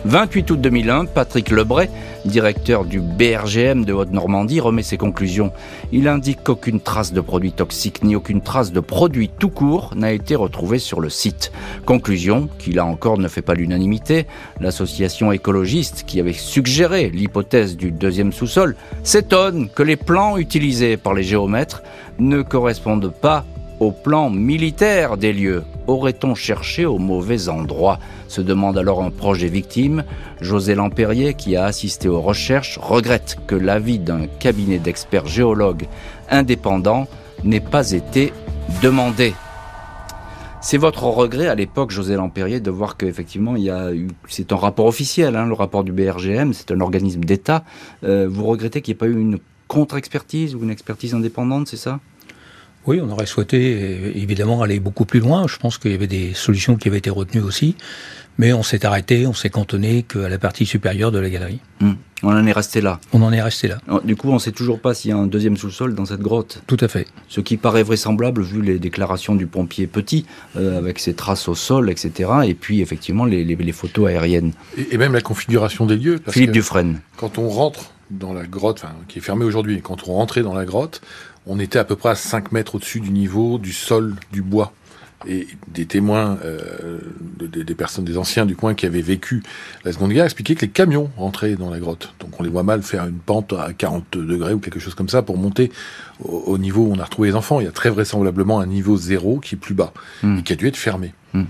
28 0.05 0.51
août 0.51 0.61
2001, 0.61 1.05
Patrick 1.05 1.51
Lebray, 1.51 1.88
directeur 2.25 2.85
du 2.85 3.01
BRGM 3.01 3.85
de 3.85 3.93
Haute-Normandie, 3.93 4.59
remet 4.59 4.83
ses 4.83 4.97
conclusions. 4.97 5.53
Il 5.93 6.09
indique 6.09 6.43
qu'aucune 6.43 6.81
trace 6.81 7.12
de 7.12 7.21
produits 7.21 7.53
toxiques 7.53 8.03
ni 8.03 8.17
aucune 8.17 8.41
trace 8.41 8.73
de 8.73 8.81
produits 8.81 9.31
tout 9.38 9.49
court 9.49 9.93
n'a 9.95 10.11
été 10.11 10.35
retrouvée 10.35 10.81
sur 10.81 11.01
le 11.01 11.09
site. 11.09 11.53
Conclusion 11.87 12.49
qui 12.59 12.73
là 12.73 12.85
encore 12.85 13.17
ne 13.17 13.29
fait 13.29 13.43
pas 13.43 13.55
l'unanimité. 13.55 14.27
L'association 14.61 15.31
écologiste 15.31 16.03
qui 16.05 16.19
avait 16.19 16.33
suggéré 16.33 17.09
l'hypothèse 17.09 17.77
du 17.77 17.93
deuxième 17.93 18.33
sous-sol 18.33 18.75
s'étonne 19.05 19.69
que 19.69 19.85
les 19.85 19.97
plans 19.97 20.37
utilisés 20.37 20.97
par 20.97 21.15
les 21.15 21.23
géomètres 21.23 21.83
ne 22.19 22.43
correspondent 22.43 23.12
pas 23.12 23.45
au 23.83 23.90
plan 23.90 24.31
militaire 24.31 25.16
des 25.16 25.33
lieux. 25.33 25.64
Aurait-on 25.88 26.37
cherché 26.37 26.87
au 26.87 26.99
mauvais 26.99 27.49
endroit 27.49 27.99
se 28.29 28.40
demande 28.40 28.79
alors 28.79 29.03
un 29.03 29.11
proche 29.11 29.40
des 29.40 29.49
victimes. 29.49 30.05
José 30.40 30.77
Lampérier, 30.77 31.35
qui 31.35 31.57
a 31.57 31.64
assisté 31.64 32.09
aux 32.09 32.21
recherches, 32.21 32.79
regrette 32.81 33.38
que 33.49 33.57
l'avis 33.57 33.99
d'un 33.99 34.29
cabinet 34.38 34.79
d'experts 34.79 35.27
géologues 35.27 35.88
indépendants 36.31 37.09
n'ait 37.42 37.59
pas 37.59 37.90
été 37.90 38.33
demandé. 38.85 39.35
C'est 40.61 40.79
votre 40.79 41.03
regret 41.03 41.49
à 41.49 41.57
l'époque, 41.57 41.90
José 41.90 42.14
Lampérier, 42.14 42.61
de 42.61 42.71
voir 42.71 42.97
qu'effectivement, 42.97 43.57
il 43.57 43.64
y 43.64 43.71
a 43.71 43.92
eu, 43.92 44.07
c'est 44.29 44.53
un 44.53 44.57
rapport 44.57 44.87
officiel, 44.87 45.35
hein, 45.35 45.47
le 45.47 45.55
rapport 45.55 45.83
du 45.83 45.90
BRGM, 45.90 46.53
c'est 46.53 46.71
un 46.71 46.81
organisme 46.81 47.25
d'État. 47.25 47.64
Euh, 48.05 48.29
vous 48.31 48.45
regrettez 48.45 48.81
qu'il 48.81 48.92
n'y 48.92 48.97
ait 48.97 48.99
pas 48.99 49.07
eu 49.09 49.21
une 49.21 49.40
contre-expertise 49.66 50.55
ou 50.55 50.62
une 50.62 50.71
expertise 50.71 51.14
indépendante, 51.14 51.66
c'est 51.66 51.77
ça? 51.77 51.99
Oui, 52.87 53.01
on 53.01 53.11
aurait 53.11 53.27
souhaité 53.27 54.12
évidemment 54.16 54.62
aller 54.62 54.81
beaucoup 54.81 55.05
plus 55.05 55.21
loin. 55.21 55.47
Je 55.47 55.57
pense 55.57 55.79
qu'il 55.79 55.92
y 55.92 55.95
avait 55.95 56.07
des 56.07 56.35
solutions 56.35 56.77
qui 56.77 56.88
avaient 56.88 56.99
été 56.99 57.11
retenues 57.11 57.42
aussi. 57.42 57.77
Mais 58.38 58.53
on 58.53 58.62
s'est 58.62 58.87
arrêté, 58.87 59.27
on 59.27 59.35
s'est 59.35 59.51
cantonné 59.51 60.05
qu'à 60.05 60.29
la 60.29 60.38
partie 60.38 60.64
supérieure 60.64 61.12
de 61.12 61.18
la 61.18 61.29
galerie. 61.29 61.61
Hmm. 61.81 61.92
On 62.23 62.31
en 62.31 62.47
est 62.47 62.53
resté 62.53 62.81
là. 62.81 62.99
On 63.12 63.21
en 63.23 63.33
est 63.33 63.42
resté 63.42 63.68
là. 63.68 63.79
Du 64.05 64.16
coup, 64.16 64.31
on 64.31 64.35
ne 64.35 64.38
sait 64.38 64.53
toujours 64.53 64.81
pas 64.81 64.95
s'il 64.95 65.11
y 65.11 65.14
a 65.14 65.16
un 65.16 65.27
deuxième 65.27 65.57
sous-sol 65.57 65.95
dans 65.95 66.07
cette 66.07 66.21
grotte. 66.21 66.62
Tout 66.66 66.77
à 66.81 66.88
fait. 66.88 67.07
Ce 67.29 67.40
qui 67.40 67.57
paraît 67.57 67.83
vraisemblable 67.83 68.42
vu 68.42 68.62
les 68.62 68.79
déclarations 68.79 69.35
du 69.35 69.47
pompier 69.47 69.87
petit, 69.87 70.25
euh, 70.57 70.79
avec 70.79 70.99
ses 70.99 71.14
traces 71.14 71.49
au 71.49 71.55
sol, 71.55 71.90
etc. 71.90 72.31
Et 72.47 72.55
puis 72.55 72.81
effectivement 72.81 73.25
les, 73.25 73.45
les, 73.45 73.73
photos 73.73 74.09
aériennes. 74.09 74.53
Et, 74.90 74.97
même 74.97 75.12
la 75.12 75.21
configuration 75.21 75.85
des 75.85 75.97
lieux. 75.97 76.21
Philippe 76.29 76.53
Dufresne. 76.53 77.01
Quand 77.16 77.38
on 77.38 77.49
rentre 77.49 77.90
dans 78.11 78.33
la 78.33 78.45
grotte, 78.45 78.85
qui 79.09 79.18
est 79.18 79.23
fermée 79.23 79.45
aujourd'hui, 79.45 79.81
quand 79.83 80.07
on 80.07 80.12
rentrait 80.12 80.42
dans 80.42 80.55
la 80.55 80.64
grotte, 80.64 81.01
on 81.46 81.59
était 81.59 81.78
à 81.78 81.85
peu 81.85 81.96
près 81.96 82.11
à 82.11 82.14
5 82.14 82.52
mètres 82.52 82.76
au-dessus 82.76 83.00
du 83.00 83.11
niveau 83.11 83.59
du 83.59 83.72
sol 83.72 84.14
du 84.33 84.42
bois 84.42 84.72
et 85.26 85.46
des 85.68 85.87
témoins, 85.87 86.38
euh, 86.44 86.98
des 87.40 87.74
personnes, 87.74 88.04
des 88.04 88.18
anciens 88.18 88.46
du 88.46 88.56
coin 88.56 88.74
qui 88.74 88.87
avaient 88.87 89.02
vécu 89.02 89.42
la 89.85 89.92
Seconde 89.92 90.12
Guerre, 90.12 90.24
expliquaient 90.24 90.54
que 90.54 90.62
les 90.62 90.70
camions 90.70 91.11
rentraient 91.16 91.54
dans 91.54 91.70
la 91.70 91.78
grotte. 91.78 92.14
Donc 92.20 92.38
on 92.38 92.42
les 92.42 92.50
voit 92.50 92.62
mal 92.62 92.82
faire 92.82 93.06
une 93.06 93.18
pente 93.18 93.52
à 93.52 93.72
40 93.72 94.16
degrés 94.16 94.54
ou 94.54 94.58
quelque 94.58 94.80
chose 94.80 94.94
comme 94.94 95.08
ça 95.08 95.22
pour 95.22 95.37
monter 95.37 95.70
au, 96.20 96.58
niveau 96.58 96.82
où 96.82 96.92
on 96.92 96.98
a 96.98 97.04
retrouvé 97.04 97.28
les 97.28 97.35
enfants. 97.35 97.61
Il 97.61 97.64
y 97.64 97.68
a 97.68 97.72
très 97.72 97.90
vraisemblablement 97.90 98.61
un 98.61 98.66
niveau 98.66 98.96
zéro 98.96 99.38
qui 99.40 99.54
est 99.54 99.58
plus 99.58 99.74
bas 99.74 99.92
hmm. 100.22 100.38
et 100.38 100.42
qui 100.42 100.52
a 100.52 100.56
dû 100.56 100.66
être 100.66 100.76
fermé. 100.76 101.12
Hmm. 101.35 101.44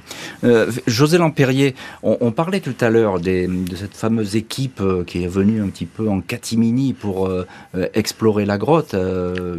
Euh, 0.44 0.70
José 0.86 1.18
Lampérier, 1.18 1.74
on, 2.02 2.30
parlait 2.30 2.60
tout 2.60 2.74
à 2.80 2.88
l'heure 2.88 3.18
de 3.18 3.48
cette 3.74 3.94
fameuse 3.94 4.36
équipe 4.36 4.80
euh, 4.80 5.02
qui 5.04 5.24
est 5.24 5.28
venue 5.28 5.60
un 5.60 5.68
petit 5.68 5.86
peu 5.86 6.08
en 6.08 6.20
catimini 6.20 6.92
pour 6.92 7.26
euh, 7.26 7.46
explorer 7.94 8.44
la 8.44 8.58
grotte, 8.58 8.94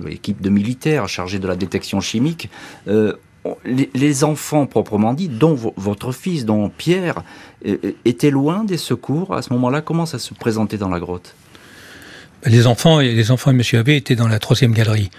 équipe 0.10 0.42
de 0.42 0.50
militaires 0.50 1.10
chargés 1.10 1.40
de 1.40 1.48
la 1.48 1.56
détection 1.56 2.00
chimique. 2.00 2.50
Les, 3.66 4.24
enfants 4.24 4.66
proprement 4.66 5.14
dit, 5.14 5.28
dont 5.28 5.56
votre 5.76 6.12
fils, 6.12 6.46
dont 6.46 6.70
Pierre, 6.70 7.24
étaient 8.06 8.30
loin 8.30 8.64
des 8.64 8.78
secours 8.78 9.34
à 9.34 9.42
ce 9.42 9.52
moment-là. 9.54 9.82
Comment 9.82 10.06
ça 10.06 10.18
se 10.20 10.34
présentait 10.34 10.78
dans 10.78 10.90
la 10.90 11.00
grotte 11.00 11.36
les 12.46 12.68
enfants 12.68 13.00
et 13.00 13.14
les 13.14 13.32
enfants 13.32 13.52
et 13.52 13.54
Monsieur 13.54 13.80
Abbé 13.80 13.96
étaient 13.96 14.18
dans 14.18 14.28
la 14.28 14.38
troisième 14.38 14.74
galerie. 14.74 15.10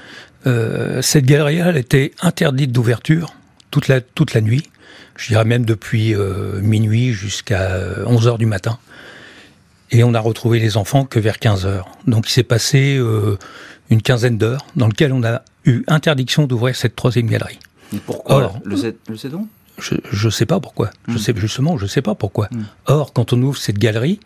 cette 1.00 1.24
galerie 1.24 1.56
elle 1.56 1.78
était 1.78 2.12
interdite 2.20 2.70
d'ouverture 2.70 3.32
toute 3.70 3.88
la 3.88 4.02
toute 4.02 4.34
la 4.34 4.42
nuit 4.42 4.64
je 5.16 5.28
dirais 5.28 5.44
même 5.44 5.64
depuis 5.64 6.14
euh, 6.14 6.60
minuit 6.60 7.12
jusqu'à 7.12 7.78
11 8.06 8.26
euh, 8.26 8.30
heures 8.30 8.38
du 8.38 8.46
matin. 8.46 8.78
Et 9.90 10.02
on 10.02 10.14
a 10.14 10.20
retrouvé 10.20 10.58
les 10.58 10.76
enfants 10.76 11.04
que 11.04 11.20
vers 11.20 11.38
15 11.38 11.66
heures. 11.66 11.88
Donc 12.06 12.28
il 12.28 12.32
s'est 12.32 12.42
passé 12.42 12.96
euh, 12.98 13.38
une 13.90 14.02
quinzaine 14.02 14.38
d'heures 14.38 14.66
dans 14.76 14.88
lesquelles 14.88 15.12
on 15.12 15.22
a 15.22 15.42
eu 15.64 15.84
interdiction 15.86 16.46
d'ouvrir 16.46 16.74
cette 16.74 16.96
troisième 16.96 17.26
galerie. 17.26 17.58
Et 17.92 17.98
pourquoi 17.98 18.52
Le, 18.64 18.76
sait-on 18.76 19.46
je 19.78 20.26
ne 20.26 20.30
sais 20.30 20.46
pas 20.46 20.60
pourquoi. 20.60 20.90
Je 21.08 21.14
hmm. 21.14 21.18
sais 21.18 21.34
justement, 21.36 21.76
je 21.76 21.86
sais 21.86 22.00
pas 22.00 22.14
pourquoi. 22.14 22.48
Hmm. 22.52 22.62
Or, 22.86 23.12
quand 23.12 23.32
on 23.32 23.42
ouvre 23.42 23.58
cette 23.58 23.78
galerie, 23.78 24.20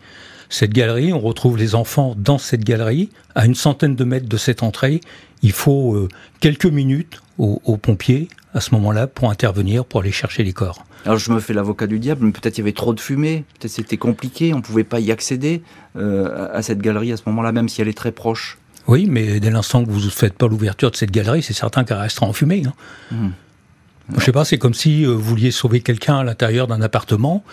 cette 0.51 0.75
galerie, 0.75 1.15
on 1.15 1.21
retrouve 1.21 1.57
les 1.57 1.75
enfants 1.75 2.15
dans 2.19 2.37
cette 2.37 2.65
galerie, 2.65 3.09
à 3.35 3.47
une 3.47 3.55
centaine 3.55 3.97
de 3.97 4.05
mètres 4.05 4.29
de 4.29 4.37
cette 4.37 4.63
entrée. 4.63 5.01
Il 5.43 5.53
faut 5.53 6.09
quelques 6.41 6.67
minutes 6.67 7.23
aux 7.39 7.77
pompiers 7.79 8.29
à 8.53 8.61
ce 8.61 8.75
moment-là 8.75 9.07
pour 9.07 9.31
intervenir, 9.31 9.85
pour 9.85 10.01
aller 10.01 10.13
chercher 10.13 10.45
les 10.45 10.53
corps. 10.53 10.85
Alors 11.05 11.19
je 11.19 11.33
me 11.33 11.41
fais 11.41 11.55
l'avocat 11.55 11.87
du 11.87 11.99
diable, 11.99 12.27
mais 12.27 12.33
peut-être 12.33 12.59
il 12.59 12.61
y 12.61 12.65
avait 12.65 12.73
trop 12.73 12.93
de 12.93 13.01
fumée, 13.01 13.45
peut-être 13.59 13.71
c'était 13.71 13.97
compliqué, 13.97 14.53
on 14.53 14.59
ne 14.59 14.63
pouvait 14.63 14.85
pas 14.85 15.01
y 15.01 15.13
accéder 15.13 15.63
euh, 15.97 16.49
à 16.53 16.63
cette 16.63 16.81
galerie 16.81 17.13
à 17.13 17.17
ce 17.17 17.23
moment-là, 17.27 17.53
même 17.53 17.69
si 17.69 17.81
elle 17.81 17.89
est 17.89 17.97
très 17.97 18.13
proche. 18.13 18.59
Oui, 18.87 19.07
mais 19.09 19.39
dès 19.39 19.51
l'instant 19.51 19.85
que 19.85 19.91
vous 19.91 20.05
ne 20.05 20.11
faites 20.11 20.35
pas 20.35 20.49
l'ouverture 20.49 20.91
de 20.91 20.97
cette 20.97 21.11
galerie, 21.11 21.43
c'est 21.43 21.53
certain 21.53 21.85
qu'elle 21.85 21.99
restera 21.99 22.27
en 22.27 22.33
fumée. 22.33 22.63
Hein. 22.67 22.73
Hmm. 23.11 23.31
Je 24.17 24.25
sais 24.25 24.33
pas, 24.33 24.45
c'est 24.45 24.59
comme 24.59 24.75
si 24.75 25.05
euh, 25.05 25.11
vous 25.11 25.21
vouliez 25.21 25.51
sauver 25.51 25.81
quelqu'un 25.81 26.19
à 26.19 26.25
l'intérieur 26.25 26.67
d'un 26.67 26.81
appartement, 26.81 27.45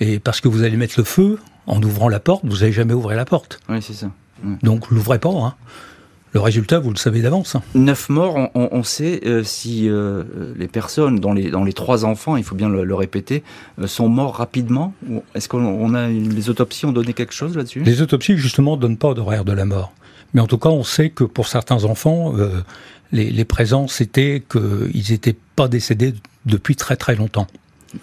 et 0.00 0.18
parce 0.18 0.40
que 0.40 0.48
vous 0.48 0.62
allez 0.62 0.76
mettre 0.76 0.94
le 0.98 1.04
feu, 1.04 1.38
en 1.66 1.82
ouvrant 1.82 2.08
la 2.08 2.20
porte, 2.20 2.44
vous 2.44 2.58
n'allez 2.58 2.72
jamais 2.72 2.94
ouvrir 2.94 3.16
la 3.16 3.24
porte. 3.24 3.60
Oui, 3.68 3.82
c'est 3.82 3.94
ça. 3.94 4.10
Hmm. 4.42 4.56
Donc 4.62 4.90
l'ouvrez 4.90 5.18
pas. 5.18 5.30
Hein. 5.30 5.54
Le 6.32 6.40
résultat, 6.40 6.80
vous 6.80 6.90
le 6.90 6.96
savez 6.96 7.22
d'avance. 7.22 7.56
Neuf 7.74 8.10
morts, 8.10 8.50
on, 8.54 8.82
sait 8.82 9.22
euh, 9.24 9.42
si 9.42 9.88
euh, 9.88 10.22
les 10.56 10.68
personnes, 10.68 11.18
dont 11.18 11.32
les, 11.32 11.50
dans 11.50 11.64
les 11.64 11.72
trois 11.72 12.04
enfants, 12.04 12.36
il 12.36 12.44
faut 12.44 12.54
bien 12.54 12.68
le, 12.68 12.94
répéter, 12.94 13.42
euh, 13.80 13.86
sont 13.86 14.10
morts 14.10 14.34
rapidement 14.34 14.92
Est-ce 15.34 15.48
qu'on 15.48 15.94
a 15.94 16.08
les 16.08 16.50
autopsies 16.50 16.84
ont 16.84 16.92
donné 16.92 17.14
quelque 17.14 17.32
chose 17.32 17.56
là-dessus? 17.56 17.80
Les 17.80 18.02
autopsies, 18.02 18.36
justement, 18.36 18.76
ne 18.76 18.82
donnent 18.82 18.98
pas 18.98 19.14
d'horaire 19.14 19.46
de 19.46 19.52
la 19.52 19.64
mort. 19.64 19.94
Mais 20.34 20.42
en 20.42 20.46
tout 20.46 20.58
cas, 20.58 20.68
on 20.68 20.84
sait 20.84 21.08
que 21.08 21.24
pour 21.24 21.46
certains 21.46 21.84
enfants, 21.84 22.34
les, 23.12 23.30
les, 23.30 23.44
présents, 23.46 23.88
c'était 23.88 24.42
qu'ils 24.46 25.12
n'étaient 25.12 25.36
pas 25.56 25.68
décédés 25.68 26.14
depuis 26.44 26.76
très 26.76 26.96
très 26.96 27.16
longtemps. 27.16 27.46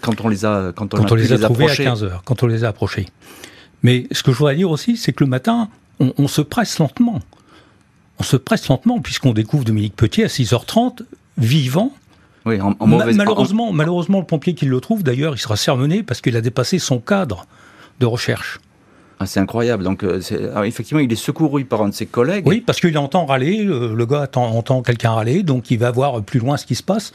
Quand 0.00 0.20
on 0.24 0.28
les 0.28 0.44
a, 0.44 0.72
quand 0.74 0.92
on, 0.94 1.14
les 1.14 1.32
a 1.32 1.38
trouvés 1.38 1.70
à 1.70 1.76
15 1.76 2.04
heures, 2.04 2.22
quand 2.24 2.42
on 2.42 2.46
les 2.46 2.64
a 2.64 2.68
approchés. 2.68 3.06
Mais 3.82 4.06
ce 4.12 4.22
que 4.22 4.32
je 4.32 4.38
voudrais 4.38 4.56
dire 4.56 4.70
aussi, 4.70 4.96
c'est 4.96 5.12
que 5.12 5.22
le 5.22 5.30
matin, 5.30 5.68
on 6.00 6.26
se 6.26 6.40
presse 6.40 6.78
lentement 6.78 7.20
on 8.18 8.22
se 8.22 8.36
presse 8.36 8.68
lentement, 8.68 9.00
puisqu'on 9.00 9.32
découvre 9.32 9.64
Dominique 9.64 9.96
Petit 9.96 10.22
à 10.22 10.26
6h30, 10.26 11.02
vivant. 11.38 11.92
Oui, 12.44 12.60
en, 12.60 12.74
mauvaise... 12.86 13.16
malheureusement, 13.16 13.72
malheureusement, 13.72 14.20
le 14.20 14.26
pompier 14.26 14.54
qui 14.54 14.66
le 14.66 14.80
trouve, 14.80 15.02
d'ailleurs, 15.02 15.34
il 15.34 15.38
sera 15.38 15.56
sermonné 15.56 16.02
parce 16.02 16.20
qu'il 16.20 16.36
a 16.36 16.40
dépassé 16.40 16.78
son 16.78 17.00
cadre 17.00 17.46
de 18.00 18.06
recherche. 18.06 18.60
Ah, 19.20 19.26
c'est 19.26 19.40
incroyable. 19.40 19.84
Donc, 19.84 20.02
euh, 20.02 20.20
ah, 20.54 20.66
effectivement, 20.66 21.00
il 21.00 21.12
est 21.12 21.16
secouru 21.16 21.64
par 21.64 21.82
un 21.82 21.88
de 21.88 21.94
ses 21.94 22.06
collègues. 22.06 22.46
Oui, 22.46 22.60
parce 22.60 22.80
qu'il 22.80 22.96
entend 22.98 23.26
râler, 23.26 23.64
euh, 23.64 23.94
le 23.94 24.06
gars 24.06 24.28
entend, 24.34 24.82
quelqu'un 24.82 25.12
râler, 25.12 25.42
donc 25.42 25.70
il 25.70 25.78
va 25.78 25.90
voir 25.90 26.22
plus 26.22 26.40
loin 26.40 26.56
ce 26.56 26.66
qui 26.66 26.74
se 26.74 26.82
passe. 26.82 27.12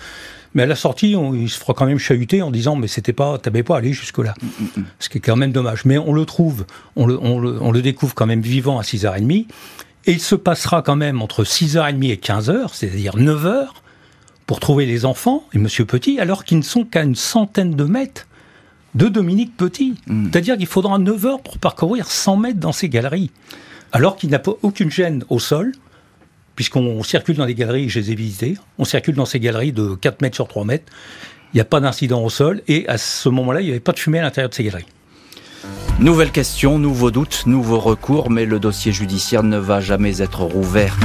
Mais 0.56 0.64
à 0.64 0.66
la 0.66 0.76
sortie, 0.76 1.16
il 1.34 1.50
se 1.50 1.60
fera 1.60 1.74
quand 1.74 1.86
même 1.86 2.00
chahuter 2.00 2.42
en 2.42 2.50
disant 2.50 2.76
mais 2.76 2.88
c'était 2.88 3.14
pas, 3.14 3.38
t'avais 3.38 3.62
pas 3.62 3.78
allé 3.78 3.94
jusque 3.94 4.18
là, 4.18 4.34
mm, 4.42 4.46
mm, 4.46 4.82
mm. 4.82 4.86
ce 4.98 5.10
qui 5.10 5.20
est 5.20 5.22
quand 5.22 5.36
même 5.36 5.52
dommage. 5.52 5.86
Mais 5.86 5.98
on 6.00 6.14
le 6.14 6.26
trouve, 6.26 6.66
on 6.96 7.06
le, 7.06 7.20
on 7.22 7.40
le, 7.40 7.62
on 7.62 7.72
le 7.72 7.82
découvre 7.82 8.16
quand 8.16 8.26
même 8.26 8.42
vivant 8.42 8.80
à 8.80 8.82
6h30. 8.82 9.46
Et 10.06 10.14
il 10.14 10.22
se 10.22 10.36
passera 10.36 10.82
quand 10.82 10.96
même 10.96 11.22
entre 11.22 11.44
6h30 11.44 12.10
et 12.10 12.16
15h, 12.16 12.70
c'est-à-dire 12.74 13.16
9h, 13.18 13.68
pour 14.48 14.60
trouver 14.60 14.88
les 14.88 15.06
enfants 15.06 15.44
et 15.54 15.60
Monsieur 15.60 15.86
Petit, 15.86 16.20
alors 16.20 16.46
qu'ils 16.46 16.58
ne 16.58 16.64
sont 16.64 16.84
qu'à 16.84 17.04
une 17.04 17.16
centaine 17.16 17.76
de 17.76 17.84
mètres 17.84 18.26
de 18.96 19.08
Dominique 19.08 19.56
Petit. 19.58 19.96
Hmm. 20.08 20.26
C'est-à-dire 20.26 20.58
qu'il 20.58 20.68
faudra 20.68 20.98
9 20.98 21.26
heures 21.26 21.42
pour 21.42 21.58
parcourir 21.58 22.10
100 22.10 22.38
mètres 22.38 22.60
dans 22.60 22.72
ces 22.72 22.90
galeries. 22.90 23.32
Alors 23.92 24.16
qu'il 24.16 24.30
n'a 24.30 24.40
pas 24.40 24.54
aucune 24.62 24.92
gêne 24.92 25.24
au 25.30 25.40
sol, 25.40 25.72
puisqu'on 26.56 27.02
circule 27.04 27.36
dans 27.36 27.46
les 27.46 27.56
galeries, 27.56 27.90
je 27.90 28.00
les 28.00 28.12
ai 28.12 28.16
visitées, 28.16 28.58
on 28.78 28.86
circule 28.86 29.16
dans 29.16 29.26
ces 29.26 29.40
galeries 29.40 29.72
de 29.72 29.96
4 29.96 30.22
mètres 30.22 30.36
sur 30.36 30.48
3 30.48 30.66
mètres, 30.66 30.92
il 31.54 31.58
n'y 31.58 31.62
a 31.62 31.66
pas 31.66 31.80
d'incident 31.80 32.24
au 32.24 32.30
sol, 32.30 32.62
et 32.68 32.88
à 32.88 32.98
ce 32.98 33.30
moment-là, 33.30 33.62
il 33.62 33.66
n'y 33.66 33.72
avait 33.72 33.80
pas 33.80 33.94
de 33.94 34.00
fumée 34.00 34.20
à 34.20 34.24
l'intérieur 34.24 34.50
de 34.50 34.56
ces 34.56 34.64
galeries. 34.64 34.86
Nouvelle 36.00 36.32
question, 36.32 36.78
nouveaux 36.78 37.12
doutes, 37.12 37.44
nouveaux 37.46 37.80
recours, 37.80 38.30
mais 38.30 38.46
le 38.46 38.60
dossier 38.60 38.92
judiciaire 38.92 39.44
ne 39.44 39.58
va 39.58 39.82
jamais 39.82 40.22
être 40.22 40.44
rouvert. 40.44 40.98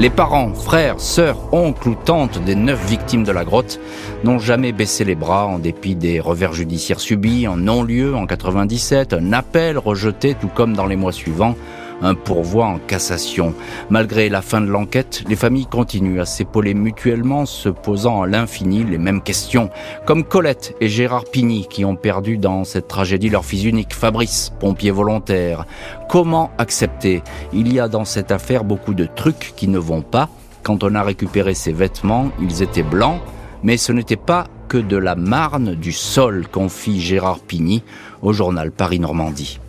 Les 0.00 0.10
parents, 0.10 0.52
frères, 0.52 0.98
sœurs, 0.98 1.54
oncles 1.54 1.90
ou 1.90 1.94
tantes 1.94 2.42
des 2.44 2.56
neuf 2.56 2.84
victimes 2.88 3.22
de 3.22 3.30
la 3.30 3.44
grotte 3.44 3.78
n'ont 4.24 4.40
jamais 4.40 4.72
baissé 4.72 5.04
les 5.04 5.14
bras 5.14 5.46
en 5.46 5.60
dépit 5.60 5.94
des 5.94 6.18
revers 6.18 6.52
judiciaires 6.52 6.98
subis, 6.98 7.46
en 7.46 7.56
non-lieu 7.56 8.16
en 8.16 8.26
97, 8.26 9.12
un 9.12 9.32
appel 9.32 9.78
rejeté 9.78 10.34
tout 10.34 10.48
comme 10.48 10.74
dans 10.74 10.86
les 10.86 10.96
mois 10.96 11.12
suivants, 11.12 11.54
un 12.02 12.14
pourvoi 12.14 12.66
en 12.66 12.78
cassation. 12.78 13.54
Malgré 13.90 14.28
la 14.28 14.42
fin 14.42 14.60
de 14.60 14.66
l'enquête, 14.66 15.24
les 15.28 15.36
familles 15.36 15.66
continuent 15.66 16.20
à 16.20 16.26
s'épauler 16.26 16.74
mutuellement, 16.74 17.46
se 17.46 17.68
posant 17.68 18.22
à 18.22 18.26
l'infini 18.26 18.84
les 18.84 18.98
mêmes 18.98 19.22
questions, 19.22 19.70
comme 20.06 20.24
Colette 20.24 20.74
et 20.80 20.88
Gérard 20.88 21.24
Pigny 21.24 21.66
qui 21.68 21.84
ont 21.84 21.96
perdu 21.96 22.38
dans 22.38 22.64
cette 22.64 22.88
tragédie 22.88 23.30
leur 23.30 23.44
fils 23.44 23.64
unique, 23.64 23.94
Fabrice, 23.94 24.52
pompier 24.60 24.90
volontaire. 24.90 25.66
Comment 26.08 26.50
accepter? 26.58 27.22
Il 27.52 27.72
y 27.72 27.80
a 27.80 27.88
dans 27.88 28.04
cette 28.04 28.32
affaire 28.32 28.64
beaucoup 28.64 28.94
de 28.94 29.06
trucs 29.06 29.52
qui 29.56 29.68
ne 29.68 29.78
vont 29.78 30.02
pas. 30.02 30.28
Quand 30.62 30.82
on 30.82 30.94
a 30.94 31.02
récupéré 31.02 31.54
ses 31.54 31.72
vêtements, 31.72 32.30
ils 32.40 32.62
étaient 32.62 32.82
blancs, 32.82 33.20
mais 33.62 33.76
ce 33.76 33.92
n'était 33.92 34.16
pas 34.16 34.46
que 34.68 34.78
de 34.78 34.96
la 34.96 35.14
marne 35.14 35.74
du 35.74 35.92
sol, 35.92 36.46
confie 36.50 37.00
Gérard 37.00 37.40
Pigny 37.40 37.82
au 38.22 38.32
journal 38.32 38.70
Paris-Normandie. 38.70 39.60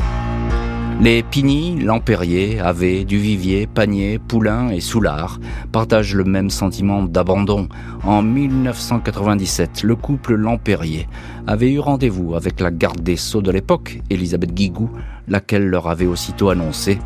Les 1.02 1.24
Pigny, 1.24 1.76
Lampérier, 1.82 2.60
Ave, 2.62 3.04
Duvivier, 3.04 3.68
Panier, 3.68 4.18
Poulain 4.18 4.70
et 4.70 4.80
Soulard 4.80 5.40
partagent 5.74 6.16
le 6.16 6.24
même 6.24 6.50
sentiment 6.50 7.04
d'abandon. 7.04 7.68
En 8.04 8.22
1997, 8.22 9.84
le 9.84 9.96
couple 9.98 10.36
Lampérier 10.36 11.08
avait 11.48 11.72
eu 11.72 11.80
rendez-vous 11.80 12.34
avec 12.34 12.62
la 12.62 12.72
garde 12.72 13.02
des 13.02 13.18
Sceaux 13.18 13.42
de 13.42 13.52
l'époque, 13.52 14.00
Elisabeth 14.10 14.54
Guigou, 14.54 14.90
laquelle 15.28 15.68
leur 15.68 15.90
avait 15.90 16.08
aussitôt 16.08 16.50
annoncé 16.50 16.98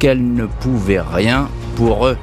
qu'elle 0.00 0.34
ne 0.34 0.46
pouvait 0.46 1.00
rien 1.00 1.48
pour 1.76 2.06
eux. 2.06 2.18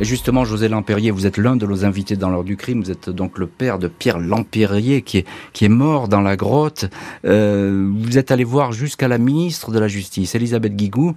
Et 0.00 0.04
justement, 0.04 0.44
José 0.44 0.68
Lampérier, 0.68 1.12
vous 1.12 1.24
êtes 1.26 1.36
l'un 1.36 1.54
de 1.54 1.66
nos 1.66 1.84
invités 1.84 2.16
dans 2.16 2.28
l'heure 2.28 2.42
du 2.42 2.56
crime. 2.56 2.82
Vous 2.82 2.90
êtes 2.90 3.10
donc 3.10 3.38
le 3.38 3.46
père 3.46 3.78
de 3.78 3.86
Pierre 3.86 4.18
Lampérier 4.18 5.02
qui 5.02 5.18
est, 5.18 5.26
qui 5.52 5.64
est 5.64 5.68
mort 5.68 6.08
dans 6.08 6.20
la 6.20 6.34
grotte. 6.34 6.86
Euh, 7.24 7.88
vous 7.96 8.18
êtes 8.18 8.32
allé 8.32 8.42
voir 8.42 8.72
jusqu'à 8.72 9.06
la 9.06 9.18
ministre 9.18 9.70
de 9.70 9.78
la 9.78 9.86
Justice, 9.86 10.34
Elisabeth 10.34 10.74
Guigou. 10.74 11.14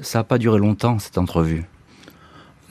Ça 0.00 0.18
n'a 0.18 0.24
pas 0.24 0.38
duré 0.38 0.58
longtemps, 0.58 0.98
cette 0.98 1.18
entrevue. 1.18 1.64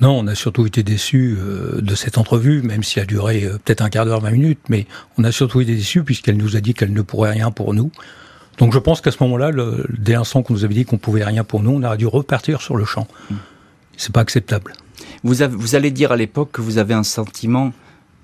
Non, 0.01 0.19
on 0.19 0.27
a 0.27 0.35
surtout 0.35 0.65
été 0.65 0.83
déçus 0.83 1.37
euh, 1.39 1.79
de 1.81 1.95
cette 1.95 2.17
entrevue, 2.17 2.61
même 2.61 2.83
si 2.83 2.99
elle 2.99 3.03
a 3.03 3.05
duré 3.05 3.45
euh, 3.45 3.57
peut-être 3.63 3.81
un 3.81 3.89
quart 3.89 4.05
d'heure, 4.05 4.19
vingt 4.19 4.31
minutes, 4.31 4.59
mais 4.67 4.87
on 5.17 5.23
a 5.23 5.31
surtout 5.31 5.61
été 5.61 5.73
déçus 5.73 6.03
puisqu'elle 6.03 6.35
nous 6.35 6.57
a 6.57 6.59
dit 6.59 6.73
qu'elle 6.73 6.91
ne 6.91 7.01
pourrait 7.01 7.31
rien 7.31 7.51
pour 7.51 7.73
nous. 7.73 7.91
Donc 8.57 8.73
je 8.73 8.79
pense 8.79 8.99
qu'à 8.99 9.11
ce 9.11 9.23
moment-là, 9.23 9.51
dès 9.97 10.13
l'instant 10.13 10.43
qu'on 10.43 10.53
nous 10.53 10.65
avait 10.65 10.73
dit 10.73 10.83
qu'on 10.83 10.97
pouvait 10.97 11.23
rien 11.23 11.45
pour 11.45 11.63
nous, 11.63 11.71
on 11.71 11.83
aurait 11.83 11.97
dû 11.97 12.07
repartir 12.07 12.61
sur 12.61 12.75
le 12.75 12.83
champ. 12.83 13.07
Mm. 13.29 13.35
C'est 13.95 14.11
pas 14.11 14.21
acceptable. 14.21 14.73
Vous, 15.23 15.35
vous 15.51 15.75
allez 15.75 15.91
dire 15.91 16.11
à 16.11 16.15
l'époque 16.15 16.49
que 16.51 16.61
vous 16.61 16.77
avez 16.77 16.93
un 16.93 17.03
sentiment 17.03 17.73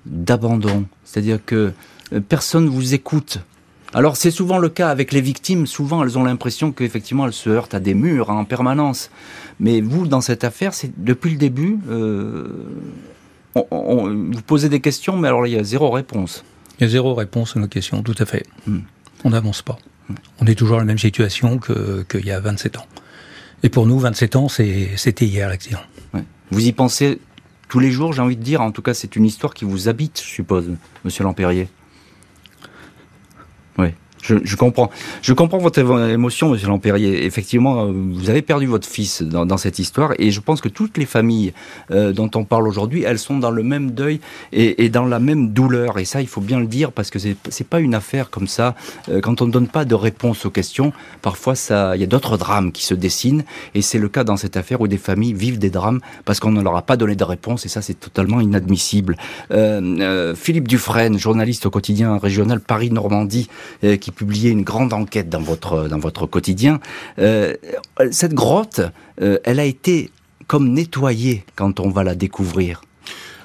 d'abandon, 0.06 0.84
c'est-à-dire 1.04 1.38
que 1.44 1.72
euh, 2.12 2.20
personne 2.20 2.68
vous 2.68 2.94
écoute. 2.94 3.38
Alors 3.94 4.16
c'est 4.16 4.30
souvent 4.30 4.58
le 4.58 4.68
cas 4.68 4.88
avec 4.88 5.12
les 5.12 5.20
victimes, 5.20 5.66
souvent 5.66 6.02
elles 6.02 6.18
ont 6.18 6.24
l'impression 6.24 6.72
qu'effectivement 6.72 7.26
elles 7.26 7.32
se 7.34 7.50
heurtent 7.50 7.74
à 7.74 7.80
des 7.80 7.94
murs 7.94 8.30
hein, 8.30 8.36
en 8.36 8.44
permanence. 8.44 9.10
Mais 9.60 9.80
vous, 9.80 10.06
dans 10.06 10.22
cette 10.22 10.44
affaire, 10.44 10.72
c'est 10.72 10.90
depuis 10.96 11.30
le 11.30 11.36
début, 11.36 11.78
euh, 11.90 12.46
vous 13.54 14.42
posez 14.46 14.70
des 14.70 14.80
questions, 14.80 15.16
mais 15.18 15.28
alors 15.28 15.46
il 15.46 15.52
y 15.52 15.58
a 15.58 15.62
zéro 15.62 15.90
réponse. 15.90 16.42
Il 16.78 16.84
y 16.84 16.86
a 16.86 16.88
zéro 16.88 17.14
réponse 17.14 17.56
à 17.56 17.60
nos 17.60 17.68
questions, 17.68 18.02
tout 18.02 18.14
à 18.18 18.24
fait. 18.24 18.46
Hmm. 18.66 18.80
On 19.24 19.30
n'avance 19.30 19.60
pas. 19.60 19.78
Hmm. 20.08 20.14
On 20.40 20.46
est 20.46 20.54
toujours 20.54 20.76
dans 20.76 20.80
la 20.80 20.86
même 20.86 20.98
situation 20.98 21.58
qu'il 21.58 22.26
y 22.26 22.30
a 22.30 22.40
27 22.40 22.78
ans. 22.78 22.86
Et 23.62 23.68
pour 23.68 23.86
nous, 23.86 23.98
27 23.98 24.36
ans, 24.36 24.48
c'était 24.48 25.26
hier 25.26 25.48
l'accident. 25.48 25.78
Vous 26.52 26.66
y 26.66 26.72
pensez 26.72 27.18
tous 27.70 27.78
les 27.78 27.90
jours, 27.90 28.12
j'ai 28.12 28.20
envie 28.20 28.36
de 28.36 28.42
dire. 28.42 28.60
En 28.60 28.72
tout 28.72 28.82
cas, 28.82 28.92
c'est 28.92 29.16
une 29.16 29.24
histoire 29.24 29.54
qui 29.54 29.64
vous 29.64 29.88
habite, 29.88 30.20
je 30.22 30.28
suppose, 30.28 30.70
Monsieur 31.02 31.24
Lampérier. 31.24 31.66
Oui. 33.78 33.88
Je, 34.22 34.54
comprends. 34.54 34.88
Je 35.20 35.32
comprends 35.32 35.58
votre 35.58 35.80
émotion, 35.80 36.50
Monsieur 36.50 36.68
Lampérier. 36.68 37.24
Effectivement, 37.26 37.86
euh, 37.86 37.92
vous 37.92 38.30
avez 38.30 38.40
perdu 38.40 38.66
votre 38.66 38.88
fils 38.88 39.22
dans, 39.22 39.56
cette 39.56 39.80
histoire, 39.80 40.12
et 40.18 40.30
je 40.30 40.40
pense 40.40 40.60
que 40.60 40.68
toutes 40.68 40.96
les 40.96 41.06
familles 41.06 41.52
euh, 41.90 42.12
dont 42.12 42.30
on 42.36 42.44
parle 42.44 42.68
aujourd'hui, 42.68 43.02
elles 43.02 43.18
sont 43.18 43.38
dans 43.38 43.50
le 43.50 43.64
même 43.64 43.90
deuil 43.90 44.20
et, 44.52 44.88
dans 44.90 45.04
la 45.04 45.18
même 45.18 45.48
douleur. 45.52 45.98
Et 45.98 46.04
ça, 46.04 46.20
il 46.20 46.28
faut 46.28 46.40
bien 46.40 46.60
le 46.60 46.66
dire 46.66 46.92
parce 46.92 47.10
que 47.10 47.18
c'est 47.18 47.66
pas 47.66 47.80
une 47.80 47.94
affaire 47.96 48.30
comme 48.30 48.46
ça. 48.46 48.76
Euh, 49.08 49.20
quand 49.20 49.42
on 49.42 49.46
ne 49.46 49.52
donne 49.52 49.66
pas 49.66 49.84
de 49.84 49.94
réponse 49.96 50.46
aux 50.46 50.50
questions, 50.50 50.92
parfois 51.20 51.56
ça, 51.56 51.96
il 51.96 52.00
y 52.00 52.04
a 52.04 52.06
d'autres 52.06 52.36
drames 52.36 52.70
qui 52.70 52.84
se 52.84 52.94
dessinent, 52.94 53.42
et 53.74 53.82
c'est 53.82 53.98
le 53.98 54.08
cas 54.08 54.22
dans 54.22 54.36
cette 54.36 54.56
affaire 54.56 54.80
où 54.80 54.86
des 54.86 54.98
familles 54.98 55.34
vivent 55.34 55.58
des 55.58 55.70
drames 55.70 56.00
parce 56.24 56.38
qu'on 56.38 56.52
ne 56.52 56.62
leur 56.62 56.76
a 56.76 56.82
pas 56.82 56.96
donné 56.96 57.16
de 57.16 57.24
réponse, 57.24 57.66
et 57.66 57.68
ça, 57.68 57.82
c'est 57.82 57.98
totalement 57.98 58.40
inadmissible. 58.40 59.16
Philippe 59.50 60.68
Dufresne, 60.68 61.18
journaliste 61.18 61.66
au 61.66 61.70
quotidien 61.70 62.18
régional 62.18 62.60
Paris-Normandie, 62.60 63.48
qui 64.00 64.11
publié 64.12 64.50
une 64.50 64.62
grande 64.62 64.92
enquête 64.92 65.28
dans 65.28 65.40
votre, 65.40 65.88
dans 65.88 65.98
votre 65.98 66.26
quotidien. 66.26 66.80
Euh, 67.18 67.54
cette 68.10 68.34
grotte, 68.34 68.80
euh, 69.20 69.38
elle 69.44 69.60
a 69.60 69.64
été 69.64 70.10
comme 70.46 70.72
nettoyée 70.72 71.44
quand 71.56 71.80
on 71.80 71.88
va 71.88 72.04
la 72.04 72.14
découvrir. 72.14 72.82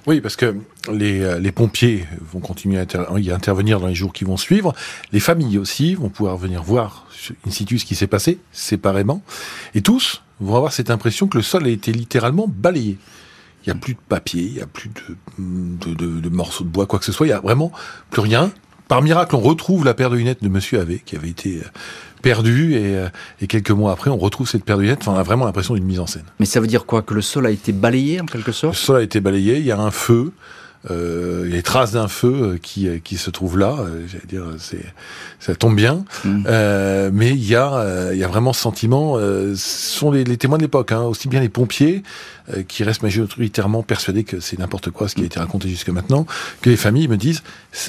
Oui, 0.07 0.22
parce 0.22 0.38
que 0.38 0.55
les, 0.91 1.20
euh, 1.20 1.38
les 1.38 1.51
pompiers 1.51 2.05
vont 2.32 2.39
continuer 2.39 2.80
à 2.80 3.20
y 3.20 3.30
intervenir 3.30 3.82
dans 3.82 3.88
les 3.88 3.95
jours 3.95 4.13
qui 4.13 4.24
vont 4.24 4.38
suivre. 4.38 4.74
Les 5.11 5.20
familles 5.20 5.57
aussi 5.57 5.95
vont 5.95 6.09
pouvoir 6.09 6.38
venir 6.38 6.63
voir 6.63 7.07
in 7.45 7.51
situ 7.51 7.78
ce 7.78 7.86
qui 7.86 7.95
s'est 7.95 8.07
passé 8.07 8.39
séparément. 8.53 9.22
Et 9.76 9.82
tous 9.82 10.24
vont 10.39 10.55
avoir 10.55 10.72
cette 10.72 10.91
impression 10.91 11.28
que 11.28 11.38
le 11.38 11.43
sol 11.43 11.65
a 11.65 11.70
été 11.70 11.91
littéralement 11.91 12.47
balayé. 12.47 12.97
Il 13.65 13.70
n'y 13.70 13.78
a 13.78 13.82
plus 13.82 13.95
de 13.95 13.99
papier, 14.07 14.43
il 14.43 14.53
n'y 14.53 14.61
a 14.61 14.68
plus 14.68 14.89
de, 14.89 15.93
de, 15.93 16.22
de, 16.22 16.30
morceaux 16.30 16.63
de 16.63 16.70
bois, 16.70 16.86
quoi 16.86 16.99
que 16.99 17.05
ce 17.05 17.11
soit. 17.11 17.26
Il 17.26 17.32
n'y 17.32 17.36
a 17.36 17.41
vraiment 17.41 17.74
plus 18.09 18.22
rien 18.22 18.51
par 18.88 19.01
miracle, 19.01 19.35
on 19.35 19.39
retrouve 19.39 19.85
la 19.85 19.93
paire 19.93 20.09
de 20.09 20.15
lunettes 20.15 20.43
de 20.43 20.49
Monsieur 20.49 20.79
Ave, 20.79 20.99
qui 21.05 21.15
avait 21.15 21.29
été 21.29 21.57
euh, 21.57 21.67
perdue, 22.21 22.73
euh, 22.75 23.09
et, 23.41 23.47
quelques 23.47 23.71
mois 23.71 23.91
après, 23.91 24.09
on 24.09 24.17
retrouve 24.17 24.49
cette 24.49 24.63
paire 24.63 24.77
de 24.77 24.83
lunettes. 24.83 24.99
Enfin, 25.01 25.13
on 25.13 25.19
a 25.19 25.23
vraiment 25.23 25.45
l'impression 25.45 25.73
d'une 25.73 25.85
mise 25.85 25.99
en 25.99 26.07
scène. 26.07 26.25
Mais 26.39 26.45
ça 26.45 26.59
veut 26.59 26.67
dire 26.67 26.85
quoi? 26.85 27.01
Que 27.01 27.13
le 27.13 27.21
sol 27.21 27.45
a 27.45 27.51
été 27.51 27.71
balayé, 27.71 28.21
en 28.21 28.25
quelque 28.25 28.51
sorte? 28.51 28.75
Le 28.75 28.79
sol 28.79 28.97
a 28.97 29.01
été 29.01 29.19
balayé, 29.19 29.57
il 29.57 29.65
y 29.65 29.71
a 29.71 29.79
un 29.79 29.91
feu, 29.91 30.31
euh, 30.89 31.45
les 31.45 31.63
traces 31.63 31.91
d'un 31.91 32.07
feu 32.07 32.33
euh, 32.33 32.57
qui, 32.61 32.88
euh, 32.88 32.99
qui 33.03 33.17
se 33.17 33.29
trouve 33.29 33.57
là. 33.57 33.75
J'allais 34.07 34.25
dire, 34.27 34.43
c'est, 34.57 34.85
ça 35.39 35.55
tombe 35.55 35.75
bien. 35.75 36.05
Mm. 36.23 36.43
Euh, 36.47 37.09
mais 37.13 37.31
il 37.31 37.47
y 37.47 37.55
a, 37.55 38.11
il 38.13 38.17
y 38.17 38.23
a 38.23 38.27
vraiment 38.27 38.53
ce 38.53 38.61
sentiment. 38.61 39.17
ce 39.17 39.55
sont 39.55 40.11
les, 40.11 40.23
les 40.23 40.38
témoins 40.38 40.57
de 40.57 40.63
l'époque, 40.63 40.91
hein, 40.91 41.01
aussi 41.03 41.27
bien 41.27 41.39
les 41.39 41.49
pompiers 41.49 42.03
qui 42.69 42.85
restent 42.85 43.03
majoritairement 43.03 43.83
persuadés 43.83 44.23
que 44.23 44.39
c'est 44.39 44.57
n'importe 44.57 44.89
quoi 44.89 45.09
ce 45.09 45.15
qui 45.15 45.23
a 45.23 45.25
été 45.25 45.38
raconté 45.38 45.67
jusque 45.67 45.89
maintenant, 45.89 46.25
que 46.61 46.69
les 46.69 46.77
familles 46.77 47.09
me 47.09 47.17
disent, 47.17 47.43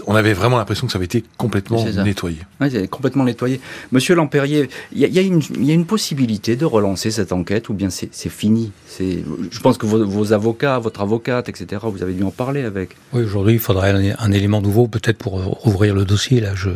on 0.09 0.17
avait 0.17 0.33
vraiment 0.33 0.59
l'impression 0.59 0.87
que 0.87 0.93
ça 0.93 0.99
avait 0.99 1.05
été 1.05 1.23
complètement 1.37 1.85
nettoyé. 1.85 2.39
Oui, 2.61 2.89
complètement 2.89 3.23
nettoyé. 3.23 3.61
Monsieur 3.93 4.17
Lampérier, 4.17 4.69
il 4.93 4.99
y 4.99 5.05
a, 5.05 5.09
y, 5.09 5.19
a 5.19 5.23
y 5.23 5.71
a, 5.71 5.75
une 5.75 5.87
possibilité 5.87 6.57
de 6.57 6.65
relancer 6.65 7.13
cette 7.13 7.33
enquête 7.33 7.69
ou 7.69 7.75
bien 7.75 7.89
c'est, 7.91 8.11
fini? 8.29 8.73
Je 8.99 9.61
pense 9.61 9.79
que 9.79 9.87
vos, 9.87 10.05
vos 10.05 10.33
avocats, 10.33 10.81
votre 10.81 11.03
avocate, 11.03 11.49
etc. 11.49 11.83
Vous 11.85 12.03
avez 12.03 12.15
dû 12.15 12.25
en 12.25 12.33
parler 12.33 12.63
avec 12.63 12.88
oui, 13.13 13.23
aujourd'hui, 13.23 13.55
il 13.55 13.61
faudrait 13.61 14.15
un, 14.19 14.33
élément 14.33 14.61
nouveau, 14.61 14.87
peut-être 14.87 15.17
pour 15.17 15.43
rouvrir 15.43 15.95
le 15.95 16.05
dossier. 16.05 16.41
Là, 16.41 16.55
je, 16.55 16.71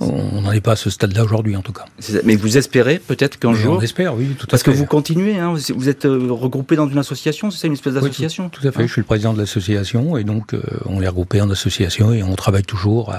on 0.00 0.40
n'en 0.40 0.52
est 0.52 0.60
pas 0.60 0.72
à 0.72 0.76
ce 0.76 0.90
stade-là 0.90 1.24
aujourd'hui, 1.24 1.56
en 1.56 1.62
tout 1.62 1.72
cas. 1.72 1.84
Mais 2.24 2.36
vous 2.36 2.56
espérez 2.56 2.98
peut-être 2.98 3.38
qu'un 3.38 3.54
jour. 3.54 3.76
On 3.78 3.80
espère, 3.80 4.14
oui, 4.16 4.34
tout 4.38 4.46
à 4.46 4.50
Parce 4.50 4.62
que 4.62 4.70
vous 4.70 4.86
continuez, 4.86 5.38
hein, 5.38 5.54
vous 5.74 5.88
êtes 5.88 6.04
euh, 6.04 6.28
regroupé 6.30 6.76
dans 6.76 6.88
une 6.88 6.98
association, 6.98 7.50
c'est 7.50 7.58
ça, 7.58 7.66
une 7.66 7.74
espèce 7.74 7.94
d'association 7.94 8.48
tout, 8.48 8.66
à 8.66 8.72
fait, 8.72 8.82
hein 8.82 8.86
je 8.86 8.92
suis 8.92 9.00
le 9.00 9.06
président 9.06 9.32
de 9.32 9.38
l'association, 9.38 10.16
et 10.16 10.24
donc 10.24 10.54
euh, 10.54 10.62
on 10.86 11.00
est 11.02 11.08
regroupé 11.08 11.40
en 11.40 11.50
association, 11.50 12.12
et 12.12 12.22
on 12.22 12.34
travaille 12.34 12.64
toujours 12.64 13.12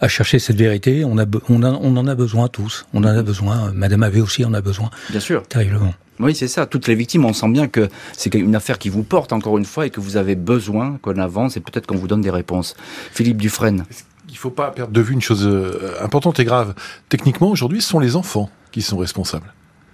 à, 0.00 0.08
chercher 0.08 0.38
cette 0.38 0.56
vérité. 0.56 1.04
On, 1.04 1.18
a, 1.18 1.26
on, 1.48 1.62
on 1.62 1.96
en 1.96 2.06
a 2.06 2.14
besoin 2.14 2.48
tous. 2.48 2.86
On 2.94 3.00
en 3.00 3.08
a 3.08 3.22
besoin. 3.22 3.72
Madame 3.74 4.02
avait 4.02 4.20
aussi 4.20 4.44
en 4.44 4.54
a 4.54 4.60
besoin. 4.60 4.90
Bien 5.10 5.20
sûr. 5.20 5.42
Terriblement. 5.48 5.94
Oui, 6.22 6.34
c'est 6.34 6.48
ça. 6.48 6.66
Toutes 6.66 6.86
les 6.88 6.94
victimes, 6.94 7.24
on 7.24 7.32
sent 7.32 7.48
bien 7.48 7.68
que 7.68 7.88
c'est 8.12 8.32
une 8.34 8.54
affaire 8.54 8.78
qui 8.78 8.88
vous 8.88 9.02
porte, 9.02 9.32
encore 9.32 9.58
une 9.58 9.64
fois, 9.64 9.86
et 9.86 9.90
que 9.90 10.00
vous 10.00 10.16
avez 10.16 10.36
besoin 10.36 10.98
qu'on 11.02 11.18
avance 11.18 11.56
et 11.56 11.60
peut-être 11.60 11.86
qu'on 11.86 11.96
vous 11.96 12.08
donne 12.08 12.20
des 12.20 12.30
réponses. 12.30 12.74
Philippe 13.12 13.38
Dufresne. 13.38 13.84
Il 14.28 14.34
ne 14.34 14.38
faut 14.38 14.50
pas 14.50 14.70
perdre 14.70 14.92
de 14.92 15.00
vue 15.00 15.14
une 15.14 15.20
chose 15.20 15.46
euh, 15.46 15.96
importante 16.00 16.40
et 16.40 16.44
grave? 16.44 16.74
Techniquement, 17.08 17.50
aujourd'hui, 17.50 17.82
ce 17.82 17.88
sont 17.88 17.98
les 17.98 18.16
enfants 18.16 18.50
qui 18.70 18.80
sont 18.80 18.96
responsables. 18.96 19.52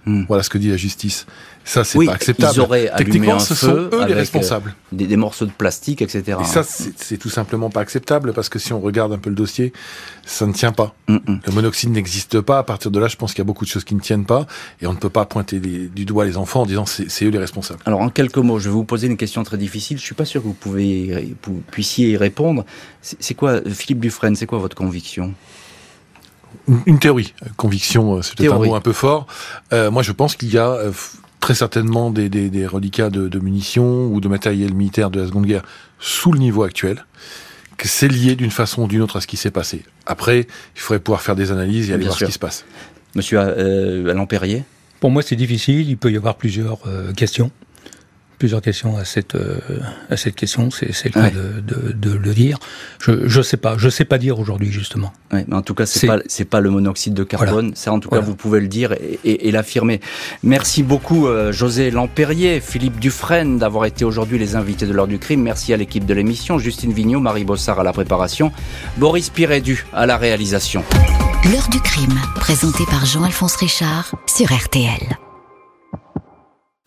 Hmm. 0.09 0.23
Voilà 0.27 0.41
ce 0.41 0.49
que 0.49 0.57
dit 0.57 0.69
la 0.69 0.77
justice. 0.77 1.27
Ça, 1.63 1.83
c'est 1.83 2.03
pas 2.03 2.13
acceptable. 2.13 2.53
Ils 2.55 2.61
auraient 2.61 2.91
Techniquement, 2.97 3.35
un 3.35 3.39
ce 3.39 3.53
sont 3.53 3.75
eux 3.75 4.05
les 4.07 4.15
responsables. 4.15 4.73
Euh, 4.91 4.95
des, 4.95 5.17
morceaux 5.17 5.45
de 5.45 5.51
plastique, 5.51 6.01
etc. 6.01 6.39
Et 6.41 6.45
ça, 6.45 6.63
c'est 6.63 7.17
tout 7.17 7.29
simplement 7.29 7.69
pas 7.69 7.81
acceptable 7.81 8.33
parce 8.33 8.49
que 8.49 8.57
si 8.57 8.73
on 8.73 8.79
regarde 8.79 9.13
un 9.13 9.19
peu 9.19 9.29
le 9.29 9.35
dossier, 9.35 9.71
ça 10.25 10.47
ne 10.47 10.53
tient 10.53 10.71
pas. 10.71 10.95
Hmm, 11.07 11.17
hmm. 11.27 11.39
Le 11.45 11.51
monoxyde 11.51 11.91
n'existe 11.91 12.41
pas. 12.41 12.57
À 12.57 12.63
partir 12.63 12.89
de 12.89 12.99
là, 12.99 13.07
je 13.07 13.17
pense 13.17 13.33
qu'il 13.33 13.39
y 13.39 13.41
a 13.41 13.45
beaucoup 13.45 13.65
de 13.65 13.69
choses 13.69 13.83
qui 13.83 13.93
ne 13.93 13.99
tiennent 13.99 14.25
pas 14.25 14.47
et 14.81 14.87
on 14.87 14.93
ne 14.93 14.97
peut 14.97 15.11
pas 15.11 15.25
pointer 15.25 15.59
du 15.59 16.05
doigt 16.05 16.25
les 16.25 16.37
enfants 16.37 16.61
en 16.61 16.65
disant 16.65 16.87
c'est 16.87 17.25
eux 17.25 17.29
les 17.29 17.37
responsables. 17.37 17.81
Alors, 17.85 18.01
en 18.01 18.09
quelques 18.09 18.37
mots, 18.37 18.57
je 18.57 18.69
vais 18.69 18.73
vous 18.73 18.85
poser 18.85 19.05
une 19.05 19.17
question 19.17 19.43
très 19.43 19.57
difficile. 19.57 19.99
Je 19.99 20.03
suis 20.03 20.15
pas 20.15 20.25
sûr 20.25 20.41
que 20.41 20.47
vous, 20.47 20.53
pouvez, 20.53 21.35
vous 21.43 21.61
puissiez 21.69 22.09
y 22.09 22.17
répondre. 22.17 22.65
C'est 23.01 23.35
quoi, 23.35 23.61
Philippe 23.69 23.99
Dufresne, 23.99 24.35
c'est 24.35 24.47
quoi 24.47 24.57
votre 24.57 24.75
conviction? 24.75 25.35
Une 26.85 26.99
théorie. 26.99 27.33
Conviction, 27.57 28.17
euh, 28.17 28.21
c'est 28.21 28.35
peut-être 28.35 28.53
un 28.53 28.57
mot 28.57 28.75
un 28.75 28.81
peu 28.81 28.93
fort. 28.93 29.27
Euh, 29.73 29.91
moi, 29.91 30.03
je 30.03 30.11
pense 30.11 30.35
qu'il 30.35 30.51
y 30.51 30.57
a 30.57 30.69
euh, 30.69 30.91
très 31.39 31.55
certainement 31.55 32.11
des, 32.11 32.29
des, 32.29 32.67
reliquats 32.67 33.09
de, 33.09 33.39
munitions 33.39 34.07
ou 34.07 34.21
de 34.21 34.27
matériel 34.27 34.73
militaire 34.73 35.09
de 35.09 35.21
la 35.21 35.27
Seconde 35.27 35.45
Guerre 35.45 35.63
sous 35.99 36.31
le 36.31 36.39
niveau 36.39 36.63
actuel, 36.63 37.05
que 37.77 37.87
c'est 37.87 38.07
lié 38.07 38.35
d'une 38.35 38.51
façon 38.51 38.83
ou 38.83 38.87
d'une 38.87 39.01
autre 39.01 39.17
à 39.17 39.21
ce 39.21 39.27
qui 39.27 39.37
s'est 39.37 39.51
passé. 39.51 39.83
Après, 40.05 40.47
il 40.75 40.81
faudrait 40.81 40.99
pouvoir 40.99 41.21
faire 41.21 41.35
des 41.35 41.51
analyses 41.51 41.89
et 41.89 41.93
aller 41.93 42.05
voir 42.05 42.17
ce 42.17 42.25
qui 42.25 42.31
se 42.31 42.39
passe. 42.39 42.65
Monsieur 43.15 43.39
Alain 43.39 44.25
Perrier? 44.25 44.63
Pour 44.99 45.11
moi, 45.11 45.21
c'est 45.21 45.35
difficile. 45.35 45.89
Il 45.89 45.97
peut 45.97 46.11
y 46.11 46.17
avoir 46.17 46.35
plusieurs 46.35 46.79
questions 47.15 47.51
plusieurs 48.39 48.61
questions 48.61 48.97
à 48.97 49.05
cette 49.05 49.35
euh, 49.35 49.59
à 50.09 50.17
cette 50.17 50.35
question. 50.35 50.71
C'est 50.71 50.87
le 51.05 51.11
cas 51.11 51.29
de, 51.29 51.91
de, 51.91 52.11
le 52.11 52.33
dire. 52.33 52.57
Je 52.99 53.27
je 53.27 53.41
sais 53.41 53.57
pas. 53.57 53.75
Je 53.77 53.89
sais 53.89 54.05
pas 54.05 54.17
dire 54.17 54.39
aujourd'hui 54.39 54.71
justement. 54.71 55.13
mais 55.31 55.45
en 55.51 55.61
tout 55.61 55.75
cas, 55.75 55.85
c'est 55.85 56.07
pas 56.07 56.19
c'est 56.25 56.45
pas 56.45 56.61
le 56.61 56.71
monoxyde 56.71 57.13
de 57.13 57.23
carbone. 57.23 57.73
Ça, 57.75 57.91
en 57.91 57.99
tout 57.99 58.09
cas, 58.09 58.21
vous 58.21 58.35
pouvez 58.35 58.59
le 58.61 58.67
dire 58.67 58.95
et, 59.23 59.51
l'affirmer. 59.51 59.99
Merci 60.43 60.83
beaucoup, 60.83 61.27
euh, 61.27 61.51
José 61.51 61.91
Lampérier, 61.91 62.61
Philippe 62.61 62.99
Dufresne, 62.99 63.57
d'avoir 63.57 63.85
été 63.85 64.05
aujourd'hui 64.05 64.39
les 64.39 64.55
invités 64.55 64.85
de 64.85 64.93
l'heure 64.93 65.07
du 65.07 65.19
crime. 65.19 65.41
Merci 65.41 65.73
à 65.73 65.77
l'équipe 65.77 66.05
de 66.05 66.13
l'émission, 66.13 66.57
Justine 66.59 66.93
Vignot, 66.93 67.19
Marie 67.19 67.43
Bossard 67.43 67.79
à 67.79 67.83
la 67.83 67.93
préparation, 67.93 68.51
Boris 68.97 69.29
Pirédu 69.29 69.85
à 69.91 70.05
la 70.05 70.17
réalisation. 70.17 70.83
L'heure 71.51 71.69
du 71.69 71.79
crime, 71.81 72.19
présenté 72.35 72.85
par 72.85 73.05
Jean-Alphonse 73.05 73.55
Richard 73.55 74.13
sur 74.27 74.53
RTL. 74.53 75.28